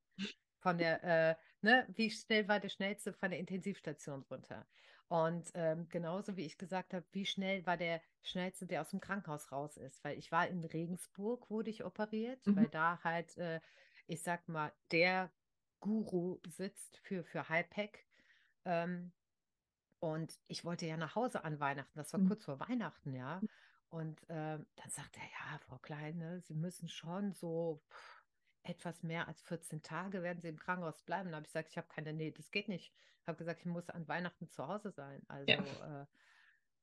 von 0.60 0.78
der, 0.78 1.02
äh, 1.02 1.34
ne, 1.62 1.86
wie 1.88 2.10
schnell 2.10 2.46
war 2.48 2.60
der 2.60 2.68
schnellste 2.68 3.12
von 3.12 3.30
der 3.30 3.40
Intensivstation 3.40 4.24
runter? 4.30 4.66
Und 5.08 5.50
ähm, 5.54 5.88
genauso 5.88 6.36
wie 6.36 6.44
ich 6.46 6.56
gesagt 6.56 6.94
habe, 6.94 7.04
wie 7.12 7.26
schnell 7.26 7.66
war 7.66 7.76
der 7.76 8.00
schnellste, 8.22 8.66
der 8.66 8.80
aus 8.82 8.90
dem 8.90 9.00
Krankenhaus 9.00 9.50
raus 9.50 9.76
ist? 9.76 10.04
Weil 10.04 10.18
ich 10.18 10.30
war 10.30 10.46
in 10.46 10.62
Regensburg, 10.64 11.50
wurde 11.50 11.70
ich 11.70 11.84
operiert, 11.84 12.40
Mhm. 12.46 12.54
weil 12.54 12.68
da 12.68 13.02
halt, 13.02 13.36
äh, 13.38 13.60
ich 14.06 14.22
sag 14.22 14.48
mal, 14.48 14.72
der 14.92 15.32
Guru 15.80 16.40
sitzt 16.46 16.98
für, 16.98 17.24
für 17.24 17.48
Highpack. 17.48 18.06
Ähm, 18.64 19.12
und 20.00 20.38
ich 20.48 20.64
wollte 20.64 20.86
ja 20.86 20.96
nach 20.96 21.14
Hause 21.14 21.44
an 21.44 21.60
Weihnachten, 21.60 21.98
das 21.98 22.12
war 22.12 22.20
Mhm. 22.20 22.28
kurz 22.28 22.44
vor 22.44 22.60
Weihnachten, 22.60 23.14
ja. 23.14 23.44
Und 23.90 24.20
ähm, 24.28 24.66
dann 24.76 24.90
sagt 24.90 25.16
er, 25.16 25.22
ja, 25.24 25.58
Frau 25.58 25.78
Klein, 25.78 26.18
ne, 26.18 26.40
Sie 26.42 26.54
müssen 26.54 26.88
schon 26.88 27.32
so 27.34 27.82
pff, 27.90 28.24
etwas 28.62 29.02
mehr 29.02 29.28
als 29.28 29.42
14 29.42 29.82
Tage 29.82 30.22
werden 30.22 30.40
Sie 30.40 30.48
im 30.48 30.58
Krankenhaus 30.58 31.02
bleiben. 31.02 31.30
Da 31.30 31.36
habe 31.36 31.46
ich 31.46 31.52
gesagt, 31.52 31.70
ich 31.70 31.76
habe 31.78 31.88
keine, 31.88 32.12
nee, 32.12 32.30
das 32.30 32.50
geht 32.50 32.68
nicht. 32.68 32.94
Ich 33.22 33.28
habe 33.28 33.38
gesagt, 33.38 33.60
ich 33.60 33.66
muss 33.66 33.90
an 33.90 34.08
Weihnachten 34.08 34.48
zu 34.48 34.66
Hause 34.66 34.90
sein. 34.92 35.22
Also, 35.28 35.54
Ja. 35.54 35.64
äh, 35.82 36.06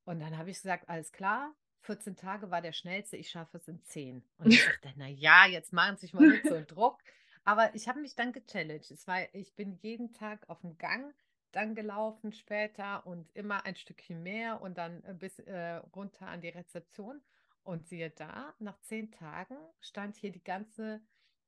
und 0.04 0.20
dann 0.20 0.36
habe 0.38 0.50
ich 0.50 0.56
gesagt, 0.58 0.88
alles 0.88 1.12
klar, 1.12 1.54
14 1.82 2.16
Tage 2.16 2.50
war 2.50 2.62
der 2.62 2.72
schnellste, 2.72 3.16
ich 3.16 3.30
schaffe 3.30 3.58
es 3.58 3.68
in 3.68 3.82
10. 3.84 4.24
Und 4.38 4.50
ich 4.50 4.60
sagte, 4.62 4.92
na 4.96 5.08
ja, 5.08 5.46
jetzt 5.46 5.72
machen 5.72 5.96
Sie 5.96 6.02
sich 6.02 6.14
mal 6.14 6.28
nicht 6.28 6.46
so 6.46 6.56
einen 6.56 6.66
Druck. 6.66 7.02
Aber 7.48 7.74
ich 7.74 7.88
habe 7.88 8.00
mich 8.00 8.14
dann 8.14 8.34
gechallenged. 8.34 8.90
Es 8.90 9.06
war, 9.06 9.34
ich 9.34 9.56
bin 9.56 9.72
jeden 9.72 10.12
Tag 10.12 10.46
auf 10.50 10.60
dem 10.60 10.76
Gang 10.76 11.14
dann 11.52 11.74
gelaufen 11.74 12.30
später 12.30 13.06
und 13.06 13.34
immer 13.34 13.64
ein 13.64 13.74
Stückchen 13.74 14.22
mehr 14.22 14.60
und 14.60 14.76
dann 14.76 15.02
äh, 15.04 15.14
bis 15.14 15.38
äh, 15.38 15.76
runter 15.96 16.26
an 16.26 16.42
die 16.42 16.50
Rezeption. 16.50 17.22
Und 17.62 17.88
siehe 17.88 18.10
da, 18.10 18.52
nach 18.58 18.78
zehn 18.82 19.10
Tagen 19.12 19.56
stand 19.80 20.16
hier 20.16 20.30
die 20.30 20.44
ganze, 20.44 21.00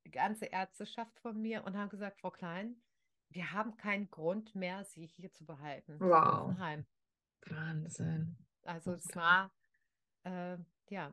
die 0.07 0.11
ganze 0.11 0.47
Ärzteschaft 0.47 1.21
von 1.21 1.39
mir 1.39 1.65
und 1.65 1.77
haben 1.77 1.91
gesagt, 1.91 2.19
Frau 2.19 2.31
Klein, 2.31 2.81
wir 3.29 3.53
haben 3.53 3.77
keinen 3.77 4.11
Grund 4.11 4.55
mehr, 4.55 4.85
Sie 4.85 5.05
hier 5.05 5.31
zu 5.31 5.45
behalten. 5.45 6.01
Wow. 6.01 6.57
Wahnsinn. 7.43 8.39
Also 8.63 8.95
es 8.95 9.15
war, 9.15 9.53
äh, 10.25 10.57
ja, 10.89 11.13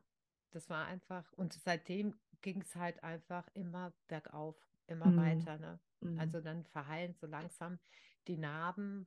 das 0.52 0.70
war 0.70 0.86
einfach, 0.86 1.30
und 1.34 1.52
seitdem 1.52 2.18
ging 2.42 2.62
es 2.62 2.74
halt 2.78 3.04
einfach 3.04 3.46
immer 3.54 3.92
bergauf, 4.08 4.56
immer 4.88 5.16
Mhm. 5.16 5.16
weiter, 5.16 5.58
ne? 5.60 5.82
Mhm. 6.02 6.16
Also 6.16 6.42
dann 6.42 6.66
verheilen 6.66 7.14
so 7.14 7.28
langsam 7.28 7.80
die 8.28 8.38
Narben. 8.38 9.06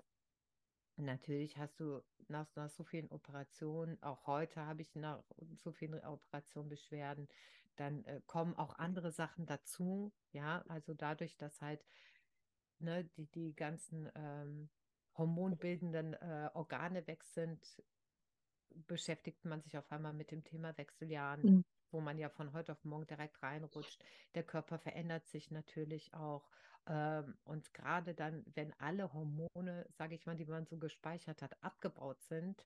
Natürlich 0.97 1.57
hast 1.57 1.81
du 1.81 2.03
nach, 2.29 2.55
nach 2.57 2.69
so 2.71 2.85
vielen 2.85 3.11
Operationen, 3.11 4.03
auch 4.03 4.27
heute 4.27 4.67
habe 4.67 4.83
ich 4.83 4.95
nach 4.95 5.25
so 5.57 5.73
vielen 5.73 5.95
Operationen 6.05 6.69
Beschwerden, 6.69 7.29
dann 7.77 8.05
äh, 8.05 8.21
kommen 8.27 8.55
auch 8.57 8.75
andere 8.75 9.11
Sachen 9.11 9.47
dazu, 9.47 10.13
ja, 10.33 10.63
also 10.69 10.93
dadurch, 10.95 11.37
dass 11.39 11.63
halt 11.63 11.87
ne, 12.81 13.05
die, 13.05 13.27
die 13.31 13.55
ganzen 13.57 14.11
ähm, 14.15 14.71
hormonbildenden 15.17 16.15
äh, 16.15 16.51
Organe 16.55 17.07
weg 17.07 17.25
sind, 17.25 17.83
beschäftigt 18.71 19.45
man 19.45 19.63
sich 19.63 19.77
auf 19.79 19.91
einmal 19.93 20.13
mit 20.13 20.31
dem 20.33 20.45
Thema 20.45 20.77
Wechseljahren, 20.79 21.49
Mhm. 21.49 21.63
Wo 21.93 22.01
man 22.01 22.19
ja 22.19 22.29
von 22.29 22.53
heute 22.53 22.73
auf 22.73 22.85
morgen 22.85 23.07
direkt 23.07 23.43
reinrutscht. 23.43 24.03
Der 24.35 24.43
Körper 24.43 24.79
verändert 24.79 25.27
sich 25.29 25.51
natürlich 25.51 26.13
auch. 26.15 26.49
Ähm, 26.87 27.37
und 27.45 27.73
gerade 27.75 28.15
dann, 28.15 28.45
wenn 28.55 28.73
alle 28.79 29.13
Hormone, 29.13 29.87
sage 29.91 30.15
ich 30.15 30.27
mal, 30.27 30.37
die 30.37 30.47
man 30.47 30.67
so 30.67 30.79
gespeichert 30.79 31.43
hat, 31.43 31.63
abgebaut 31.63 32.23
sind, 32.23 32.63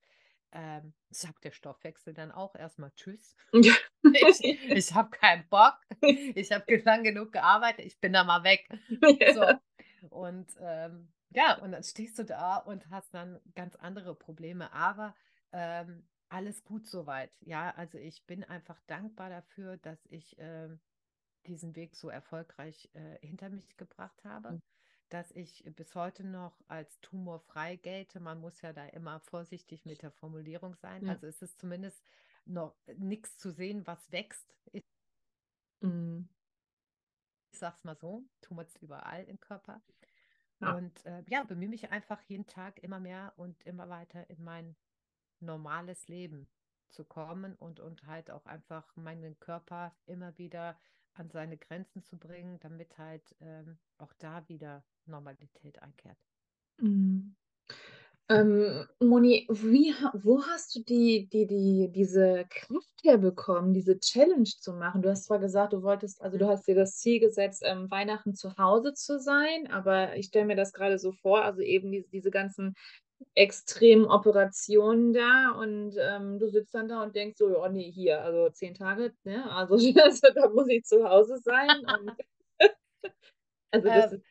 ähm, 0.52 0.94
sagt 1.10 1.44
der 1.44 1.50
Stoffwechsel 1.50 2.14
dann 2.14 2.30
auch 2.30 2.54
erstmal 2.54 2.92
Tschüss. 2.92 3.36
Ja. 3.52 3.74
Ich, 4.28 4.44
ich 4.44 4.94
habe 4.94 5.10
keinen 5.10 5.48
Bock. 5.48 5.78
Ich 6.02 6.52
habe 6.52 6.76
lang 6.84 7.04
genug 7.04 7.32
gearbeitet. 7.32 7.86
Ich 7.86 7.98
bin 7.98 8.12
da 8.12 8.22
mal 8.22 8.44
weg. 8.44 8.68
So. 9.34 9.46
Und 10.10 10.46
ähm, 10.60 11.08
ja, 11.30 11.58
und 11.58 11.72
dann 11.72 11.82
stehst 11.82 12.18
du 12.18 12.24
da 12.24 12.58
und 12.58 12.88
hast 12.90 13.14
dann 13.14 13.40
ganz 13.54 13.76
andere 13.76 14.14
Probleme. 14.14 14.72
Aber 14.72 15.14
ähm, 15.52 16.06
alles 16.34 16.64
gut 16.64 16.86
soweit. 16.86 17.30
Ja, 17.40 17.70
also 17.76 17.96
ich 17.96 18.26
bin 18.26 18.42
einfach 18.44 18.80
dankbar 18.86 19.30
dafür, 19.30 19.76
dass 19.76 20.04
ich 20.06 20.34
ähm, 20.38 20.80
diesen 21.46 21.76
Weg 21.76 21.94
so 21.94 22.08
erfolgreich 22.08 22.90
äh, 22.94 23.18
hinter 23.24 23.50
mich 23.50 23.76
gebracht 23.76 24.24
habe. 24.24 24.52
Mhm. 24.52 24.62
Dass 25.10 25.30
ich 25.32 25.62
bis 25.76 25.94
heute 25.94 26.24
noch 26.24 26.60
als 26.66 27.00
tumorfrei 27.00 27.76
gelte. 27.76 28.18
Man 28.18 28.40
muss 28.40 28.60
ja 28.62 28.72
da 28.72 28.86
immer 28.86 29.20
vorsichtig 29.20 29.84
mit 29.84 30.02
der 30.02 30.10
Formulierung 30.10 30.74
sein. 30.74 31.04
Ja. 31.04 31.12
Also 31.12 31.26
ist 31.26 31.42
es 31.42 31.56
zumindest 31.56 32.02
noch 32.46 32.74
nichts 32.96 33.38
zu 33.38 33.52
sehen, 33.52 33.86
was 33.86 34.10
wächst. 34.10 34.56
Ich 34.72 34.82
Mhm. 35.82 36.28
sag's 37.52 37.84
mal 37.84 37.96
so, 37.96 38.24
Tumor 38.40 38.64
ist 38.64 38.82
überall 38.82 39.24
im 39.24 39.38
Körper. 39.38 39.80
Ja. 40.60 40.74
Und 40.74 41.04
äh, 41.06 41.22
ja, 41.28 41.44
bemühe 41.44 41.68
mich 41.68 41.90
einfach 41.90 42.20
jeden 42.22 42.46
Tag 42.46 42.82
immer 42.82 42.98
mehr 42.98 43.32
und 43.36 43.62
immer 43.64 43.88
weiter 43.88 44.28
in 44.30 44.42
mein 44.42 44.74
normales 45.44 46.08
Leben 46.08 46.48
zu 46.90 47.04
kommen 47.04 47.54
und, 47.56 47.80
und 47.80 48.06
halt 48.06 48.30
auch 48.30 48.46
einfach 48.46 48.94
meinen 48.96 49.38
Körper 49.40 49.94
immer 50.06 50.36
wieder 50.38 50.78
an 51.14 51.30
seine 51.30 51.56
Grenzen 51.56 52.02
zu 52.02 52.18
bringen, 52.18 52.58
damit 52.60 52.98
halt 52.98 53.36
ähm, 53.40 53.78
auch 53.98 54.12
da 54.18 54.48
wieder 54.48 54.84
Normalität 55.06 55.80
einkehrt. 55.82 56.18
Mhm. 56.78 57.36
Ähm, 58.30 58.88
Moni, 59.00 59.46
wie, 59.50 59.94
wo 60.14 60.42
hast 60.44 60.74
du 60.74 60.82
die, 60.82 61.28
die, 61.28 61.46
die, 61.46 61.90
diese 61.92 62.46
Kraft 62.48 63.02
herbekommen, 63.02 63.74
diese 63.74 63.98
Challenge 63.98 64.44
zu 64.44 64.72
machen? 64.72 65.02
Du 65.02 65.10
hast 65.10 65.26
zwar 65.26 65.38
gesagt, 65.38 65.74
du 65.74 65.82
wolltest, 65.82 66.22
also 66.22 66.38
du 66.38 66.48
hast 66.48 66.66
dir 66.66 66.74
das 66.74 66.96
Ziel 66.96 67.20
gesetzt, 67.20 67.62
ähm, 67.66 67.90
Weihnachten 67.90 68.34
zu 68.34 68.56
Hause 68.56 68.94
zu 68.94 69.20
sein, 69.20 69.70
aber 69.70 70.16
ich 70.16 70.26
stelle 70.26 70.46
mir 70.46 70.56
das 70.56 70.72
gerade 70.72 70.98
so 70.98 71.12
vor, 71.12 71.44
also 71.44 71.60
eben 71.60 71.92
diese, 71.92 72.08
diese 72.08 72.30
ganzen 72.30 72.74
extremen 73.34 74.06
Operationen 74.06 75.12
da 75.12 75.50
und 75.52 75.96
ähm, 76.00 76.38
du 76.38 76.48
sitzt 76.48 76.74
dann 76.74 76.88
da 76.88 77.02
und 77.02 77.14
denkst 77.16 77.38
so, 77.38 77.46
oh 77.62 77.68
nee, 77.68 77.90
hier, 77.92 78.22
also 78.22 78.50
zehn 78.50 78.74
Tage, 78.74 79.14
ne? 79.24 79.50
Also, 79.52 79.74
also 80.02 80.28
da 80.34 80.48
muss 80.50 80.68
ich 80.68 80.84
zu 80.84 81.04
Hause 81.08 81.38
sein 81.44 81.84
also 83.72 83.90
das 83.90 84.12
Ähm, 84.12 84.12
ist 84.12 84.24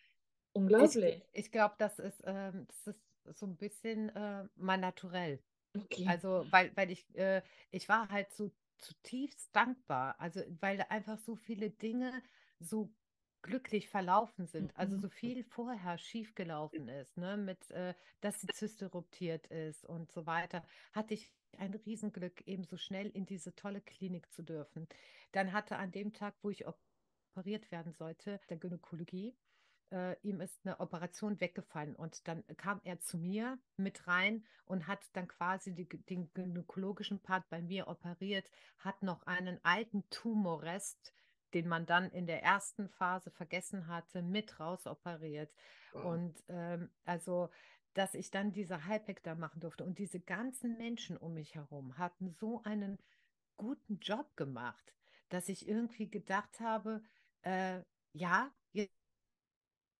ich 0.78 1.00
unglaublich. 1.00 1.24
ich 1.34 1.52
glaube, 1.52 1.76
das 1.80 2.00
ist, 2.00 2.24
ähm, 2.26 2.68
das 2.68 2.88
ist 2.88 3.39
so 3.39 3.46
ein 3.48 3.58
bisschen 3.58 4.10
äh, 4.10 4.48
mein 4.56 4.82
Naturell. 4.82 5.44
Okay. 5.78 6.06
Also, 6.06 6.48
weil, 6.52 6.76
weil 6.78 6.91
ich, 6.91 7.08
äh, 7.16 7.44
ich 7.72 7.89
war 7.89 8.10
halt 8.10 8.34
so 8.34 8.52
zutiefst 8.80 9.56
dankbar. 9.56 10.20
Also, 10.20 10.41
weil 10.62 10.82
einfach 10.89 11.20
so 11.20 11.36
viele 11.36 11.72
Dinge 11.72 12.24
so 12.60 12.94
glücklich 13.44 13.89
verlaufen 13.89 14.48
sind. 14.48 14.76
Also, 14.78 14.96
Mhm. 14.96 15.00
so 15.00 15.10
viel 15.10 15.44
vorher 15.44 15.98
schiefgelaufen 16.00 16.88
ist, 16.89 17.18
ne, 17.18 17.38
mit, 17.38 17.70
äh, 17.72 17.94
dass 18.22 18.39
die 18.39 18.50
Zyste 18.50 18.88
ruptiert 18.88 19.48
ist 19.48 19.86
und 19.86 20.12
so 20.12 20.26
weiter, 20.26 20.66
hatte 20.94 21.14
ich 21.16 21.32
ein 21.58 21.74
Riesenglück, 21.76 22.41
eben 22.48 22.64
so 22.66 22.78
schnell 22.78 23.10
in 23.10 23.26
diese 23.28 23.56
tolle 23.56 23.82
Klinik 23.82 24.32
zu 24.34 24.44
dürfen. 24.44 24.88
Dann 25.34 25.54
hatte 25.54 25.78
an 25.78 25.91
dem 25.91 26.14
Tag, 26.14 26.36
wo 26.41 26.50
ich 26.50 26.66
operiert 27.36 27.72
werden 27.72 27.94
sollte, 27.94 28.39
der 28.50 28.58
Gynäkologie, 28.58 29.36
äh, 29.91 30.16
ihm 30.22 30.41
ist 30.41 30.66
eine 30.66 30.80
Operation 30.80 31.39
weggefallen 31.39 31.96
und 31.96 32.28
dann 32.28 32.46
kam 32.58 32.82
er 32.84 33.00
zu 33.00 33.18
mir 33.18 33.60
mit 33.78 34.08
rein 34.08 34.46
und 34.66 34.88
hat 34.88 35.06
dann 35.14 35.28
quasi 35.28 35.74
die, 35.76 35.88
den 35.88 36.34
gynäkologischen 36.34 37.22
Part 37.22 37.50
bei 37.50 37.62
mir 37.62 37.88
operiert, 37.88 38.50
hat 38.80 39.04
noch 39.04 39.24
einen 39.24 39.60
alten 39.64 40.10
Tumorrest, 40.10 41.14
den 41.54 41.68
man 41.68 41.86
dann 41.86 42.10
in 42.12 42.28
der 42.28 42.43
ersten 42.43 42.89
Phase 42.89 43.32
vergessen 43.32 43.88
hatte, 43.88 44.22
mit 44.22 44.60
rausoperiert. 44.60 45.54
Wow. 45.93 46.06
Und 46.06 46.43
ähm, 46.47 46.89
also, 47.06 47.49
dass 47.93 48.14
ich 48.16 48.32
dann 48.32 48.51
diese 48.51 48.88
Hypec 48.88 49.24
da 49.24 49.36
machen 49.36 49.60
durfte 49.62 49.84
und 49.84 49.99
diese 49.99 50.20
ganzen 50.20 50.78
Menschen 50.78 51.18
um 51.18 51.34
mich 51.34 51.56
herum 51.56 51.97
hatten 51.97 52.32
so 52.32 52.62
einen 52.64 52.97
guten 53.58 53.99
Job 53.99 54.36
gemacht, 54.36 54.93
dass 55.30 55.49
ich 55.49 55.68
irgendwie 55.68 56.10
gedacht 56.10 56.60
habe, 56.60 57.04
äh, 57.43 57.82
ja, 58.14 58.51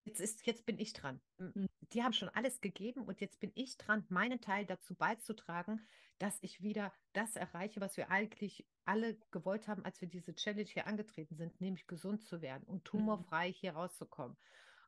jetzt 0.04 0.20
ist, 0.20 0.46
jetzt 0.46 0.66
bin 0.66 0.78
ich 0.78 0.92
dran. 0.92 1.20
Mhm. 1.38 1.68
Die 1.92 2.02
haben 2.02 2.12
schon 2.12 2.28
alles 2.30 2.60
gegeben 2.60 3.04
und 3.04 3.20
jetzt 3.20 3.40
bin 3.40 3.52
ich 3.54 3.76
dran, 3.76 4.04
meinen 4.08 4.40
Teil 4.40 4.66
dazu 4.66 4.94
beizutragen, 4.94 5.86
dass 6.18 6.38
ich 6.42 6.62
wieder 6.62 6.92
das 7.12 7.36
erreiche, 7.36 7.80
was 7.80 7.96
wir 7.96 8.10
eigentlich 8.10 8.66
alle 8.84 9.16
gewollt 9.30 9.68
haben, 9.68 9.84
als 9.84 10.00
wir 10.00 10.08
diese 10.08 10.34
Challenge 10.34 10.68
hier 10.68 10.86
angetreten 10.86 11.36
sind, 11.36 11.60
nämlich 11.60 11.86
gesund 11.86 12.22
zu 12.24 12.40
werden 12.42 12.64
und 12.64 12.84
tumorfrei 12.84 13.52
hier 13.52 13.74
rauszukommen. 13.74 14.36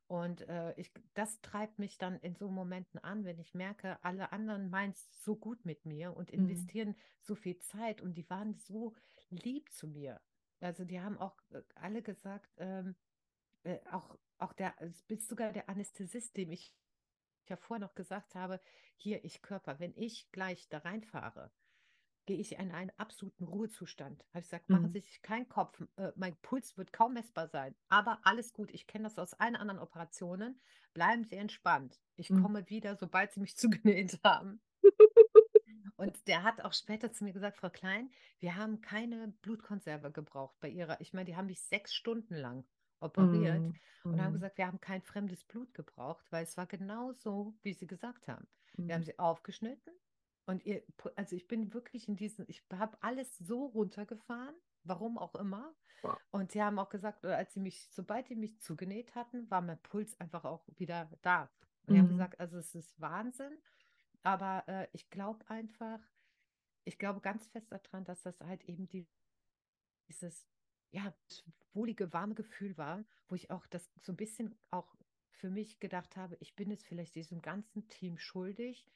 Und 0.08 0.42
äh, 0.48 0.72
ich, 0.78 0.92
das 1.14 1.40
treibt 1.40 1.78
mich 1.80 1.98
dann 1.98 2.16
in 2.20 2.36
so 2.36 2.48
Momenten 2.48 3.00
an, 3.02 3.24
wenn 3.24 3.40
ich 3.40 3.54
merke, 3.54 4.02
alle 4.04 4.30
anderen 4.32 4.70
meinen 4.70 4.92
es 4.92 5.08
so 5.24 5.34
gut 5.34 5.64
mit 5.64 5.84
mir 5.84 6.16
und 6.16 6.30
Mhm. 6.36 6.36
investieren 6.36 6.96
so 7.20 7.34
viel 7.34 7.58
Zeit 7.58 8.00
und 8.00 8.14
die 8.14 8.28
waren 8.30 8.54
so 8.54 8.94
lieb 9.30 9.72
zu 9.72 9.88
mir. 9.88 10.20
Also 10.60 10.84
die 10.84 11.00
haben 11.00 11.18
auch 11.18 11.36
äh, 11.50 11.62
alle 11.74 12.02
gesagt, 12.02 12.52
ähm, 12.58 12.94
äh, 13.64 13.80
auch, 13.90 14.16
auch 14.38 14.52
der, 14.52 14.80
es 14.80 15.02
bis 15.02 15.26
sogar 15.26 15.52
der 15.52 15.68
Anästhesist, 15.68 16.36
dem 16.36 16.52
ich 16.52 16.72
ja 17.51 17.57
vorher 17.57 17.84
noch 17.86 17.94
gesagt 17.94 18.34
habe, 18.34 18.61
hier, 18.97 19.24
ich 19.24 19.42
Körper, 19.42 19.78
wenn 19.80 19.94
ich 19.97 20.30
gleich 20.32 20.68
da 20.68 20.78
reinfahre, 20.78 21.53
gehe 22.26 22.38
ich 22.38 22.53
in 22.59 22.72
einen 22.72 22.92
absoluten 22.99 23.44
Ruhezustand. 23.44 24.22
Habe 24.30 24.40
ich 24.40 24.47
gesagt, 24.47 24.70
machen 24.70 24.90
Mhm. 24.90 24.92
Sie 24.92 25.01
sich 25.01 25.22
keinen 25.22 25.49
Kopf, 25.49 25.80
äh, 25.97 26.12
mein 26.16 26.36
Puls 26.42 26.76
wird 26.76 26.92
kaum 26.92 27.14
messbar 27.14 27.49
sein, 27.49 27.76
aber 27.88 28.20
alles 28.24 28.53
gut, 28.53 28.72
ich 28.72 28.86
kenne 28.86 29.05
das 29.05 29.18
aus 29.18 29.34
allen 29.34 29.57
anderen 29.57 29.80
Operationen, 29.80 30.61
bleiben 30.94 31.24
Sie 31.24 31.36
entspannt. 31.36 32.01
Ich 32.16 32.32
Mhm. 32.32 32.47
komme 32.47 32.68
wieder, 32.70 32.97
sobald 32.97 33.32
Sie 33.32 33.40
mich 33.40 33.57
zugenäht 33.59 34.20
haben. 34.24 34.62
Und 35.97 36.26
der 36.26 36.42
hat 36.42 36.61
auch 36.62 36.72
später 36.72 37.12
zu 37.12 37.24
mir 37.24 37.32
gesagt, 37.32 37.57
Frau 37.59 37.70
Klein, 37.70 38.11
wir 38.38 38.57
haben 38.57 38.80
keine 38.80 39.28
Blutkonserve 39.42 40.11
gebraucht 40.12 40.57
bei 40.61 40.68
Ihrer. 40.68 41.01
Ich 41.01 41.12
meine, 41.12 41.26
die 41.26 41.36
haben 41.36 41.47
mich 41.47 41.61
sechs 41.62 41.94
Stunden 41.94 42.34
lang 42.34 42.66
operiert 43.01 43.68
Mhm. 43.68 43.80
und 44.11 44.20
haben 44.20 44.32
Mhm. 44.32 44.34
gesagt, 44.34 44.59
wir 44.59 44.66
haben 44.66 44.80
kein 44.80 45.03
fremdes 45.03 45.44
Blut 45.44 45.74
gebraucht, 45.74 46.26
weil 46.30 46.44
es 46.44 46.57
war 46.57 46.66
genau 46.66 47.12
so, 47.12 47.57
wie 47.62 47.72
Sie 47.74 47.86
gesagt 47.86 48.28
haben. 48.28 48.49
Wir 48.86 48.94
haben 48.94 49.03
Mhm. 49.03 49.05
sie 49.05 49.18
aufgeschnitten 49.18 49.92
und 50.47 50.64
ihr, 50.64 50.82
also 51.16 51.34
ich 51.36 51.49
bin 51.49 51.74
wirklich 51.74 52.09
in 52.09 52.16
diesen, 52.16 52.44
ich 52.49 52.64
habe 52.72 52.97
alles 53.03 53.36
so 53.38 53.66
runtergefahren, 53.66 54.55
warum 54.84 55.18
auch 55.18 55.34
immer. 55.34 55.74
Wow. 56.03 56.20
Und 56.30 56.53
sie 56.53 56.62
haben 56.62 56.78
auch 56.78 56.88
gesagt, 56.88 57.24
oder 57.24 57.36
als 57.36 57.55
sie 57.55 57.61
mich, 57.61 57.88
sobald 57.90 58.28
die 58.28 58.36
mich 58.36 58.61
zugenäht 58.61 59.14
hatten, 59.14 59.51
war 59.51 59.61
mein 59.62 59.82
Puls 59.82 60.18
einfach 60.20 60.44
auch 60.44 60.64
wieder 60.76 61.11
da. 61.22 61.51
Und 61.86 61.94
die 61.94 61.99
haben 61.99 62.09
Mhm. 62.09 62.09
gesagt, 62.09 62.38
also 62.40 62.59
es 62.59 62.74
ist 62.74 63.01
Wahnsinn, 63.01 63.59
aber 64.22 64.64
äh, 64.68 64.88
ich 64.92 65.11
glaube 65.11 65.49
einfach, 65.51 66.01
ich 66.84 66.99
glaube 66.99 67.20
ganz 67.20 67.49
fest 67.49 67.72
daran, 67.72 68.05
dass 68.05 68.22
das 68.22 68.40
halt 68.40 68.64
eben 68.64 68.88
die, 68.88 69.09
dieses, 70.09 70.49
ja, 70.97 71.14
wohlige, 71.74 72.12
warme 72.14 72.34
Gefühl 72.34 72.76
war, 72.78 73.05
wo 73.28 73.34
ich 73.34 73.51
auch 73.51 73.66
das 73.66 73.90
so 74.01 74.12
ein 74.12 74.16
bisschen 74.16 74.55
auch 74.70 74.97
für 75.30 75.51
mich 75.51 75.78
gedacht 75.78 76.16
habe, 76.16 76.38
ich 76.40 76.57
bin 76.57 76.70
es 76.70 76.82
vielleicht 76.82 77.14
diesem 77.16 77.42
ganzen 77.42 77.86
Team 77.88 78.16
schuldig, 78.16 78.86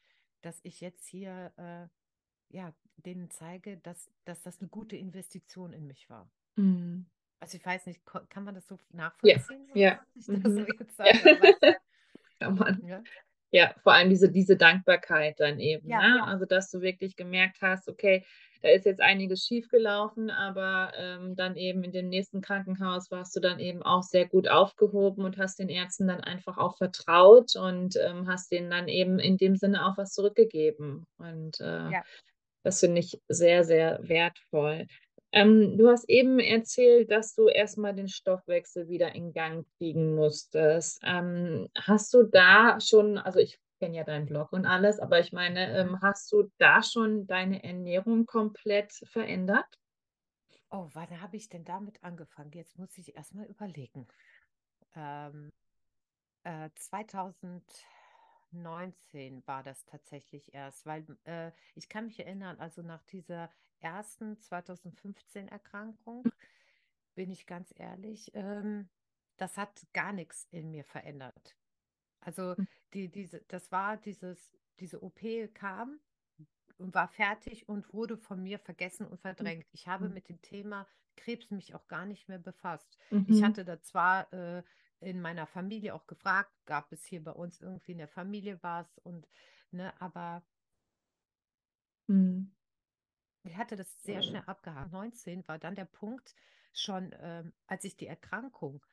dass 0.40 0.61
ich 0.62 0.80
jetzt 0.80 1.07
hier, 1.07 1.53
äh, 1.59 2.57
ja, 2.57 2.72
denen 2.96 3.30
zeige, 3.30 3.76
dass, 3.76 4.11
dass 4.24 4.42
das 4.42 4.61
eine 4.61 4.68
gute 4.70 4.96
Investition 4.96 5.74
in 5.74 5.86
mich 5.86 6.09
war. 6.09 6.30
Mhm. 6.57 7.05
Also 7.38 7.59
ich 7.59 7.66
weiß 7.66 7.84
nicht, 7.84 8.01
kann 8.07 8.44
man 8.44 8.55
das 8.55 8.66
so 8.66 8.78
nachvollziehen, 8.92 9.68
ja. 9.74 10.01
so 10.16 10.32
Mhm. 10.32 10.66
jetzt 10.66 10.98
Ja. 12.40 12.40
ja, 12.86 13.03
Ja, 13.51 13.74
vor 13.82 13.92
allem 13.92 14.09
diese, 14.09 14.30
diese 14.30 14.57
Dankbarkeit 14.57 15.38
dann 15.38 15.59
eben, 15.59 15.86
ja, 15.88 16.01
ne? 16.01 16.24
Also, 16.24 16.46
dass 16.46 16.70
du 16.70 16.80
wirklich 16.80 17.16
gemerkt 17.16 17.61
hast, 17.61 17.88
okay, 17.88 18.24
da 18.62 18.68
ist 18.68 18.84
jetzt 18.84 19.00
einiges 19.00 19.44
schiefgelaufen, 19.46 20.30
aber 20.30 20.92
ähm, 20.96 21.34
dann 21.36 21.56
eben 21.56 21.82
in 21.82 21.92
dem 21.92 22.08
nächsten 22.08 22.40
Krankenhaus 22.40 23.11
warst 23.11 23.34
du 23.34 23.40
dann 23.40 23.58
eben 23.58 23.82
auch 23.82 24.02
sehr 24.02 24.26
gut 24.26 24.48
aufgehoben 24.48 25.24
und 25.24 25.38
hast 25.38 25.58
den 25.58 25.68
Ärzten 25.68 26.08
dann 26.08 26.20
einfach 26.20 26.58
auch 26.58 26.76
vertraut 26.76 27.56
und 27.56 27.96
ähm, 27.96 28.28
hast 28.28 28.52
denen 28.52 28.70
dann 28.70 28.88
eben 28.88 29.18
in 29.18 29.36
dem 29.36 29.56
Sinne 29.56 29.86
auch 29.86 29.96
was 29.96 30.12
zurückgegeben. 30.12 31.06
Und 31.18 31.61
äh, 31.61 31.90
ja. 31.90 32.02
das 32.62 32.80
finde 32.80 33.00
ich 33.00 33.20
sehr, 33.28 33.64
sehr 33.64 33.98
wertvoll. 34.02 34.86
Ähm, 35.32 35.78
du 35.78 35.88
hast 35.88 36.08
eben 36.08 36.40
erzählt, 36.40 37.11
dass 37.11 37.34
du 37.34 37.48
erstmal 37.48 37.94
den 37.94 38.08
Stoffwechsel 38.08 38.88
wieder 38.88 39.14
in 39.14 39.32
Gang 39.32 39.64
kriegen 39.78 40.14
musstest. 40.14 41.00
Ähm, 41.04 41.68
hast 41.76 42.12
du 42.12 42.24
da 42.24 42.80
schon, 42.80 43.16
also 43.16 43.38
ich 43.38 43.58
kenne 43.80 43.96
ja 43.96 44.04
deinen 44.04 44.26
Blog 44.26 44.52
und 44.52 44.66
alles, 44.66 45.00
aber 45.00 45.18
ich 45.18 45.32
meine, 45.32 45.76
ähm, 45.76 46.00
hast 46.02 46.30
du 46.30 46.52
da 46.58 46.82
schon 46.82 47.26
deine 47.26 47.64
Ernährung 47.64 48.26
komplett 48.26 48.92
verändert? 48.92 49.66
Oh, 50.70 50.88
wann 50.92 51.20
habe 51.20 51.36
ich 51.36 51.48
denn 51.48 51.64
damit 51.64 52.04
angefangen? 52.04 52.52
Jetzt 52.52 52.78
muss 52.78 52.96
ich 52.96 53.16
erstmal 53.16 53.46
überlegen. 53.46 54.06
Ähm, 54.94 55.50
äh, 56.44 56.70
2000, 56.74 57.64
19 58.52 59.46
war 59.46 59.62
das 59.62 59.84
tatsächlich 59.86 60.52
erst, 60.54 60.86
weil 60.86 61.06
äh, 61.24 61.52
ich 61.74 61.88
kann 61.88 62.06
mich 62.06 62.20
erinnern, 62.20 62.58
also 62.60 62.82
nach 62.82 63.02
dieser 63.04 63.50
ersten 63.80 64.38
2015 64.40 65.48
Erkrankung, 65.48 66.24
bin 67.14 67.30
ich 67.30 67.46
ganz 67.46 67.72
ehrlich, 67.76 68.30
ähm, 68.34 68.88
das 69.36 69.56
hat 69.56 69.86
gar 69.92 70.12
nichts 70.12 70.46
in 70.50 70.70
mir 70.70 70.84
verändert. 70.84 71.56
Also 72.20 72.56
Mhm. 72.58 72.66
die, 72.94 73.10
diese, 73.10 73.40
das 73.48 73.72
war 73.72 73.96
dieses, 73.96 74.56
diese 74.80 75.02
OP 75.02 75.48
kam 75.48 76.00
und 76.78 76.94
war 76.94 77.08
fertig 77.08 77.68
und 77.68 77.92
wurde 77.92 78.16
von 78.16 78.42
mir 78.42 78.58
vergessen 78.58 79.06
und 79.06 79.20
verdrängt. 79.20 79.68
Ich 79.72 79.88
habe 79.88 80.08
Mhm. 80.08 80.10
mit 80.10 80.28
dem 80.28 80.40
Thema 80.42 80.86
Krebs 81.16 81.50
mich 81.50 81.74
auch 81.74 81.88
gar 81.88 82.06
nicht 82.06 82.28
mehr 82.28 82.38
befasst. 82.38 82.96
Ich 83.26 83.42
Mhm. 83.42 83.44
hatte 83.44 83.64
da 83.64 83.80
zwar 83.82 84.32
äh, 84.32 84.62
in 85.00 85.20
meiner 85.20 85.46
Familie 85.46 85.94
auch 85.94 86.06
gefragt, 86.06 86.52
gab 86.66 86.92
es 86.92 87.04
hier 87.04 87.22
bei 87.24 87.32
uns 87.32 87.60
irgendwie 87.60 87.92
in 87.92 87.98
der 87.98 88.08
Familie 88.08 88.62
was 88.62 88.98
und 88.98 89.28
ne, 89.70 90.00
aber 90.00 90.44
Mhm. 92.08 92.50
ich 93.42 93.56
hatte 93.56 93.76
das 93.76 94.02
sehr 94.02 94.22
schnell 94.22 94.42
abgehakt. 94.46 94.92
19 94.92 95.46
war 95.48 95.58
dann 95.58 95.74
der 95.74 95.84
Punkt 95.86 96.34
schon, 96.72 97.14
ähm, 97.18 97.52
als 97.66 97.84
ich 97.84 97.96
die 97.96 98.06
Erkrankung 98.06 98.84
äh, 98.84 98.88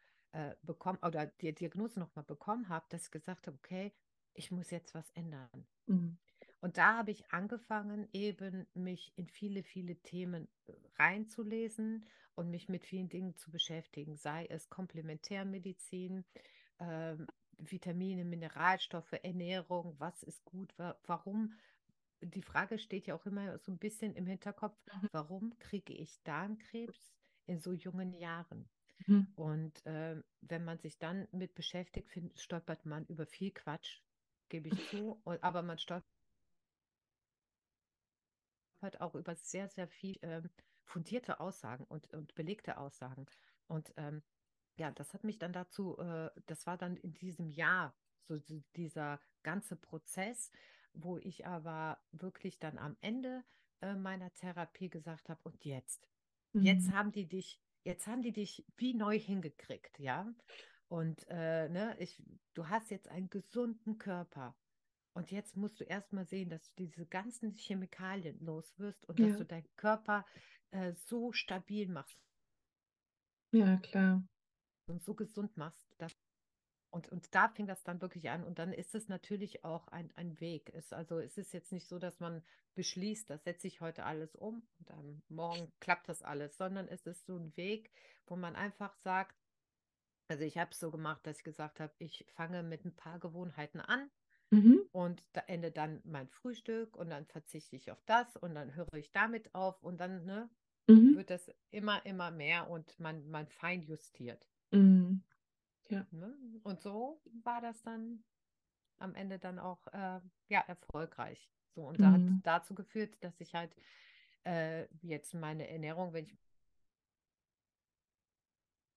bekommen 0.63 0.99
oder 1.03 1.27
die 1.27 1.53
Diagnose 1.53 1.99
nochmal 1.99 2.25
bekommen 2.25 2.69
habe, 2.69 2.85
dass 2.89 3.05
ich 3.05 3.11
gesagt 3.11 3.47
habe, 3.47 3.57
okay, 3.57 3.93
ich 4.33 4.51
muss 4.51 4.71
jetzt 4.71 4.93
was 4.95 5.09
ändern. 5.11 5.67
Mhm. 5.87 6.17
Und 6.61 6.77
da 6.77 6.97
habe 6.97 7.11
ich 7.11 7.31
angefangen, 7.31 8.07
eben 8.13 8.67
mich 8.73 9.13
in 9.17 9.27
viele, 9.27 9.63
viele 9.63 9.95
Themen 10.01 10.47
äh, 10.65 10.73
reinzulesen 10.97 12.05
und 12.35 12.49
mich 12.49 12.69
mit 12.69 12.85
vielen 12.85 13.09
Dingen 13.09 13.35
zu 13.35 13.51
beschäftigen, 13.51 14.17
sei 14.17 14.45
es 14.47 14.69
Komplementärmedizin, 14.69 16.25
ähm, 16.79 17.27
Vitamine, 17.59 18.25
Mineralstoffe, 18.25 19.13
Ernährung, 19.23 19.95
was 19.99 20.23
ist 20.23 20.43
gut, 20.45 20.73
wa 20.77 20.99
warum. 21.05 21.53
Die 22.21 22.43
Frage 22.43 22.79
steht 22.79 23.07
ja 23.07 23.15
auch 23.15 23.25
immer 23.25 23.57
so 23.59 23.71
ein 23.71 23.79
bisschen 23.79 24.15
im 24.15 24.27
Hinterkopf, 24.27 24.77
Mhm. 24.93 25.07
warum 25.11 25.57
kriege 25.59 25.93
ich 25.93 26.21
Darmkrebs 26.23 27.13
in 27.47 27.59
so 27.59 27.73
jungen 27.73 28.13
Jahren? 28.13 28.69
Mhm. 29.07 29.27
Und 29.35 29.81
ähm, 29.85 30.23
wenn 30.41 30.65
man 30.65 30.79
sich 30.79 30.99
dann 30.99 31.27
mit 31.31 31.53
beschäftigt, 31.55 32.09
find, 32.09 32.37
stolpert 32.39 32.85
man 32.85 33.05
über 33.05 33.25
viel 33.25 33.51
Quatsch, 33.51 34.01
gebe 34.49 34.67
ich 34.69 34.83
zu, 34.83 35.21
und, 35.23 35.43
aber 35.43 35.61
man 35.61 35.77
stolpert 35.77 36.05
halt 38.81 39.01
auch 39.01 39.15
über 39.15 39.35
sehr, 39.35 39.67
sehr 39.69 39.87
viel 39.87 40.17
ähm, 40.21 40.49
fundierte 40.83 41.39
Aussagen 41.39 41.83
und, 41.85 42.13
und 42.13 42.35
belegte 42.35 42.77
Aussagen. 42.77 43.25
Und 43.67 43.93
ähm, 43.97 44.23
ja, 44.77 44.91
das 44.91 45.13
hat 45.13 45.23
mich 45.23 45.39
dann 45.39 45.53
dazu, 45.53 45.97
äh, 45.97 46.29
das 46.45 46.67
war 46.67 46.77
dann 46.77 46.95
in 46.97 47.13
diesem 47.13 47.49
Jahr 47.49 47.95
so 48.27 48.37
die- 48.37 48.65
dieser 48.75 49.19
ganze 49.43 49.75
Prozess, 49.75 50.51
wo 50.93 51.17
ich 51.17 51.45
aber 51.47 51.99
wirklich 52.11 52.59
dann 52.59 52.77
am 52.77 52.97
Ende 53.01 53.43
äh, 53.81 53.95
meiner 53.95 54.33
Therapie 54.33 54.89
gesagt 54.89 55.29
habe, 55.29 55.41
und 55.43 55.65
jetzt, 55.65 56.07
jetzt 56.59 56.89
Mhm. 56.89 56.91
haben 56.91 57.11
die 57.11 57.27
dich, 57.27 57.59
jetzt 57.87 58.07
haben 58.07 58.23
die 58.23 58.33
dich 58.33 58.65
wie 58.77 58.95
neu 58.95 59.19
hingekriegt, 59.19 59.99
ja. 59.99 60.33
Und 60.89 61.25
äh, 61.29 61.69
ne, 61.69 61.97
ich, 61.99 62.21
du 62.55 62.69
hast 62.69 62.91
jetzt 62.91 63.09
einen 63.09 63.29
gesunden 63.31 63.99
Körper. 63.99 64.55
Und 65.13 65.31
jetzt 65.31 65.57
musst 65.57 65.79
du 65.81 65.85
erstmal 65.85 66.27
sehen, 66.27 66.49
dass 66.49 66.63
du 66.75 66.85
diese 66.85 67.07
ganzen 67.07 67.55
Chemikalien 67.55 68.39
los 68.45 68.73
wirst 68.79 69.05
und 69.09 69.21
dass 69.23 69.31
Ja, 69.31 69.37
du 69.37 69.45
deinen 69.45 69.69
Körper 69.77 70.25
äh, 70.71 70.93
so 70.95 71.33
stabil 71.33 71.89
machst 71.89 72.21
ja, 73.51 73.77
klar. 73.81 74.21
und 74.87 75.03
so 75.03 75.13
gesund 75.15 75.55
machst. 75.57 75.87
Dass, 75.97 76.13
und, 76.97 77.09
und 77.11 77.33
da 77.35 77.47
fing 77.49 77.67
das 77.67 77.83
dann 77.83 78.01
wirklich 78.01 78.29
an. 78.29 78.43
Und 78.43 78.59
dann 78.59 78.73
ist 78.73 78.95
es 78.95 79.07
natürlich 79.07 79.63
auch 79.63 79.87
ein, 79.89 80.11
ein 80.15 80.39
Weg. 80.39 80.71
Es, 80.73 80.91
also 80.93 81.19
es 81.19 81.37
ist 81.37 81.53
jetzt 81.53 81.71
nicht 81.71 81.87
so, 81.87 81.99
dass 81.99 82.19
man 82.19 82.43
beschließt, 82.75 83.29
das 83.29 83.43
setze 83.43 83.67
ich 83.67 83.81
heute 83.81 84.03
alles 84.05 84.35
um 84.35 84.67
und 84.79 84.89
dann 84.89 85.21
morgen 85.29 85.71
klappt 85.79 86.09
das 86.09 86.23
alles, 86.23 86.57
sondern 86.57 86.87
es 86.87 87.05
ist 87.05 87.25
so 87.25 87.37
ein 87.37 87.55
Weg, 87.57 87.91
wo 88.27 88.35
man 88.35 88.55
einfach 88.55 88.95
sagt, 88.95 89.35
also 90.29 90.43
ich 90.43 90.57
habe 90.57 90.71
es 90.71 90.79
so 90.79 90.91
gemacht, 90.91 91.25
dass 91.27 91.37
ich 91.39 91.43
gesagt 91.43 91.79
habe, 91.79 91.93
ich 91.99 92.25
fange 92.35 92.63
mit 92.63 92.85
ein 92.85 92.95
paar 92.95 93.19
Gewohnheiten 93.19 93.79
an 93.81 94.09
Mhm. 94.51 94.87
und 94.91 95.23
da 95.33 95.41
ende 95.47 95.71
dann 95.71 96.01
mein 96.05 96.29
Frühstück 96.29 96.95
und 96.97 97.09
dann 97.09 97.25
verzichte 97.27 97.75
ich 97.75 97.91
auf 97.91 98.03
das 98.05 98.37
und 98.37 98.55
dann 98.55 98.75
höre 98.75 98.93
ich 98.95 99.11
damit 99.11 99.55
auf 99.55 99.83
und 99.83 99.99
dann 99.99 100.25
ne, 100.25 100.49
Mhm. 100.89 101.13
wird 101.13 101.29
das 101.31 101.51
immer, 101.71 102.05
immer 102.05 102.31
mehr 102.31 102.69
und 102.69 102.99
man, 102.99 103.29
man 103.29 103.47
fein 103.49 103.83
justiert. 103.83 104.47
Mhm. 104.71 105.21
Ja. 105.89 106.05
Ne? 106.11 106.33
Und 106.63 106.81
so 106.81 107.21
war 107.43 107.61
das 107.61 107.81
dann 107.83 108.23
am 108.99 109.15
Ende 109.15 109.39
dann 109.39 109.59
auch 109.59 109.85
äh, 109.87 110.19
ja, 110.49 110.61
erfolgreich. 110.67 111.49
So, 111.75 111.83
und 111.83 112.01
da 112.01 112.13
hat 112.13 112.21
Mhm. 112.21 112.41
dazu 112.43 112.75
geführt, 112.75 113.23
dass 113.23 113.39
ich 113.39 113.53
halt 113.53 113.75
äh, 114.45 114.87
jetzt 115.01 115.33
meine 115.33 115.67
Ernährung, 115.69 116.13
wenn 116.13 116.25
ich 116.25 116.37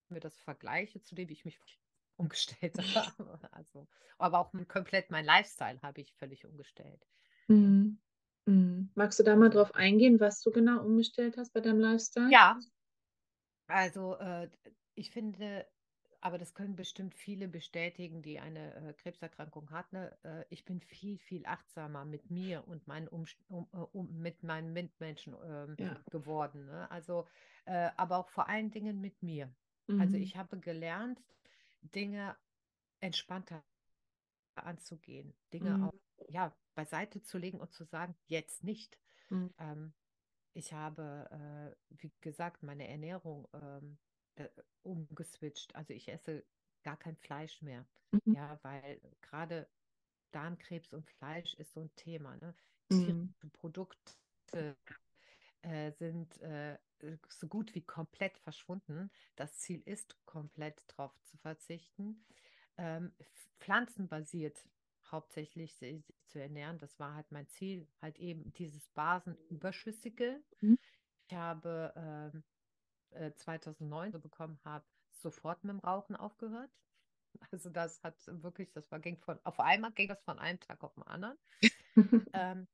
mir 0.08 0.20
das 0.20 0.38
vergleiche, 0.40 1.02
zu 1.02 1.14
dem 1.14 1.28
wie 1.28 1.32
ich 1.32 1.44
mich 1.44 1.58
umgestellt 2.16 2.78
habe, 3.18 3.48
also, 3.52 3.88
aber 4.18 4.40
auch 4.40 4.52
komplett 4.68 5.10
mein 5.10 5.24
Lifestyle 5.24 5.80
habe 5.82 6.00
ich 6.02 6.12
völlig 6.14 6.44
umgestellt. 6.44 7.06
Mhm. 7.48 7.98
Mhm. 8.46 8.90
Magst 8.94 9.18
du 9.18 9.22
da 9.24 9.36
mal 9.36 9.50
drauf 9.50 9.74
eingehen, 9.74 10.20
was 10.20 10.40
du 10.42 10.50
genau 10.50 10.82
umgestellt 10.84 11.36
hast 11.36 11.52
bei 11.52 11.60
deinem 11.60 11.80
Lifestyle? 11.80 12.30
ja, 12.30 12.58
also 13.68 14.16
äh, 14.18 14.48
ich 14.94 15.10
finde, 15.10 15.66
aber 16.20 16.38
das 16.38 16.54
können 16.54 16.76
bestimmt 16.76 17.14
viele 17.14 17.48
bestätigen, 17.48 18.22
die 18.22 18.40
eine 18.40 18.74
äh, 18.74 18.92
Krebserkrankung 18.94 19.70
hatten. 19.70 19.96
Ne? 19.96 20.18
Äh, 20.24 20.44
ich 20.50 20.64
bin 20.64 20.80
viel, 20.80 21.18
viel 21.18 21.46
achtsamer 21.46 22.04
mit 22.04 22.30
mir 22.30 22.66
und 22.68 22.86
meinen 22.86 23.08
um, 23.08 23.24
um, 23.48 23.68
äh, 23.72 23.76
um, 23.78 24.20
mit 24.20 24.42
meinen 24.42 24.72
Mitmenschen 24.72 25.34
ähm, 25.44 25.76
Ja. 25.78 25.96
geworden. 26.10 26.66
Ne? 26.66 26.90
Also, 26.90 27.26
äh, 27.64 27.90
aber 27.96 28.18
auch 28.18 28.28
vor 28.30 28.48
allen 28.48 28.70
Dingen 28.70 29.00
mit 29.00 29.22
mir. 29.22 29.52
Also 29.98 30.16
Mhm. 30.16 30.22
ich 30.22 30.36
habe 30.36 30.58
gelernt, 30.58 31.20
Dinge 31.82 32.36
entspannter 33.00 33.64
anzugehen, 34.54 35.34
Dinge 35.52 35.76
Mhm. 35.78 35.86
auch 35.86 35.94
ja, 36.28 36.54
beiseite 36.74 37.22
zu 37.22 37.38
legen 37.38 37.60
und 37.60 37.72
zu 37.72 37.84
sagen, 37.84 38.14
jetzt 38.26 38.62
nicht. 38.64 38.98
Mhm. 39.30 39.50
Ähm, 39.58 39.92
ich 40.54 40.72
habe, 40.72 41.74
äh, 41.90 41.96
wie 42.02 42.12
gesagt, 42.20 42.62
meine 42.62 42.88
Ernährung 42.88 43.48
ähm, 43.54 43.98
äh, 44.40 44.62
umgeswitcht. 44.82 45.74
Also 45.74 45.92
ich 45.92 46.08
esse 46.08 46.44
gar 46.82 46.96
kein 46.96 47.16
Fleisch 47.16 47.62
mehr. 47.62 47.86
Mhm. 48.12 48.34
Ja, 48.34 48.58
weil 48.62 49.00
gerade 49.20 49.68
Darmkrebs 50.32 50.92
und 50.92 51.06
Fleisch 51.06 51.54
ist 51.54 51.72
so 51.72 51.80
ein 51.80 51.94
Thema. 51.96 52.36
Ne? 52.36 52.54
Mhm. 52.90 53.34
Produkte 53.52 54.76
äh, 55.62 55.92
sind 55.92 56.40
äh, 56.42 56.78
so 57.28 57.46
gut 57.48 57.74
wie 57.74 57.82
komplett 57.82 58.38
verschwunden. 58.38 59.10
Das 59.36 59.58
Ziel 59.58 59.82
ist, 59.84 60.16
komplett 60.26 60.84
drauf 60.88 61.12
zu 61.22 61.36
verzichten. 61.38 62.24
Ähm, 62.76 63.12
pflanzenbasiert 63.58 64.68
hauptsächlich 65.10 65.74
si- 65.74 65.98
sich 65.98 66.24
zu 66.26 66.40
ernähren. 66.40 66.78
Das 66.78 66.98
war 66.98 67.14
halt 67.14 67.30
mein 67.32 67.48
Ziel, 67.48 67.86
halt 68.00 68.18
eben 68.18 68.52
dieses 68.54 68.88
Basenüberschüssige. 68.88 70.40
Mhm. 70.62 70.78
Ich 71.28 71.34
habe 71.36 71.92
ähm, 71.96 72.42
äh, 73.12 73.32
2009 73.34 74.12
so 74.12 74.20
bekommen 74.20 74.58
habe, 74.64 74.84
sofort 75.10 75.64
mit 75.64 75.72
dem 75.72 75.80
Rauchen 75.80 76.16
aufgehört. 76.16 76.70
Also 77.50 77.70
das 77.70 78.02
hat 78.02 78.16
wirklich, 78.26 78.72
das 78.72 78.90
war 78.90 78.98
ging 78.98 79.16
von, 79.18 79.38
auf 79.44 79.60
einmal 79.60 79.92
ging 79.92 80.08
das 80.08 80.22
von 80.22 80.38
einem 80.38 80.60
Tag 80.60 80.82
auf 80.82 80.94
den 80.94 81.04
anderen. 81.04 81.38
Ähm, 82.32 82.68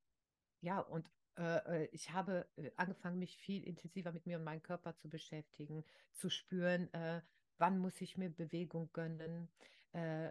ja, 0.60 0.80
und 0.80 1.10
äh, 1.38 1.84
äh, 1.84 1.88
ich 1.92 2.12
habe 2.12 2.46
äh, 2.56 2.70
angefangen, 2.76 3.18
mich 3.18 3.36
viel 3.38 3.64
intensiver 3.64 4.12
mit 4.12 4.26
mir 4.26 4.38
und 4.38 4.44
meinem 4.44 4.62
Körper 4.62 4.96
zu 4.96 5.08
beschäftigen, 5.08 5.84
zu 6.12 6.30
spüren, 6.30 6.92
äh, 6.92 7.22
wann 7.58 7.78
muss 7.78 8.00
ich 8.00 8.16
mir 8.16 8.30
Bewegung 8.30 8.90
gönnen, 8.92 9.48
äh, 9.92 10.30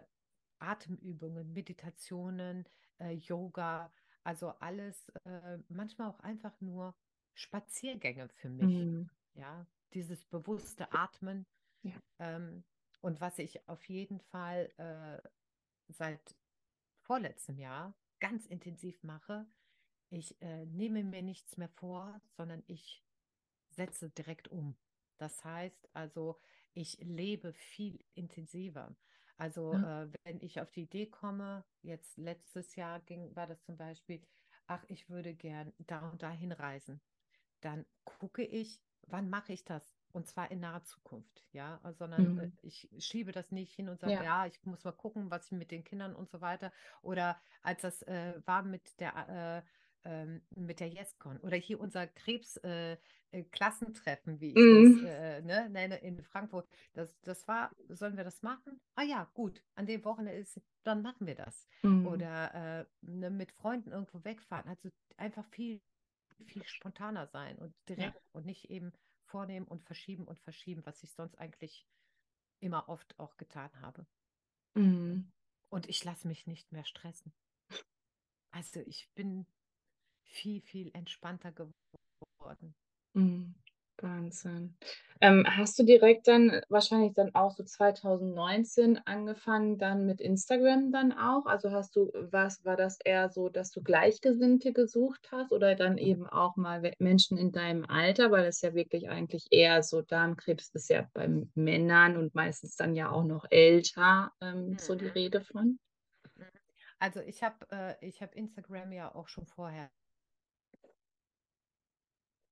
Atemübungen, 0.58 1.52
Meditationen, 1.52 2.68
äh, 2.98 3.12
Yoga, 3.12 3.92
also 4.24 4.50
alles, 4.60 5.08
äh, 5.24 5.58
manchmal 5.68 6.08
auch 6.08 6.20
einfach 6.20 6.60
nur 6.60 6.94
Spaziergänge 7.34 8.28
für 8.28 8.48
mich. 8.48 8.64
Mhm. 8.64 9.10
Ja, 9.34 9.66
dieses 9.94 10.24
bewusste 10.24 10.92
Atmen. 10.92 11.46
Ja. 11.82 11.92
Ähm, 12.18 12.64
und 13.00 13.20
was 13.20 13.38
ich 13.38 13.68
auf 13.68 13.88
jeden 13.88 14.20
Fall 14.20 14.72
äh, 14.78 15.28
seit 15.88 16.36
vorletztem 17.02 17.58
Jahr 17.58 17.94
ganz 18.20 18.46
intensiv 18.46 19.02
mache, 19.02 19.46
ich 20.10 20.40
äh, 20.40 20.66
nehme 20.66 21.04
mir 21.04 21.22
nichts 21.22 21.56
mehr 21.56 21.68
vor, 21.68 22.20
sondern 22.36 22.62
ich 22.66 23.04
setze 23.70 24.10
direkt 24.10 24.48
um. 24.48 24.76
Das 25.18 25.44
heißt 25.44 25.88
also, 25.94 26.40
ich 26.74 26.98
lebe 27.00 27.52
viel 27.52 28.04
intensiver. 28.14 28.96
Also 29.38 29.72
Ja. 29.74 30.02
äh, 30.04 30.12
wenn 30.24 30.40
ich 30.40 30.60
auf 30.60 30.70
die 30.70 30.82
Idee 30.82 31.06
komme, 31.06 31.64
jetzt 31.82 32.16
letztes 32.16 32.74
Jahr 32.76 33.00
ging, 33.00 33.34
war 33.36 33.46
das 33.46 33.62
zum 33.64 33.76
Beispiel, 33.76 34.22
ach, 34.66 34.84
ich 34.88 35.08
würde 35.08 35.34
gern 35.34 35.72
da 35.78 36.08
und 36.10 36.22
dahin 36.22 36.52
reisen, 36.52 37.00
dann 37.60 37.84
gucke 38.04 38.44
ich, 38.44 38.80
wann 39.06 39.30
mache 39.30 39.52
ich 39.52 39.64
das 39.64 39.94
und 40.12 40.26
zwar 40.26 40.50
in 40.50 40.60
naher 40.60 40.82
Zukunft, 40.84 41.44
ja, 41.52 41.80
sondern 41.92 42.32
Mhm. 42.32 42.38
äh, 42.38 42.48
ich 42.62 42.88
schiebe 42.98 43.32
das 43.32 43.52
nicht 43.52 43.74
hin 43.74 43.88
und 43.88 44.00
sage, 44.00 44.16
Ja. 44.16 44.22
ja, 44.22 44.46
ich 44.46 44.64
muss 44.64 44.84
mal 44.84 44.92
gucken, 44.92 45.30
was 45.30 45.46
ich 45.46 45.52
mit 45.52 45.70
den 45.70 45.84
Kindern 45.84 46.14
und 46.16 46.30
so 46.30 46.40
weiter. 46.40 46.72
Oder 47.02 47.40
als 47.62 47.82
das 47.82 48.02
äh, 48.02 48.40
war 48.46 48.62
mit 48.62 48.98
der 49.00 49.64
äh, 50.04 50.08
ähm, 50.08 50.42
mit 50.50 50.80
der 50.80 50.88
YesCon 50.88 51.38
oder 51.40 51.56
hier 51.56 51.80
unser 51.80 52.06
Krebs 52.06 52.56
äh, 52.58 52.96
äh, 53.32 53.44
wie 54.40 54.54
ich 54.54 54.68
Mhm. 54.68 54.68
das 54.68 55.02
äh, 55.02 55.40
ne, 55.42 55.68
nenne 55.70 55.96
in 55.98 56.22
Frankfurt. 56.22 56.68
Das, 56.94 57.20
das 57.22 57.46
war, 57.48 57.72
sollen 57.88 58.16
wir 58.16 58.24
das 58.24 58.42
machen? 58.42 58.80
Ah 58.94 59.02
ja, 59.02 59.30
gut, 59.34 59.62
an 59.74 59.86
dem 59.86 60.04
Wochenende 60.04 60.38
ist, 60.38 60.60
dann 60.84 61.02
machen 61.02 61.26
wir 61.26 61.34
das. 61.34 61.66
Mhm. 61.82 62.02
Oder 62.02 62.54
äh, 62.82 62.86
ne, 63.00 63.30
mit 63.30 63.52
Freunden 63.52 63.90
irgendwo 63.92 64.24
wegfahren. 64.24 64.68
Also 64.68 64.90
einfach 65.16 65.44
viel, 65.46 65.82
viel 66.44 66.64
spontaner 66.64 67.26
sein 67.28 67.58
und 67.58 67.74
direkt 67.88 68.20
und 68.32 68.46
nicht 68.46 68.70
eben 68.70 68.92
vornehmen 69.24 69.66
und 69.66 69.82
verschieben 69.84 70.24
und 70.26 70.38
verschieben, 70.40 70.84
was 70.84 71.02
ich 71.02 71.12
sonst 71.12 71.36
eigentlich 71.38 71.86
immer 72.60 72.88
oft 72.88 73.18
auch 73.18 73.36
getan 73.36 73.70
habe. 73.80 74.06
Mhm. 74.74 75.32
Und 75.68 75.88
ich 75.88 76.04
lasse 76.04 76.28
mich 76.28 76.46
nicht 76.46 76.70
mehr 76.72 76.84
stressen. 76.84 77.32
Also 78.50 78.80
ich 78.80 79.10
bin 79.14 79.46
viel, 80.24 80.60
viel 80.62 80.90
entspannter 80.94 81.52
geworden. 81.52 82.74
Mhm. 83.14 83.54
Wahnsinn. 84.02 84.76
Ähm, 85.22 85.44
hast 85.48 85.78
du 85.78 85.82
direkt 85.84 86.28
dann 86.28 86.60
wahrscheinlich 86.68 87.14
dann 87.14 87.34
auch 87.34 87.50
so 87.52 87.64
2019 87.64 88.98
angefangen 89.06 89.78
dann 89.78 90.04
mit 90.04 90.20
Instagram 90.20 90.92
dann 90.92 91.12
auch? 91.12 91.46
Also 91.46 91.70
hast 91.72 91.96
du, 91.96 92.10
was 92.14 92.62
war 92.64 92.76
das 92.76 92.98
eher 93.02 93.30
so, 93.30 93.48
dass 93.48 93.70
du 93.70 93.82
Gleichgesinnte 93.82 94.72
gesucht 94.74 95.28
hast 95.32 95.50
oder 95.52 95.74
dann 95.74 95.96
eben 95.96 96.26
auch 96.26 96.56
mal 96.56 96.82
Menschen 96.98 97.38
in 97.38 97.52
deinem 97.52 97.86
Alter, 97.86 98.30
weil 98.30 98.44
es 98.44 98.60
ja 98.60 98.74
wirklich 98.74 99.08
eigentlich 99.08 99.46
eher 99.50 99.82
so 99.82 100.02
Darmkrebs 100.02 100.68
ist 100.74 100.90
ja 100.90 101.08
bei 101.14 101.28
Männern 101.54 102.18
und 102.18 102.34
meistens 102.34 102.76
dann 102.76 102.94
ja 102.94 103.10
auch 103.10 103.24
noch 103.24 103.46
älter, 103.50 104.32
ähm, 104.42 104.76
so 104.78 104.94
die 104.94 105.08
Mhm. 105.08 105.14
Rede 105.14 105.40
von. 105.40 105.78
Mhm. 106.36 106.50
Also 106.98 107.20
ich 107.20 107.42
habe 107.42 107.66
äh, 107.70 108.06
ich 108.06 108.22
hab 108.22 108.34
Instagram 108.34 108.92
ja 108.92 109.14
auch 109.14 109.28
schon 109.28 109.46
vorher 109.46 109.90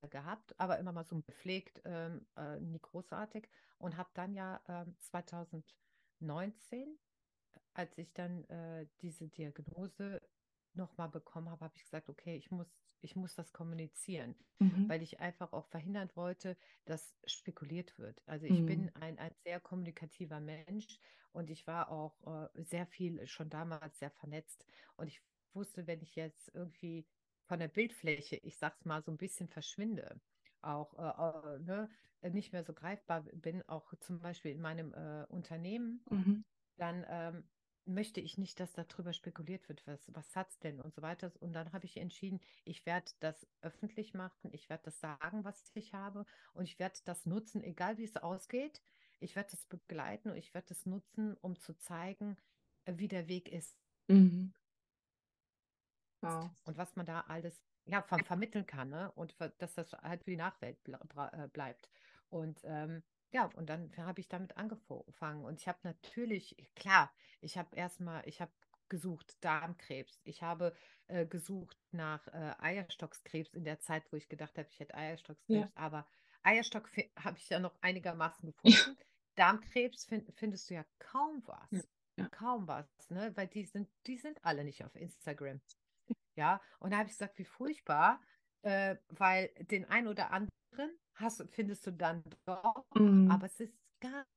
gehabt, 0.07 0.59
aber 0.59 0.79
immer 0.79 0.91
mal 0.91 1.05
so 1.05 1.21
gepflegt, 1.21 1.81
ähm, 1.85 2.27
äh, 2.37 2.59
nie 2.59 2.79
großartig. 2.79 3.49
Und 3.77 3.97
habe 3.97 4.09
dann 4.13 4.33
ja 4.33 4.61
ähm, 4.67 4.95
2019, 4.99 6.97
als 7.73 7.97
ich 7.97 8.13
dann 8.13 8.43
äh, 8.45 8.87
diese 9.01 9.27
Diagnose 9.29 10.21
nochmal 10.73 11.09
bekommen 11.09 11.49
habe, 11.49 11.65
habe 11.65 11.75
ich 11.77 11.83
gesagt, 11.83 12.09
okay, 12.09 12.35
ich 12.35 12.51
muss, 12.51 12.67
ich 13.01 13.15
muss 13.15 13.35
das 13.35 13.53
kommunizieren, 13.53 14.35
Mhm. 14.59 14.85
weil 14.87 15.01
ich 15.01 15.19
einfach 15.19 15.53
auch 15.53 15.67
verhindern 15.67 16.09
wollte, 16.15 16.57
dass 16.85 17.17
spekuliert 17.25 17.97
wird. 17.97 18.21
Also 18.27 18.45
ich 18.45 18.65
Mhm. 18.65 18.65
bin 18.65 18.93
ein, 18.95 19.17
ein 19.19 19.33
sehr 19.43 19.59
kommunikativer 19.59 20.39
Mensch 20.39 20.99
und 21.31 21.49
ich 21.49 21.65
war 21.67 21.89
auch 21.91 22.21
äh, 22.55 22.63
sehr 22.63 22.85
viel 22.85 23.25
schon 23.27 23.49
damals 23.49 23.99
sehr 23.99 24.11
vernetzt. 24.11 24.65
Und 24.95 25.07
ich 25.07 25.21
wusste, 25.53 25.87
wenn 25.87 26.01
ich 26.01 26.15
jetzt 26.15 26.51
irgendwie 26.53 27.07
von 27.47 27.59
der 27.59 27.67
Bildfläche, 27.67 28.37
ich 28.37 28.57
sag's 28.57 28.85
mal, 28.85 29.03
so 29.03 29.11
ein 29.11 29.17
bisschen 29.17 29.47
verschwinde, 29.47 30.21
auch 30.61 30.93
äh, 30.97 31.55
äh, 31.57 31.59
ne, 31.59 31.89
nicht 32.31 32.53
mehr 32.53 32.63
so 32.63 32.73
greifbar 32.73 33.23
bin, 33.33 33.67
auch 33.69 33.93
zum 33.99 34.19
Beispiel 34.19 34.51
in 34.51 34.61
meinem 34.61 34.93
äh, 34.93 35.25
Unternehmen, 35.29 36.05
Mhm. 36.11 36.43
dann 36.77 37.05
ähm, 37.07 37.49
möchte 37.85 38.19
ich 38.19 38.37
nicht, 38.37 38.59
dass 38.59 38.73
darüber 38.73 39.13
spekuliert 39.13 39.69
wird, 39.69 39.85
was, 39.87 40.13
was 40.13 40.35
hat's 40.35 40.59
denn 40.59 40.81
und 40.81 40.93
so 40.93 41.01
weiter. 41.01 41.31
Und 41.39 41.53
dann 41.53 41.71
habe 41.71 41.85
ich 41.85 41.97
entschieden, 41.97 42.41
ich 42.63 42.85
werde 42.85 43.11
das 43.19 43.47
öffentlich 43.61 44.13
machen, 44.13 44.51
ich 44.53 44.69
werde 44.69 44.85
das 44.85 44.99
sagen, 44.99 45.43
was 45.45 45.71
ich 45.75 45.93
habe 45.93 46.25
und 46.53 46.63
ich 46.65 46.79
werde 46.79 46.99
das 47.05 47.25
nutzen, 47.25 47.63
egal 47.63 47.97
wie 47.97 48.03
es 48.03 48.17
ausgeht. 48.17 48.81
Ich 49.19 49.35
werde 49.35 49.51
das 49.51 49.65
begleiten 49.65 50.29
und 50.31 50.37
ich 50.37 50.53
werde 50.53 50.67
das 50.69 50.85
nutzen, 50.85 51.35
um 51.37 51.59
zu 51.59 51.77
zeigen, 51.77 52.37
äh, 52.85 52.93
wie 52.97 53.07
der 53.07 53.27
Weg 53.27 53.49
ist 53.51 53.77
Mhm. 54.09 54.53
Wow. 56.25 56.49
und 56.65 56.77
was 56.77 56.95
man 56.95 57.05
da 57.05 57.21
alles 57.27 57.63
ja, 57.85 58.01
ver 58.01 58.19
vermitteln 58.23 58.65
kann, 58.65 58.89
ne? 58.89 59.11
Und 59.13 59.35
dass 59.59 59.75
das 59.75 59.93
halt 59.93 60.23
für 60.23 60.31
die 60.31 60.37
Nachwelt 60.37 60.83
ble 60.83 60.97
äh, 61.33 61.47
bleibt. 61.49 61.89
Und 62.29 62.59
ähm, 62.63 63.03
ja, 63.31 63.45
und 63.55 63.69
dann 63.69 63.95
habe 63.97 64.19
ich 64.21 64.27
damit 64.27 64.57
angefangen. 64.57 65.43
Und 65.45 65.59
ich 65.59 65.67
habe 65.67 65.79
natürlich, 65.83 66.55
klar, 66.75 67.11
ich 67.41 67.57
habe 67.57 67.75
erstmal, 67.75 68.27
ich 68.27 68.41
habe 68.41 68.51
gesucht 68.89 69.37
Darmkrebs. 69.43 70.19
Ich 70.23 70.41
habe 70.43 70.73
äh, 71.07 71.25
gesucht 71.25 71.77
nach 71.91 72.27
äh, 72.27 72.53
Eierstockskrebs 72.59 73.53
in 73.53 73.63
der 73.63 73.79
Zeit, 73.79 74.03
wo 74.11 74.17
ich 74.17 74.29
gedacht 74.29 74.57
habe, 74.57 74.67
ich 74.69 74.79
hätte 74.79 74.93
Ja. 74.93 74.99
Eierstockskrebs. 74.99 75.71
Aber 75.75 76.07
Eierstock 76.43 76.89
habe 77.23 77.37
ich 77.37 77.49
ja 77.49 77.59
noch 77.59 77.75
einigermaßen 77.81 78.51
gefunden. 78.51 78.97
Darmkrebs 79.35 80.05
fin 80.05 80.25
findest 80.35 80.69
du 80.69 80.75
ja 80.75 80.85
kaum 80.99 81.43
Ja. 81.71 81.79
was. 81.79 81.87
Ja. 82.17 82.29
Kaum 82.29 82.67
was, 82.67 82.87
ne? 83.09 83.35
Weil 83.35 83.47
die 83.47 83.65
sind, 83.65 83.89
die 84.07 84.17
sind 84.17 84.43
alle 84.45 84.63
nicht 84.63 84.85
auf 84.85 84.95
Instagram. 84.95 85.59
Ja, 86.35 86.61
und 86.79 86.91
da 86.91 86.97
habe 86.97 87.07
ich 87.07 87.13
gesagt, 87.13 87.37
wie 87.37 87.45
furchtbar, 87.45 88.21
äh, 88.63 88.97
weil 89.09 89.49
den 89.71 89.85
einen 89.85 90.07
oder 90.07 90.31
anderen 90.31 90.49
hast, 91.15 91.43
findest 91.49 91.85
du 91.87 91.91
dann 91.91 92.23
doch, 92.45 92.85
Mhm. 92.95 93.27
aber 93.27 93.45
es 93.45 93.59
ist 93.59 93.77
ganz, 94.01 94.27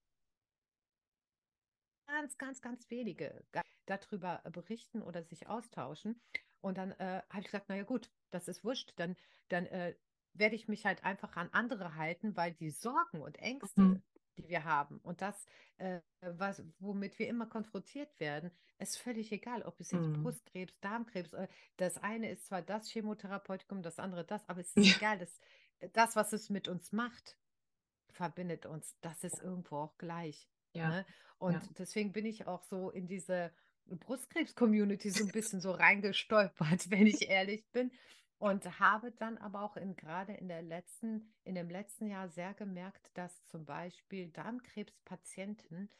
ganz, 2.06 2.38
ganz, 2.38 2.62
ganz 2.62 2.90
wenige 2.90 3.44
darüber 3.86 4.42
berichten 4.52 5.02
oder 5.02 5.22
sich 5.22 5.48
austauschen. 5.48 6.20
Und 6.60 6.78
dann 6.78 6.92
äh, 6.92 7.22
habe 7.30 7.40
ich 7.40 7.46
gesagt, 7.46 7.68
naja 7.68 7.84
gut, 7.84 8.10
das 8.30 8.48
ist 8.48 8.64
wurscht, 8.64 8.92
dann, 8.96 9.16
dann 9.48 9.66
äh, 9.66 9.96
werde 10.34 10.56
ich 10.56 10.68
mich 10.68 10.84
halt 10.86 11.04
einfach 11.04 11.36
an 11.36 11.48
andere 11.52 11.94
halten, 11.96 12.36
weil 12.36 12.52
die 12.52 12.70
Sorgen 12.70 13.22
und 13.22 13.38
Ängste, 13.38 13.82
Mhm. 13.82 14.02
Die 14.38 14.48
wir 14.48 14.64
haben 14.64 14.98
und 15.00 15.20
das, 15.22 15.46
äh, 15.78 16.00
was, 16.20 16.62
womit 16.78 17.18
wir 17.18 17.28
immer 17.28 17.46
konfrontiert 17.46 18.18
werden, 18.20 18.50
ist 18.78 18.98
völlig 18.98 19.32
egal, 19.32 19.62
ob 19.62 19.80
es 19.80 19.92
jetzt 19.92 20.12
Mhm. 20.12 20.14
Brustkrebs, 20.14 20.78
Darmkrebs, 20.80 21.32
äh, 21.34 21.48
das 21.76 21.98
eine 21.98 22.30
ist 22.30 22.46
zwar 22.46 22.62
das 22.62 22.88
Chemotherapeutikum, 22.90 23.82
das 23.82 23.98
andere 23.98 24.24
das, 24.24 24.48
aber 24.48 24.60
es 24.60 24.74
ist 24.76 24.86
Ja. 24.86 24.94
egal, 24.94 25.18
das, 25.18 25.40
das, 25.92 26.16
was 26.16 26.32
es 26.32 26.50
mit 26.50 26.68
uns 26.68 26.92
macht, 26.92 27.38
verbindet 28.10 28.66
uns, 28.66 28.96
das 29.00 29.24
ist 29.24 29.38
irgendwo 29.40 29.76
auch 29.76 29.98
gleich. 29.98 30.48
Ja. 30.74 30.88
Ne? 30.88 31.06
Und 31.38 31.62
Ja. 31.62 31.78
deswegen 31.78 32.12
bin 32.12 32.26
ich 32.26 32.46
auch 32.46 32.62
so 32.62 32.90
in 32.90 33.06
diese 33.06 33.52
Brustkrebs-Community 33.86 35.10
so 35.10 35.24
ein 35.24 35.30
bisschen 35.32 35.60
so 35.60 35.72
reingestolpert, 35.72 36.90
wenn 36.90 37.06
ich 37.06 37.28
ehrlich 37.28 37.70
bin. 37.72 37.92
Und 38.38 38.78
habe 38.78 39.10
dann 39.12 39.36
aber 39.38 39.62
auch 39.62 39.76
in, 39.76 39.96
gerade 39.96 40.32
in 40.32 40.48
der 40.48 40.62
letzten, 40.62 41.34
in 41.44 41.54
dem 41.56 41.68
letzten 41.70 42.06
Jahr 42.06 42.28
sehr 42.28 42.54
gemerkt, 42.54 43.10
dass 43.18 43.44
zum 43.44 43.64
Beispiel 43.64 44.28
Darmkrebspatienten 44.30 45.90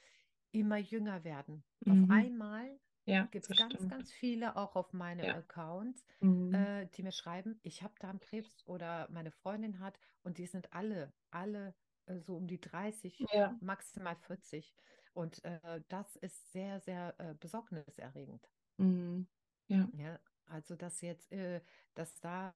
immer 0.53 0.76
jünger 0.78 1.24
werden. 1.24 1.64
Auf 1.89 2.09
Mhm. 2.09 2.11
einmal 2.11 2.78
Ja, 3.07 3.32
gibt 3.32 3.47
es 3.47 3.57
ganz, 3.57 3.86
stimmt. 3.86 3.89
ganz 3.89 4.12
viele 4.12 4.57
auch 4.57 4.76
auf 4.76 4.93
meinem 4.93 5.30
Ja. 5.30 5.34
Account, 5.34 6.05
Mhm. 6.22 6.51
äh, 6.51 6.86
die 6.89 7.03
mir 7.03 7.12
schreiben, 7.12 7.59
ich 7.62 7.82
habe 7.82 7.95
Darmkrebs 8.01 8.66
oder 8.66 9.09
meine 9.11 9.30
Freundin 9.32 9.80
hat 9.80 9.99
und 10.22 10.39
die 10.39 10.47
sind 10.47 10.72
alle, 10.74 11.12
alle 11.30 11.74
äh, 12.07 12.18
so 12.20 12.36
um 12.36 12.47
die 12.47 12.61
30, 12.61 13.28
Ja. 13.32 13.61
maximal 13.61 14.16
40. 14.16 14.74
Und 15.12 15.45
äh, 15.45 15.82
das 15.89 16.16
ist 16.16 16.53
sehr, 16.53 16.80
sehr 16.80 17.18
äh, 17.20 17.34
besorgniserregend. 17.34 18.49
Mhm. 18.78 19.26
Ja. 19.68 19.89
Ja, 19.93 20.18
also 20.49 20.76
dass 20.76 21.01
jetzt, 21.01 21.32
äh, 21.32 21.62
dass 21.94 22.20
da 22.20 22.55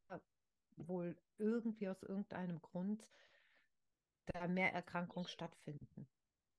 wohl 0.77 1.17
irgendwie 1.39 1.89
aus 1.89 2.03
irgendeinem 2.03 2.61
Grund 2.63 3.09
da 4.27 4.49
mehr 4.49 4.73
Erkrankungen 4.73 5.29
stattfinden. 5.29 6.09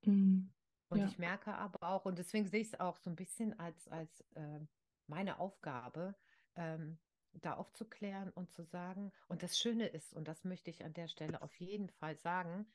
Mhm. 0.06 0.54
Und 0.90 1.02
Ja. 1.02 1.04
ich 1.04 1.18
merke 1.18 1.54
aber 1.56 1.88
auch, 1.90 2.06
und 2.06 2.20
deswegen 2.20 2.48
sehe 2.48 2.62
ich 2.62 2.68
es 2.74 2.80
auch 2.80 2.98
so 2.98 3.10
ein 3.10 3.16
bisschen 3.16 3.58
als, 3.60 3.88
als 3.88 4.22
äh, 4.36 4.60
meine 5.08 5.40
Aufgabe, 5.40 6.16
ähm, 6.56 7.00
da 7.34 7.56
aufzuklären 7.56 8.30
und 8.30 8.52
zu 8.52 8.64
sagen, 8.64 9.12
und 9.28 9.42
das 9.42 9.58
Schöne 9.58 9.88
ist, 9.88 10.14
und 10.14 10.28
das 10.28 10.44
möchte 10.44 10.70
ich 10.70 10.84
an 10.86 10.94
der 10.94 11.08
Stelle 11.08 11.42
auf 11.42 11.56
jeden 11.56 11.90
Fall 11.90 12.16
sagen, 12.16 12.68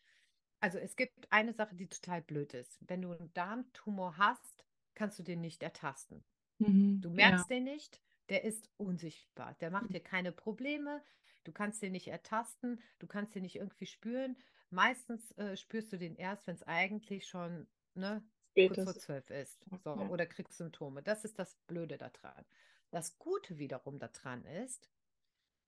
also 0.60 0.78
es 0.78 0.96
gibt 0.96 1.30
eine 1.32 1.52
Sache, 1.54 1.76
die 1.76 1.88
total 1.88 2.22
blöd 2.22 2.54
ist. 2.54 2.78
Wenn 2.88 3.02
du 3.02 3.12
einen 3.12 3.32
Darmtumor 3.34 4.18
hast, 4.18 4.66
kannst 4.94 5.18
du 5.18 5.22
den 5.22 5.40
nicht 5.40 5.62
ertasten. 5.62 6.24
Mhm. 6.60 7.02
Du 7.02 7.10
Ja. 7.16 7.44
merkst 7.44 7.50
den 7.50 7.64
nicht, 7.64 8.02
der 8.28 8.44
ist 8.44 8.70
unsichtbar. 8.76 9.54
Der 9.60 9.70
macht 9.70 9.92
dir 9.92 10.00
keine 10.00 10.32
Probleme. 10.32 11.02
Du 11.44 11.52
kannst 11.52 11.82
den 11.82 11.92
nicht 11.92 12.08
ertasten, 12.08 12.80
du 12.98 13.06
kannst 13.06 13.34
den 13.34 13.42
nicht 13.42 13.56
irgendwie 13.56 13.86
spüren. 13.86 14.36
Meistens 14.70 15.32
äh, 15.38 15.56
spürst 15.56 15.92
du 15.92 15.98
den 15.98 16.14
erst, 16.16 16.46
wenn 16.46 16.54
es 16.56 16.62
eigentlich 16.64 17.26
schon 17.26 17.68
ne, 17.94 18.22
kurz 18.62 18.82
vor 18.82 18.96
zwölf 18.96 19.30
ist. 19.30 19.64
So, 19.84 19.90
Ja. 19.94 20.08
oder 20.08 20.26
kriegst 20.26 20.56
Symptome. 20.58 21.02
Das 21.02 21.24
ist 21.24 21.38
das 21.38 21.56
Blöde 21.66 21.96
daran. 21.98 22.44
Das 22.90 23.18
Gute 23.18 23.58
wiederum 23.58 23.98
daran 23.98 24.44
ist, 24.44 24.90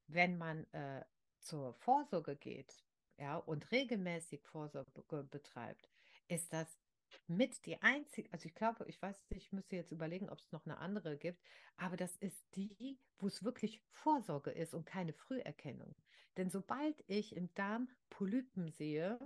wenn 0.09 0.37
man 0.39 0.65
äh, 0.73 1.05
zur 1.41 1.75
Vorsorge 1.75 2.37
geht, 2.37 2.85
ja, 3.19 3.37
und 3.37 3.71
regelmäßig 3.71 4.43
Vorsorge 4.47 4.91
betreibt, 5.25 5.89
ist 6.29 6.53
das 6.53 6.79
mit 7.27 7.65
die 7.67 7.81
einzige, 7.83 8.33
also 8.33 8.47
ich 8.47 8.55
glaube, 8.55 8.85
ich 8.87 9.01
weiß 9.01 9.21
nicht, 9.31 9.47
ich 9.47 9.53
müsste 9.53 9.77
jetzt 9.77 9.93
überlegen, 9.93 10.29
ob 10.29 10.39
es 10.39 10.53
noch 10.53 10.65
eine 10.67 10.79
andere 10.79 11.17
gibt, 11.17 11.43
aber 11.77 11.97
das 11.97 12.17
ist 12.17 12.45
die, 12.57 12.99
wo 13.19 13.27
es 13.27 13.43
wirklich 13.45 13.83
Vorsorge 13.91 14.51
ist 14.51 14.75
und 14.75 14.85
keine 14.87 15.13
Früherkennung. 15.13 15.95
Denn 16.37 16.51
sobald 16.51 17.03
ich 17.09 17.35
im 17.37 17.53
Darm 17.55 17.89
Polypen 18.11 18.71
sehe, 18.71 19.19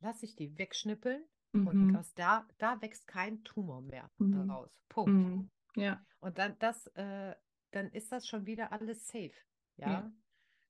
lasse 0.00 0.24
ich 0.26 0.36
die 0.36 0.58
wegschnippeln 0.58 1.24
und 1.52 1.74
Mhm. 1.74 1.96
aus 1.96 2.14
da, 2.14 2.46
da 2.58 2.80
wächst 2.80 3.06
kein 3.06 3.44
Tumor 3.44 3.82
mehr 3.82 4.10
Mhm. 4.18 4.48
daraus. 4.48 4.80
Punkt. 4.88 5.10
Mhm. 5.12 5.50
Ja. 5.76 6.04
Und 6.20 6.38
dann 6.38 6.58
das, 6.58 6.86
äh, 6.88 7.34
dann 7.70 7.90
ist 7.90 8.12
das 8.12 8.26
schon 8.26 8.46
wieder 8.46 8.72
alles 8.72 9.06
safe. 9.08 9.32
Ja. 9.76 9.90
Ja. 9.90 10.12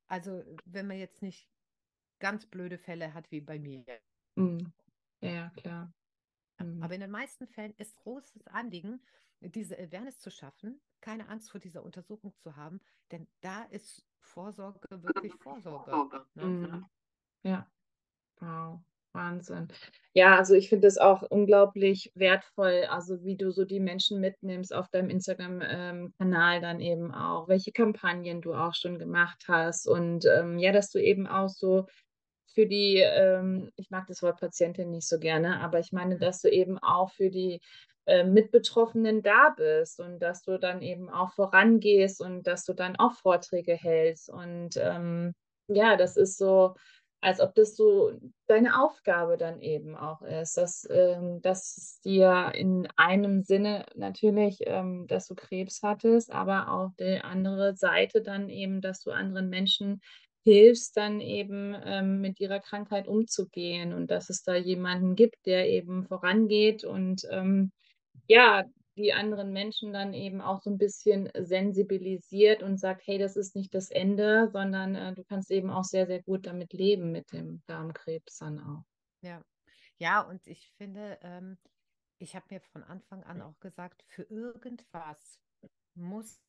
Also 0.06 0.42
wenn 0.64 0.86
man 0.86 0.98
jetzt 0.98 1.22
nicht 1.22 1.48
ganz 2.20 2.46
blöde 2.46 2.78
Fälle 2.78 3.14
hat 3.14 3.30
wie 3.30 3.40
bei 3.40 3.58
mir. 3.58 3.84
Mhm. 4.36 4.72
Ja, 5.20 5.50
klar. 5.50 5.92
Mhm. 6.62 6.82
Aber 6.82 6.94
in 6.94 7.00
den 7.00 7.10
meisten 7.10 7.46
Fällen 7.46 7.74
ist 7.78 7.96
großes 7.96 8.46
Anliegen, 8.48 9.00
diese 9.40 9.78
Awareness 9.78 10.20
zu 10.20 10.30
schaffen, 10.30 10.80
keine 11.00 11.28
Angst 11.28 11.50
vor 11.50 11.60
dieser 11.60 11.82
Untersuchung 11.82 12.34
zu 12.38 12.56
haben, 12.56 12.80
denn 13.10 13.26
da 13.40 13.64
ist 13.64 14.04
Vorsorge 14.20 14.80
wirklich 15.02 15.34
Vorsorge. 15.34 16.24
Ne? 16.34 16.44
Mhm. 16.44 16.86
Ja. 17.42 17.66
Wow. 18.40 18.80
Wahnsinn. 19.14 19.68
Ja, 20.14 20.36
also 20.38 20.54
ich 20.54 20.68
finde 20.70 20.88
es 20.88 20.96
auch 20.96 21.22
unglaublich 21.22 22.10
wertvoll, 22.14 22.86
also 22.88 23.22
wie 23.24 23.36
du 23.36 23.50
so 23.50 23.64
die 23.64 23.80
Menschen 23.80 24.20
mitnimmst 24.20 24.74
auf 24.74 24.88
deinem 24.88 25.10
Instagram-Kanal 25.10 26.60
dann 26.60 26.80
eben 26.80 27.12
auch, 27.12 27.46
welche 27.48 27.72
Kampagnen 27.72 28.40
du 28.40 28.54
auch 28.54 28.74
schon 28.74 28.98
gemacht 28.98 29.44
hast 29.48 29.86
und 29.86 30.24
ähm, 30.24 30.58
ja, 30.58 30.72
dass 30.72 30.90
du 30.90 30.98
eben 30.98 31.26
auch 31.26 31.48
so 31.48 31.86
für 32.52 32.66
die, 32.66 32.98
ähm, 32.98 33.70
ich 33.76 33.90
mag 33.90 34.06
das 34.06 34.22
Wort 34.22 34.40
Patientin 34.40 34.90
nicht 34.90 35.08
so 35.08 35.18
gerne, 35.18 35.60
aber 35.60 35.78
ich 35.78 35.92
meine, 35.92 36.18
dass 36.18 36.40
du 36.40 36.48
eben 36.48 36.78
auch 36.78 37.12
für 37.12 37.30
die 37.30 37.60
äh, 38.06 38.24
Mitbetroffenen 38.24 39.22
da 39.22 39.54
bist 39.56 40.00
und 40.00 40.20
dass 40.20 40.42
du 40.42 40.58
dann 40.58 40.82
eben 40.82 41.08
auch 41.08 41.32
vorangehst 41.34 42.20
und 42.20 42.46
dass 42.46 42.64
du 42.64 42.72
dann 42.74 42.96
auch 42.96 43.14
Vorträge 43.14 43.74
hältst. 43.74 44.28
Und 44.28 44.76
ähm, 44.76 45.34
ja, 45.68 45.96
das 45.96 46.16
ist 46.16 46.38
so 46.38 46.74
als 47.22 47.40
ob 47.40 47.54
das 47.54 47.76
so 47.76 48.12
deine 48.48 48.82
Aufgabe 48.82 49.36
dann 49.36 49.60
eben 49.60 49.96
auch 49.96 50.22
ist, 50.22 50.56
dass, 50.56 50.86
ähm, 50.90 51.40
dass 51.40 51.76
es 51.76 52.00
dir 52.00 52.50
in 52.54 52.88
einem 52.96 53.42
Sinne 53.42 53.86
natürlich, 53.94 54.58
ähm, 54.66 55.06
dass 55.06 55.28
du 55.28 55.36
Krebs 55.36 55.82
hattest, 55.84 56.32
aber 56.32 56.68
auch 56.72 56.90
die 56.98 57.20
andere 57.22 57.76
Seite 57.76 58.22
dann 58.22 58.48
eben, 58.48 58.80
dass 58.80 59.02
du 59.02 59.12
anderen 59.12 59.48
Menschen 59.50 60.00
hilfst, 60.44 60.96
dann 60.96 61.20
eben 61.20 61.74
ähm, 61.84 62.20
mit 62.20 62.40
ihrer 62.40 62.60
Krankheit 62.60 63.08
umzugehen 63.08 63.92
und 63.94 64.10
dass 64.10 64.30
es 64.30 64.42
da 64.42 64.54
jemanden 64.56 65.14
gibt, 65.16 65.46
der 65.46 65.68
eben 65.70 66.04
vorangeht 66.06 66.84
und 66.84 67.22
ähm, 67.30 67.72
ja, 68.28 68.64
die 68.96 69.12
anderen 69.14 69.52
Menschen 69.52 69.92
dann 69.92 70.14
eben 70.14 70.40
auch 70.40 70.60
so 70.62 70.70
ein 70.70 70.78
bisschen 70.78 71.30
sensibilisiert 71.38 72.62
und 72.62 72.78
sagt: 72.78 73.02
„Hey, 73.06 73.18
das 73.18 73.36
ist 73.36 73.56
nicht 73.56 73.74
das 73.74 73.90
Ende, 73.90 74.48
sondern, 74.52 74.94
äh, 74.96 75.14
du 75.14 75.24
kannst 75.24 75.50
eben 75.50 75.70
auch 75.70 75.84
sehr, 75.84 76.06
sehr 76.06 76.22
gut 76.22 76.46
damit 76.46 76.72
leben 76.72 77.12
mit 77.12 77.32
dem 77.32 77.62
Darmkrebs 77.66 78.38
dann 78.38 78.60
auch.“ 78.60 78.84
Ja. 79.22 79.44
Ja, 79.98 80.20
und 80.22 80.46
ich 80.48 80.72
finde, 80.72 81.18
ähm, 81.22 81.58
ich 82.18 82.36
habe 82.36 82.46
mir 82.50 82.60
von 82.60 82.82
Anfang 82.84 83.24
an 83.24 83.42
auch 83.42 83.58
gesagt, 83.60 84.02
für 84.08 84.22
irgendwas 84.24 85.40
muss 85.94 86.42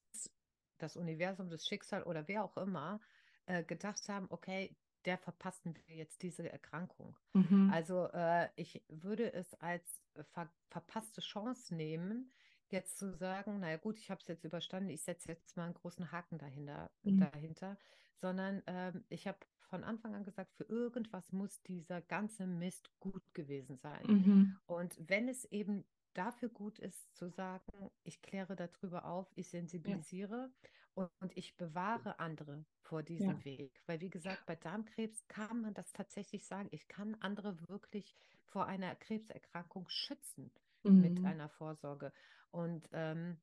das 0.80 0.98
Universum, 0.98 1.50
das 1.50 1.66
Schicksal 1.68 2.04
oder 2.04 2.28
wer 2.28 2.44
auch 2.46 2.58
immer 2.58 3.02
äh, 3.46 3.64
gedacht 3.64 4.08
haben, 4.10 4.28
okay, 4.30 4.76
der 5.06 5.18
verpassen 5.18 5.76
wir 5.76 5.96
jetzt 5.96 6.22
diese 6.24 6.50
Erkrankung. 6.52 7.18
Mhm. 7.34 7.70
Also 7.72 8.08
äh, 8.14 8.50
ich 8.56 8.82
würde 8.88 9.34
es 9.34 9.54
als 9.56 10.02
ver 10.32 10.50
verpasste 10.70 11.22
Chance 11.22 11.76
nehmen, 11.76 12.32
jetzt 12.70 12.98
zu 12.98 13.12
sagen, 13.12 13.60
naja 13.60 13.78
gut, 13.78 14.00
ich 14.00 14.10
habe 14.10 14.22
es 14.22 14.28
jetzt 14.28 14.44
überstanden, 14.46 14.90
ich 14.90 15.04
setze 15.04 15.30
jetzt 15.30 15.56
mal 15.58 15.66
einen 15.66 15.74
großen 15.74 16.12
Haken 16.12 16.38
dahinter, 16.38 16.90
Mhm. 17.04 17.20
dahinter, 17.20 17.78
sondern 18.16 18.64
ähm, 18.66 19.04
ich 19.10 19.28
habe 19.28 19.40
von 19.60 19.84
Anfang 19.84 20.16
an 20.16 20.24
gesagt, 20.24 20.54
für 20.56 20.64
irgendwas 20.66 21.32
muss 21.32 21.62
dieser 21.64 22.02
ganze 22.02 22.48
Mist 22.48 22.90
gut 23.00 23.34
gewesen 23.34 23.78
sein. 23.78 24.06
Mhm. 24.08 24.58
Und 24.66 24.96
wenn 25.00 25.28
es 25.28 25.46
eben 25.46 25.86
dafür 26.14 26.50
gut 26.50 26.80
ist, 26.80 27.16
zu 27.16 27.28
sagen, 27.30 27.90
ich 28.04 28.22
kläre 28.22 28.56
darüber 28.56 29.06
auf, 29.06 29.32
ich 29.36 29.50
sensibilisiere 29.50 30.52
und, 30.96 31.12
und 31.20 31.36
ich 31.38 31.58
bewahre 31.58 32.20
andere 32.20 32.66
vor 32.82 33.04
diesem 33.04 33.34
Ja. 33.34 33.46
Weg. 33.46 33.82
Weil, 33.88 34.02
wie 34.02 34.10
gesagt, 34.10 34.46
bei 34.46 34.56
Darmkrebs 34.56 35.28
kann 35.28 35.62
man 35.62 35.74
das 35.74 35.94
tatsächlich 35.94 36.46
sagen, 36.48 36.70
ich 36.72 36.88
kann 36.88 37.16
andere 37.16 37.68
wirklich 37.70 38.16
vor 38.46 38.68
einer 38.68 38.96
Krebserkrankung 38.96 39.88
schützen 39.90 40.54
mit 40.96 41.24
Mhm. 41.24 41.24
einer 41.24 41.50
Vorsorge. 41.50 42.14
Und 42.52 42.90
ähm, 42.94 43.42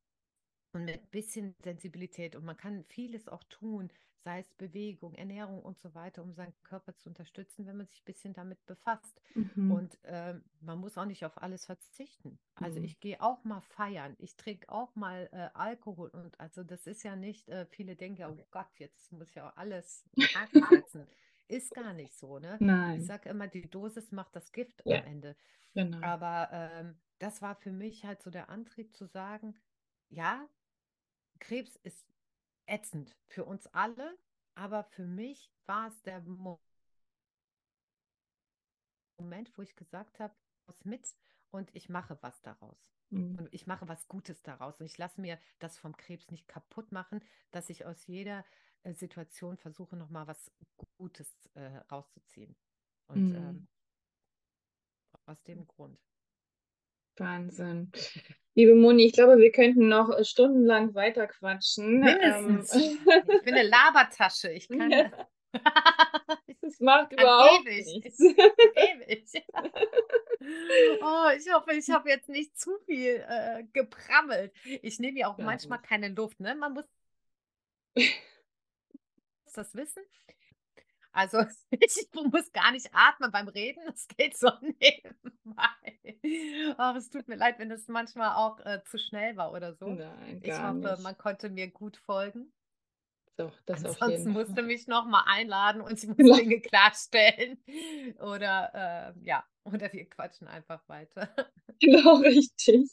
und 0.72 0.84
mit 0.84 1.10
bisschen 1.10 1.54
Sensibilität. 1.62 2.36
Und 2.36 2.44
man 2.44 2.56
kann 2.56 2.84
vieles 2.84 3.28
auch 3.28 3.44
tun, 3.44 3.92
sei 4.20 4.40
es 4.40 4.54
Bewegung, 4.54 5.14
Ernährung 5.14 5.62
und 5.62 5.78
so 5.78 5.94
weiter, 5.94 6.22
um 6.22 6.32
seinen 6.34 6.54
Körper 6.62 6.96
zu 6.96 7.08
unterstützen, 7.08 7.66
wenn 7.66 7.76
man 7.76 7.86
sich 7.86 8.00
ein 8.02 8.04
bisschen 8.04 8.34
damit 8.34 8.64
befasst. 8.66 9.20
Mhm. 9.34 9.66
Und 9.66 9.98
ähm, 10.04 10.44
man 10.60 10.78
muss 10.78 10.98
auch 10.98 11.04
nicht 11.04 11.24
auf 11.24 11.40
alles 11.40 11.66
verzichten. 11.66 12.40
Also 12.54 12.80
Mhm. 12.80 12.80
ich 12.80 12.98
gehe 13.00 13.20
auch 13.22 13.44
mal 13.44 13.60
feiern, 13.60 14.16
ich 14.18 14.36
trinke 14.36 14.68
auch 14.68 14.94
mal 14.96 15.28
äh, 15.32 15.50
Alkohol. 15.54 16.08
Und 16.10 16.38
also 16.40 16.64
das 16.64 16.86
ist 16.86 17.02
ja 17.04 17.16
nicht, 17.16 17.48
äh, 17.48 17.66
viele 17.66 17.96
denken, 17.96 18.20
ja, 18.20 18.30
oh 18.30 18.36
Gott, 18.50 18.68
jetzt 18.78 19.12
muss 19.12 19.28
ich 19.28 19.36
ja 19.36 19.50
alles 19.56 20.04
setzen. 20.62 21.06
Ist 21.48 21.74
gar 21.74 21.92
nicht 21.92 22.14
so, 22.14 22.38
ne? 22.38 22.62
Ich 22.92 23.04
Nein. 23.04 23.06
sage 23.06 23.28
immer, 23.28 23.48
die 23.48 23.68
Dosis 23.68 24.12
macht 24.12 24.36
das 24.36 24.52
Gift 24.52 24.84
Ja. 24.84 24.92
am 24.92 25.02
Ende. 25.02 25.36
Genau. 25.74 26.00
Aber 26.00 26.48
ähm, 26.52 27.00
das 27.18 27.42
war 27.42 27.56
für 27.56 27.72
mich 27.72 28.04
halt 28.04 28.22
so 28.22 28.30
der 28.30 28.48
Antrieb 28.50 28.94
zu 28.96 29.06
sagen, 29.06 29.58
ja, 30.08 30.48
Krebs 31.40 31.76
ist 31.76 32.06
ätzend 32.70 33.16
für 33.28 33.44
uns 33.44 33.66
alle, 33.68 34.16
aber 34.54 34.84
für 34.84 35.06
mich 35.06 35.50
war 35.66 35.88
es 35.88 36.02
der 36.02 36.20
Mo- 36.22 36.60
Moment, 39.18 39.56
wo 39.56 39.62
ich 39.62 39.76
gesagt 39.76 40.18
habe, 40.20 40.34
was 40.66 40.84
mit 40.84 41.14
und 41.50 41.70
ich 41.74 41.88
mache 41.88 42.18
was 42.22 42.40
daraus. 42.42 42.78
Mhm. 43.12 43.38
Und 43.38 43.52
ich 43.52 43.66
mache 43.66 43.88
was 43.88 44.06
Gutes 44.08 44.42
daraus. 44.42 44.80
Und 44.80 44.86
ich 44.86 44.98
lasse 44.98 45.20
mir 45.20 45.38
das 45.58 45.78
vom 45.78 45.96
Krebs 45.96 46.30
nicht 46.30 46.48
kaputt 46.48 46.92
machen, 46.92 47.22
dass 47.50 47.70
ich 47.70 47.86
aus 47.86 48.06
jeder 48.06 48.44
äh, 48.82 48.92
Situation 48.94 49.56
versuche, 49.56 49.96
nochmal 49.96 50.26
was 50.26 50.50
Gutes 50.98 51.34
äh, 51.54 51.76
rauszuziehen. 51.90 52.56
Und 53.06 53.32
Mhm. 53.32 53.34
ähm, 53.34 53.68
aus 55.26 55.42
dem 55.44 55.66
Grund. 55.66 55.98
Wahnsinn. 57.16 57.92
Liebe 58.54 58.74
Moni, 58.74 59.06
ich 59.06 59.12
glaube, 59.12 59.38
wir 59.38 59.52
könnten 59.52 59.88
noch 59.88 60.10
äh, 60.10 60.24
stundenlang 60.24 60.94
weiter 60.94 61.26
quatschen. 61.26 62.00
Mindestens. 62.00 62.74
Ähm, 62.74 62.98
Ich 63.06 63.42
bin 63.44 63.54
eine 63.54 63.68
Labertasche. 63.68 64.50
Ich 64.52 64.68
kann. 64.68 64.90
Ja. 64.90 65.10
das 66.60 66.78
macht 66.80 67.12
überhaupt 67.12 67.66
ewig. 67.66 67.86
nichts. 68.04 68.20
Ewig. 68.20 69.44
Oh, 71.02 71.28
ich 71.36 71.52
hoffe, 71.52 71.72
ich 71.74 71.90
habe 71.90 72.08
jetzt 72.08 72.28
nicht 72.28 72.58
zu 72.58 72.78
viel 72.86 73.24
äh, 73.28 73.64
geprammelt. 73.72 74.52
Ich 74.82 74.98
nehme 75.00 75.18
ja 75.18 75.28
auch 75.28 75.36
Gar 75.36 75.46
manchmal 75.46 75.78
nicht. 75.78 75.88
keine 75.88 76.08
Luft, 76.08 76.38
ne? 76.40 76.54
Man 76.54 76.74
muss 76.74 76.84
das 79.54 79.74
wissen. 79.74 80.02
Also 81.12 81.44
ich 81.70 82.08
muss 82.12 82.52
gar 82.52 82.72
nicht 82.72 82.88
atmen 82.92 83.30
beim 83.32 83.48
Reden, 83.48 83.82
das 83.86 84.06
geht 84.08 84.36
so 84.36 84.50
nebenbei. 84.60 86.74
Ach, 86.78 86.94
es 86.96 87.10
tut 87.10 87.28
mir 87.28 87.36
leid, 87.36 87.58
wenn 87.58 87.68
das 87.68 87.88
manchmal 87.88 88.36
auch 88.36 88.60
äh, 88.60 88.82
zu 88.84 88.98
schnell 88.98 89.36
war 89.36 89.52
oder 89.52 89.74
so. 89.74 89.86
Nein, 89.86 90.40
Ich 90.42 90.52
hoffe, 90.52 90.74
nicht. 90.74 91.02
man 91.02 91.18
konnte 91.18 91.50
mir 91.50 91.70
gut 91.70 91.96
folgen. 91.96 92.52
Doch, 93.36 93.52
das 93.66 93.78
Ansonsten 93.84 94.10
jeden 94.10 94.32
musst 94.32 94.50
du 94.50 94.54
Fall. 94.56 94.64
mich 94.64 94.86
nochmal 94.86 95.24
einladen 95.26 95.80
und 95.80 95.92
ich 96.02 96.08
muss. 96.18 96.38
Dinge 96.38 96.60
klarstellen. 96.60 97.58
Oder 98.20 99.14
äh, 99.16 99.26
ja, 99.26 99.44
oder 99.64 99.92
wir 99.92 100.04
quatschen 100.08 100.48
einfach 100.48 100.86
weiter. 100.88 101.28
Genau, 101.82 102.16
richtig. 102.16 102.90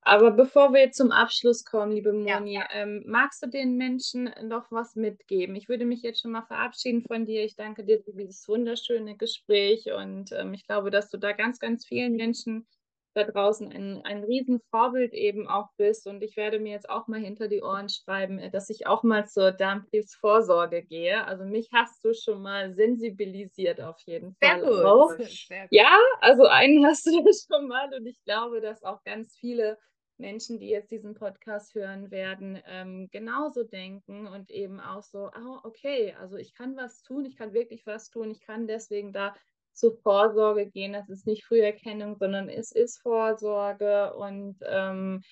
Aber 0.00 0.30
bevor 0.30 0.72
wir 0.72 0.90
zum 0.92 1.12
Abschluss 1.12 1.62
kommen, 1.64 1.92
liebe 1.92 2.10
Ja. 2.24 2.40
Moni, 2.40 2.58
ähm, 2.72 3.02
magst 3.06 3.42
du 3.42 3.48
den 3.48 3.76
Menschen 3.76 4.30
noch 4.42 4.70
was 4.70 4.96
mitgeben? 4.96 5.54
Ich 5.56 5.68
würde 5.68 5.84
mich 5.84 6.00
jetzt 6.02 6.22
schon 6.22 6.30
mal 6.30 6.42
verabschieden 6.46 7.02
von 7.02 7.26
dir. 7.26 7.44
Ich 7.44 7.54
danke 7.54 7.84
dir 7.84 8.02
für 8.02 8.12
dieses 8.14 8.48
wunderschöne 8.48 9.16
Gespräch 9.18 9.92
und 9.92 10.32
ähm, 10.32 10.54
ich 10.54 10.66
glaube, 10.66 10.90
dass 10.90 11.10
du 11.10 11.18
da 11.18 11.32
ganz, 11.32 11.58
ganz 11.58 11.84
vielen 11.84 12.16
Menschen 12.16 12.66
da 13.14 13.24
draußen 13.24 13.70
ein, 13.70 14.02
ein 14.04 14.24
Riesenvorbild 14.24 15.14
eben 15.14 15.48
auch 15.48 15.68
bist. 15.76 16.06
Und 16.06 16.22
ich 16.22 16.36
werde 16.36 16.58
mir 16.58 16.72
jetzt 16.72 16.90
auch 16.90 17.06
mal 17.06 17.20
hinter 17.20 17.48
die 17.48 17.62
Ohren 17.62 17.88
schreiben, 17.88 18.38
äh, 18.38 18.50
dass 18.50 18.70
ich 18.70 18.86
auch 18.86 19.02
mal 19.02 19.26
zur 19.26 19.52
Darmkrebsvorsorge 19.52 20.82
gehe. 20.82 21.24
Also 21.24 21.44
mich 21.44 21.70
hast 21.72 22.04
du 22.04 22.12
schon 22.12 22.42
mal 22.42 22.74
sensibilisiert 22.74 23.80
auf 23.80 23.98
jeden 24.04 24.36
Sehr 24.42 24.58
Fall 24.58 24.86
auch. 24.86 25.16
gut. 25.16 25.26
Sehr 25.26 25.62
gut. 25.62 25.68
Ja, 25.70 25.98
also 26.20 26.44
einen 26.46 26.84
hast 26.86 27.06
du 27.06 27.12
schon 27.12 27.68
mal 27.68 27.92
und 27.94 28.06
ich 28.06 28.22
glaube, 28.24 28.60
dass 28.60 28.82
auch 28.82 29.02
ganz 29.04 29.34
viele 29.36 29.78
Menschen, 30.16 30.58
die 30.58 30.68
jetzt 30.68 30.90
diesen 30.90 31.14
Podcast 31.14 31.74
hören 31.74 32.10
werden, 32.10 32.60
ähm, 32.66 33.08
genauso 33.10 33.64
denken 33.64 34.26
und 34.26 34.50
eben 34.50 34.80
auch 34.80 35.02
so, 35.02 35.26
ah, 35.26 35.60
okay, 35.64 36.14
also 36.20 36.36
ich 36.36 36.54
kann 36.54 36.76
was 36.76 37.02
tun, 37.02 37.24
ich 37.24 37.36
kann 37.36 37.52
wirklich 37.52 37.84
was 37.86 38.10
tun, 38.10 38.30
ich 38.30 38.40
kann 38.40 38.66
deswegen 38.66 39.12
da 39.12 39.34
zur 39.74 39.96
Vorsorge 40.02 40.66
gehen. 40.70 40.92
Das 40.92 41.08
ist 41.08 41.26
nicht 41.26 41.44
Früherkennung, 41.44 42.16
sondern 42.16 42.48
es 42.48 42.72
ist 42.72 43.00
Vorsorge 43.02 44.14
und 44.14 44.56
ähm, 44.66 45.22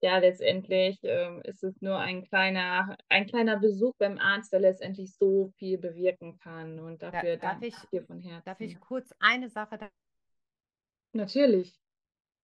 ja, 0.00 0.18
letztendlich 0.18 0.98
ähm, 1.04 1.40
ist 1.44 1.62
es 1.62 1.80
nur 1.80 1.96
ein 1.96 2.24
kleiner, 2.24 2.96
ein 3.08 3.26
kleiner 3.26 3.58
Besuch 3.60 3.92
beim 3.98 4.18
Arzt, 4.18 4.52
der 4.52 4.58
letztendlich 4.60 5.14
so 5.14 5.52
viel 5.58 5.78
bewirken 5.78 6.38
kann. 6.38 6.80
Und 6.80 7.02
dafür 7.02 7.36
darf 7.36 7.62
danke 7.62 7.66
ich, 7.68 7.76
dir 7.92 8.04
von 8.04 8.20
Herzen. 8.20 8.44
Darf 8.44 8.60
ich 8.60 8.80
kurz 8.80 9.14
eine 9.20 9.48
Sache 9.48 9.78
Natürlich. 11.14 11.72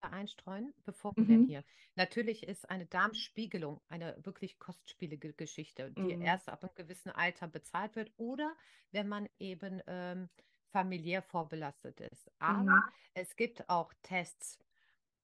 einstreuen, 0.01 0.73
bevor 0.85 1.13
wir 1.17 1.25
Mhm. 1.27 1.47
hier. 1.47 1.65
Natürlich 1.97 2.47
ist 2.47 2.71
eine 2.71 2.87
Darmspiegelung 2.87 3.81
eine 3.89 4.17
wirklich 4.25 4.59
kostspielige 4.59 5.33
Geschichte, 5.33 5.91
die 5.91 6.11
Mhm. 6.11 6.23
erst 6.25 6.49
ab 6.49 6.63
einem 6.63 6.75
gewissen 6.77 7.11
Alter 7.11 7.49
bezahlt 7.49 7.97
wird 7.97 8.13
oder 8.17 8.55
wenn 8.93 9.09
man 9.09 9.29
eben 9.39 9.83
ähm, 9.87 10.29
familiär 10.73 11.23
vorbelastet 11.23 12.01
ist. 12.01 12.31
Aber 12.39 12.65
Mhm. 12.65 12.93
es 13.15 13.37
gibt 13.37 13.69
auch 13.69 13.93
Tests, 14.03 14.59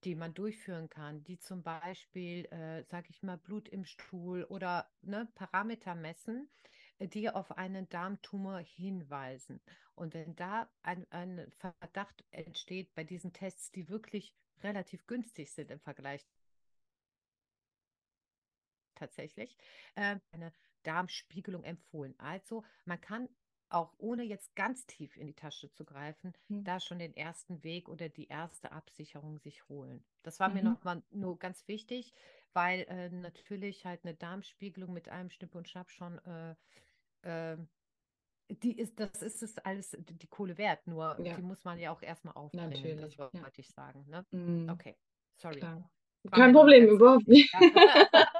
die 0.04 0.14
man 0.14 0.34
durchführen 0.34 0.88
kann, 0.90 1.24
die 1.24 1.38
zum 1.38 1.62
Beispiel, 1.62 2.44
äh, 2.46 2.84
sage 2.84 3.08
ich 3.10 3.22
mal, 3.22 3.38
Blut 3.38 3.68
im 3.68 3.84
Stuhl 3.84 4.44
oder 4.44 4.90
ne, 5.02 5.28
Parameter 5.34 5.94
messen, 5.94 6.50
äh, 6.98 7.08
die 7.08 7.30
auf 7.30 7.56
einen 7.58 7.88
Darmtumor 7.88 8.58
hinweisen. 8.60 9.60
Und 9.94 10.14
wenn 10.14 10.36
da 10.36 10.70
ein, 10.82 11.06
ein 11.10 11.50
Verdacht 11.52 12.24
entsteht 12.30 12.94
bei 12.94 13.04
diesen 13.04 13.32
Tests, 13.32 13.70
die 13.72 13.88
wirklich 13.88 14.34
relativ 14.62 15.06
günstig 15.06 15.52
sind 15.52 15.70
im 15.70 15.80
Vergleich 15.80 16.26
tatsächlich, 18.94 19.56
äh, 19.94 20.18
eine 20.32 20.52
Darmspiegelung 20.82 21.64
empfohlen. 21.64 22.14
Also 22.18 22.64
man 22.84 23.00
kann 23.00 23.28
auch 23.74 23.94
ohne 23.98 24.22
jetzt 24.24 24.56
ganz 24.56 24.86
tief 24.86 25.16
in 25.16 25.26
die 25.26 25.34
Tasche 25.34 25.70
zu 25.70 25.84
greifen, 25.84 26.32
Mhm. 26.48 26.64
da 26.64 26.80
schon 26.80 26.98
den 26.98 27.16
ersten 27.16 27.62
Weg 27.64 27.88
oder 27.88 28.08
die 28.08 28.28
erste 28.28 28.72
Absicherung 28.72 29.38
sich 29.38 29.68
holen. 29.68 30.04
Das 30.22 30.40
war 30.40 30.48
mir 30.50 30.62
Mhm. 30.62 30.74
nochmal 30.74 31.02
nur 31.10 31.38
ganz 31.38 31.68
wichtig, 31.68 32.14
weil 32.54 32.82
äh, 32.88 33.10
natürlich 33.10 33.84
halt 33.86 34.04
eine 34.04 34.14
Darmspiegelung 34.14 34.92
mit 34.92 35.08
einem 35.10 35.30
Schnipp 35.30 35.54
und 35.54 35.68
Schnapp 35.68 35.90
schon 35.90 36.18
äh, 36.24 36.54
äh, 37.22 37.58
die 38.50 38.78
ist, 38.78 39.00
das 39.00 39.22
ist 39.22 39.42
es 39.42 39.58
alles 39.58 39.96
die 40.00 40.26
Kohle 40.26 40.58
wert, 40.58 40.86
nur 40.86 41.20
Ja. 41.24 41.36
die 41.36 41.42
muss 41.42 41.64
man 41.64 41.78
ja 41.78 41.92
auch 41.92 42.02
erstmal. 42.02 42.34
Das 42.34 42.52
Natürlich, 42.52 43.16
ja. 43.18 43.30
wollte 43.42 43.60
ich 43.60 43.68
sagen. 43.70 44.04
Ne? 44.08 44.26
Mhm. 44.32 44.70
Okay, 44.70 44.96
sorry. 45.36 45.70
Kein 46.32 46.52
mir 46.52 46.52
Problem, 46.52 46.88
überhaupt 46.88 47.28
nicht. 47.28 47.50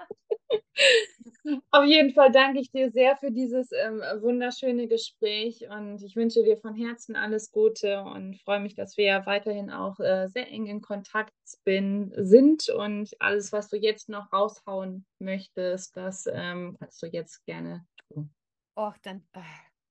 Auf 1.75 1.87
jeden 1.87 2.13
Fall 2.15 2.31
danke 2.31 2.61
ich 2.61 2.71
dir 2.71 2.93
sehr 2.93 3.17
für 3.17 3.33
dieses 3.33 3.73
ähm, 3.73 3.99
wunderschöne 4.21 4.87
Gespräch 4.87 5.69
und 5.69 6.01
ich 6.05 6.15
wünsche 6.15 6.45
dir 6.45 6.57
von 6.57 6.77
Herzen 6.77 7.17
alles 7.17 7.51
Gute 7.51 8.01
und 8.03 8.41
freue 8.43 8.61
mich, 8.61 8.77
dass 8.77 8.97
wir 8.97 9.07
ja 9.07 9.27
weiterhin 9.27 9.71
auch 9.71 9.99
äh, 9.99 10.29
sehr 10.29 10.47
eng 10.53 10.67
in 10.67 10.81
Kontakt 10.81 11.33
bin, 11.65 12.13
sind 12.17 12.69
und 12.69 13.11
alles, 13.19 13.51
was 13.51 13.71
du 13.71 13.77
jetzt 13.77 14.09
noch 14.09 14.33
raushauen 14.33 15.05
möchtest, 15.19 15.97
das 15.97 16.29
ähm, 16.33 16.77
kannst 16.79 17.03
du 17.03 17.07
jetzt 17.09 17.45
gerne 17.45 17.85
tun. 18.07 18.33
Och, 18.77 18.97
dann, 19.03 19.27
äh, 19.33 19.41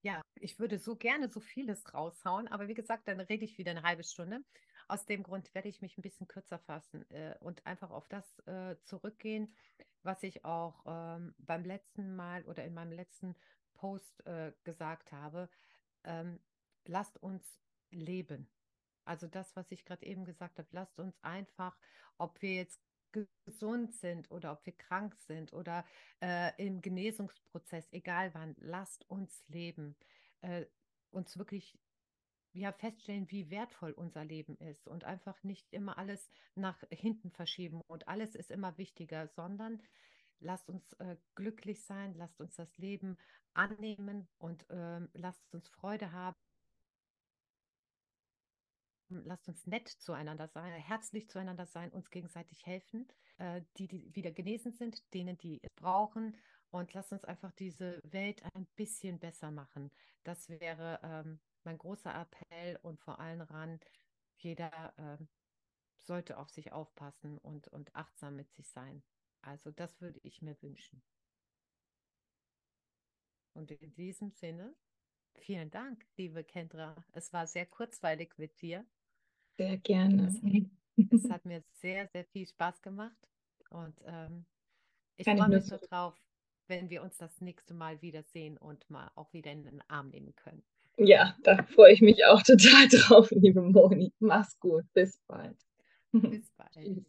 ja, 0.03 0.21
ich 0.39 0.59
würde 0.59 0.79
so 0.79 0.95
gerne 0.95 1.27
so 1.27 1.41
vieles 1.41 1.93
raushauen, 1.93 2.47
aber 2.47 2.69
wie 2.69 2.75
gesagt, 2.75 3.09
dann 3.09 3.19
rede 3.19 3.43
ich 3.43 3.57
wieder 3.57 3.71
eine 3.71 3.83
halbe 3.83 4.05
Stunde. 4.05 4.39
Aus 4.87 5.05
dem 5.05 5.23
Grund 5.23 5.53
werde 5.55 5.69
ich 5.69 5.81
mich 5.81 5.97
ein 5.97 6.01
bisschen 6.01 6.27
kürzer 6.27 6.59
fassen 6.59 7.09
äh, 7.11 7.35
und 7.39 7.65
einfach 7.65 7.91
auf 7.91 8.07
das 8.07 8.39
äh, 8.47 8.75
zurückgehen, 8.83 9.53
was 10.03 10.23
ich 10.23 10.45
auch 10.45 10.83
ähm, 10.85 11.33
beim 11.37 11.63
letzten 11.63 12.15
Mal 12.15 12.43
oder 12.45 12.63
in 12.65 12.73
meinem 12.73 12.91
letzten 12.91 13.35
Post 13.73 14.25
äh, 14.25 14.53
gesagt 14.63 15.11
habe. 15.11 15.49
Ähm, 16.03 16.39
lasst 16.85 17.17
uns 17.17 17.59
leben. 17.91 18.49
Also 19.05 19.27
das, 19.27 19.55
was 19.55 19.71
ich 19.71 19.85
gerade 19.85 20.05
eben 20.05 20.25
gesagt 20.25 20.57
habe, 20.59 20.67
lasst 20.71 20.99
uns 20.99 21.17
einfach, 21.21 21.77
ob 22.17 22.41
wir 22.41 22.55
jetzt 22.55 22.81
gesund 23.45 23.93
sind 23.93 24.31
oder 24.31 24.51
ob 24.53 24.65
wir 24.65 24.73
krank 24.73 25.15
sind 25.15 25.53
oder 25.53 25.85
äh, 26.21 26.51
im 26.63 26.81
Genesungsprozess, 26.81 27.87
egal 27.91 28.33
wann, 28.33 28.55
lasst 28.59 29.09
uns 29.09 29.43
leben, 29.47 29.95
äh, 30.41 30.65
uns 31.11 31.37
wirklich 31.37 31.77
ja, 32.53 32.71
feststellen, 32.71 33.29
wie 33.31 33.49
wertvoll 33.49 33.91
unser 33.91 34.23
Leben 34.23 34.55
ist 34.57 34.87
und 34.87 35.03
einfach 35.03 35.41
nicht 35.43 35.71
immer 35.73 35.97
alles 35.97 36.29
nach 36.55 36.83
hinten 36.91 37.31
verschieben 37.31 37.81
und 37.87 38.07
alles 38.07 38.35
ist 38.35 38.51
immer 38.51 38.77
wichtiger, 38.77 39.27
sondern 39.27 39.81
lasst 40.39 40.69
uns 40.69 40.93
äh, 40.93 41.17
glücklich 41.35 41.83
sein, 41.83 42.13
lasst 42.15 42.39
uns 42.39 42.55
das 42.55 42.77
Leben 42.77 43.17
annehmen 43.53 44.27
und 44.37 44.65
ähm, 44.69 45.09
lasst 45.13 45.53
uns 45.53 45.67
Freude 45.69 46.11
haben. 46.11 46.37
Lasst 49.09 49.47
uns 49.47 49.67
nett 49.67 49.87
zueinander 49.87 50.47
sein, 50.47 50.71
herzlich 50.73 51.29
zueinander 51.29 51.67
sein, 51.67 51.91
uns 51.91 52.09
gegenseitig 52.09 52.65
helfen, 52.65 53.07
äh, 53.37 53.61
die, 53.77 53.87
die 53.87 54.15
wieder 54.15 54.31
genesen 54.31 54.73
sind, 54.73 55.03
denen, 55.13 55.37
die 55.37 55.61
es 55.61 55.71
brauchen. 55.75 56.35
Und 56.73 56.91
lasst 56.95 57.13
uns 57.13 57.23
einfach 57.23 57.51
diese 57.51 58.01
Welt 58.03 58.41
ein 58.55 58.65
bisschen 58.75 59.19
besser 59.19 59.51
machen. 59.51 59.91
Das 60.23 60.49
wäre 60.49 60.99
ähm, 61.03 61.39
mein 61.63 61.77
großer 61.77 62.11
Appell 62.19 62.79
und 62.81 62.99
vor 62.99 63.19
allem 63.19 63.41
ran, 63.41 63.79
jeder 64.37 64.91
ähm, 64.97 65.27
sollte 66.01 66.39
auf 66.39 66.49
sich 66.49 66.71
aufpassen 66.71 67.37
und, 67.37 67.67
und 67.67 67.95
achtsam 67.95 68.37
mit 68.37 68.51
sich 68.53 68.67
sein. 68.67 69.03
Also 69.43 69.69
das 69.69 70.01
würde 70.01 70.19
ich 70.23 70.41
mir 70.41 70.59
wünschen. 70.63 71.03
Und 73.53 73.69
in 73.69 73.93
diesem 73.93 74.31
Sinne, 74.31 74.73
vielen 75.35 75.69
Dank, 75.69 76.03
liebe 76.17 76.43
Kendra. 76.43 76.95
Es 77.11 77.31
war 77.33 77.45
sehr 77.45 77.67
kurzweilig 77.67 78.33
mit 78.37 78.59
dir. 78.63 78.83
Sehr 79.57 79.77
gerne. 79.77 80.25
Es, 80.25 80.41
es 81.11 81.29
hat 81.29 81.45
mir 81.45 81.63
sehr, 81.73 82.07
sehr 82.07 82.25
viel 82.25 82.47
Spaß 82.47 82.81
gemacht. 82.81 83.29
Und 83.69 84.01
ähm, 84.05 84.47
ich 85.17 85.25
freue 85.25 85.49
mich 85.49 85.65
zurück- 85.65 85.87
darauf, 85.91 86.19
wenn 86.67 86.89
wir 86.89 87.03
uns 87.03 87.17
das 87.17 87.41
nächste 87.41 87.73
Mal 87.73 88.01
wiedersehen 88.01 88.57
und 88.57 88.89
mal 88.89 89.11
auch 89.15 89.31
wieder 89.33 89.51
in 89.51 89.63
den 89.63 89.81
Arm 89.87 90.09
nehmen 90.09 90.35
können. 90.35 90.63
Ja, 90.97 91.35
da 91.43 91.63
freue 91.63 91.93
ich 91.93 92.01
mich 92.01 92.25
auch 92.25 92.41
total 92.43 92.87
drauf, 92.87 93.31
liebe 93.31 93.61
Moni. 93.61 94.13
Mach's 94.19 94.59
gut, 94.59 94.85
bis 94.93 95.19
bald. 95.27 95.57
Bis 96.11 96.47
bald. 96.51 97.05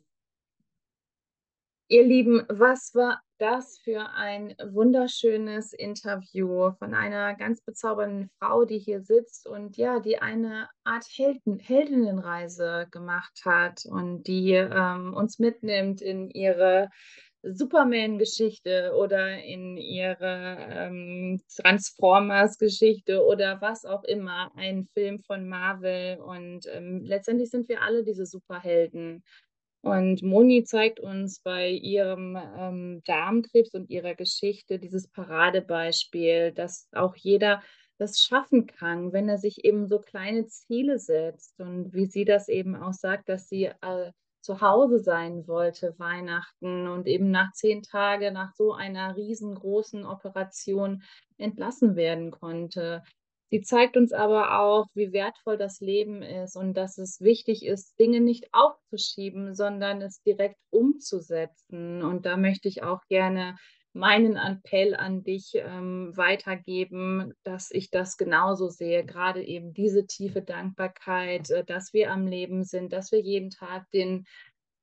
Ihr 1.88 2.02
Lieben, 2.02 2.42
was 2.48 2.94
war 2.94 3.20
das 3.36 3.78
für 3.78 4.08
ein 4.14 4.54
wunderschönes 4.70 5.74
Interview 5.74 6.72
von 6.78 6.94
einer 6.94 7.34
ganz 7.34 7.60
bezaubernden 7.60 8.30
Frau, 8.38 8.64
die 8.64 8.78
hier 8.78 9.02
sitzt 9.02 9.46
und 9.46 9.76
ja, 9.76 10.00
die 10.00 10.18
eine 10.18 10.70
Art 10.84 11.04
Helden, 11.14 11.58
Heldinnenreise 11.58 12.88
gemacht 12.90 13.42
hat 13.44 13.84
und 13.84 14.22
die 14.22 14.52
ähm, 14.52 15.12
uns 15.12 15.38
mitnimmt 15.38 16.00
in 16.00 16.30
ihre 16.30 16.88
Superman-Geschichte 17.44 18.92
oder 18.96 19.42
in 19.42 19.76
ihre 19.76 20.56
ähm, 20.70 21.40
Transformers-Geschichte 21.56 23.24
oder 23.24 23.60
was 23.60 23.84
auch 23.84 24.04
immer, 24.04 24.50
ein 24.56 24.86
Film 24.94 25.20
von 25.20 25.48
Marvel. 25.48 26.18
Und 26.18 26.66
ähm, 26.72 27.02
letztendlich 27.04 27.50
sind 27.50 27.68
wir 27.68 27.82
alle 27.82 28.04
diese 28.04 28.26
Superhelden. 28.26 29.22
Und 29.82 30.22
Moni 30.22 30.64
zeigt 30.64 30.98
uns 30.98 31.40
bei 31.40 31.68
ihrem 31.68 32.38
ähm, 32.58 33.02
Darmkrebs 33.04 33.74
und 33.74 33.90
ihrer 33.90 34.14
Geschichte 34.14 34.78
dieses 34.78 35.08
Paradebeispiel, 35.08 36.52
dass 36.52 36.88
auch 36.92 37.14
jeder 37.16 37.62
das 37.98 38.22
schaffen 38.22 38.66
kann, 38.66 39.12
wenn 39.12 39.28
er 39.28 39.38
sich 39.38 39.64
eben 39.64 39.86
so 39.86 39.98
kleine 39.98 40.46
Ziele 40.46 40.98
setzt. 40.98 41.60
Und 41.60 41.92
wie 41.92 42.06
sie 42.06 42.24
das 42.24 42.48
eben 42.48 42.74
auch 42.74 42.94
sagt, 42.94 43.28
dass 43.28 43.48
sie 43.48 43.64
äh, 43.64 44.12
zu 44.44 44.60
Hause 44.60 44.98
sein 44.98 45.48
wollte, 45.48 45.94
Weihnachten 45.98 46.86
und 46.86 47.06
eben 47.06 47.30
nach 47.30 47.52
zehn 47.52 47.82
Tagen 47.82 48.34
nach 48.34 48.52
so 48.54 48.74
einer 48.74 49.16
riesengroßen 49.16 50.04
Operation 50.04 51.02
entlassen 51.38 51.96
werden 51.96 52.30
konnte. 52.30 53.02
Sie 53.50 53.62
zeigt 53.62 53.96
uns 53.96 54.12
aber 54.12 54.60
auch, 54.60 54.86
wie 54.94 55.12
wertvoll 55.12 55.56
das 55.56 55.80
Leben 55.80 56.22
ist 56.22 56.56
und 56.56 56.74
dass 56.74 56.98
es 56.98 57.20
wichtig 57.20 57.64
ist, 57.64 57.98
Dinge 57.98 58.20
nicht 58.20 58.48
aufzuschieben, 58.52 59.54
sondern 59.54 60.02
es 60.02 60.20
direkt 60.22 60.58
umzusetzen. 60.70 62.02
Und 62.02 62.26
da 62.26 62.36
möchte 62.36 62.68
ich 62.68 62.82
auch 62.82 63.00
gerne 63.08 63.56
meinen 63.94 64.36
Appell 64.36 64.94
an 64.94 65.22
dich 65.22 65.52
ähm, 65.54 66.12
weitergeben, 66.16 67.32
dass 67.44 67.70
ich 67.70 67.90
das 67.90 68.16
genauso 68.16 68.68
sehe, 68.68 69.04
gerade 69.04 69.42
eben 69.42 69.72
diese 69.72 70.06
tiefe 70.06 70.42
Dankbarkeit, 70.42 71.50
äh, 71.50 71.64
dass 71.64 71.92
wir 71.92 72.10
am 72.10 72.26
Leben 72.26 72.64
sind, 72.64 72.92
dass 72.92 73.12
wir 73.12 73.20
jeden 73.20 73.50
Tag 73.50 73.90
den 73.92 74.26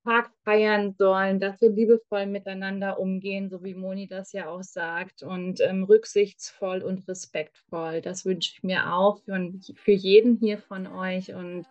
Tag 0.04 0.32
feiern 0.44 0.94
sollen, 0.98 1.38
dass 1.38 1.60
wir 1.60 1.70
liebevoll 1.70 2.26
miteinander 2.26 2.98
umgehen, 2.98 3.50
so 3.50 3.62
wie 3.62 3.74
Moni 3.74 4.08
das 4.08 4.32
ja 4.32 4.48
auch 4.48 4.62
sagt, 4.62 5.22
und 5.22 5.60
ähm, 5.60 5.84
rücksichtsvoll 5.84 6.82
und 6.82 7.06
respektvoll. 7.06 8.00
Das 8.00 8.24
wünsche 8.24 8.52
ich 8.54 8.62
mir 8.64 8.94
auch 8.94 9.18
für, 9.18 9.52
für 9.76 9.92
jeden 9.92 10.38
hier 10.38 10.58
von 10.58 10.88
euch. 10.88 11.32
Und 11.34 11.66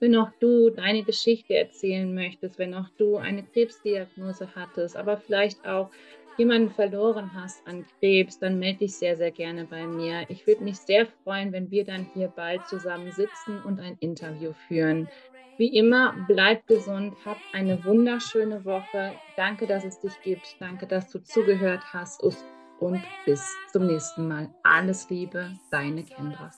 wenn 0.00 0.16
auch 0.16 0.30
du 0.40 0.70
deine 0.70 1.02
Geschichte 1.02 1.54
erzählen 1.54 2.14
möchtest, 2.14 2.58
wenn 2.58 2.74
auch 2.74 2.88
du 2.96 3.16
eine 3.16 3.42
Krebsdiagnose 3.42 4.54
hattest, 4.54 4.96
aber 4.96 5.18
vielleicht 5.18 5.66
auch 5.66 5.90
jemanden 6.38 6.70
verloren 6.70 7.30
hast 7.34 7.66
an 7.66 7.84
Krebs, 7.98 8.38
dann 8.38 8.58
melde 8.58 8.80
dich 8.80 8.96
sehr, 8.96 9.16
sehr 9.16 9.30
gerne 9.30 9.64
bei 9.64 9.86
mir. 9.86 10.24
Ich 10.28 10.46
würde 10.46 10.64
mich 10.64 10.78
sehr 10.78 11.06
freuen, 11.06 11.52
wenn 11.52 11.70
wir 11.70 11.84
dann 11.84 12.06
hier 12.14 12.28
bald 12.28 12.66
zusammen 12.68 13.10
sitzen 13.12 13.62
und 13.64 13.80
ein 13.80 13.96
Interview 14.00 14.52
führen. 14.68 15.08
Wie 15.56 15.76
immer, 15.76 16.14
bleib 16.26 16.66
gesund, 16.66 17.14
hab 17.24 17.38
eine 17.52 17.84
wunderschöne 17.84 18.64
Woche. 18.64 19.12
Danke, 19.36 19.66
dass 19.66 19.84
es 19.84 20.00
dich 20.00 20.20
gibt. 20.22 20.56
Danke, 20.58 20.86
dass 20.86 21.10
du 21.10 21.22
zugehört 21.22 21.82
hast. 21.92 22.22
Und 22.80 23.02
bis 23.24 23.40
zum 23.72 23.86
nächsten 23.86 24.26
Mal. 24.26 24.52
Alles 24.64 25.08
Liebe, 25.08 25.52
deine 25.70 26.02
Kendra. 26.02 26.50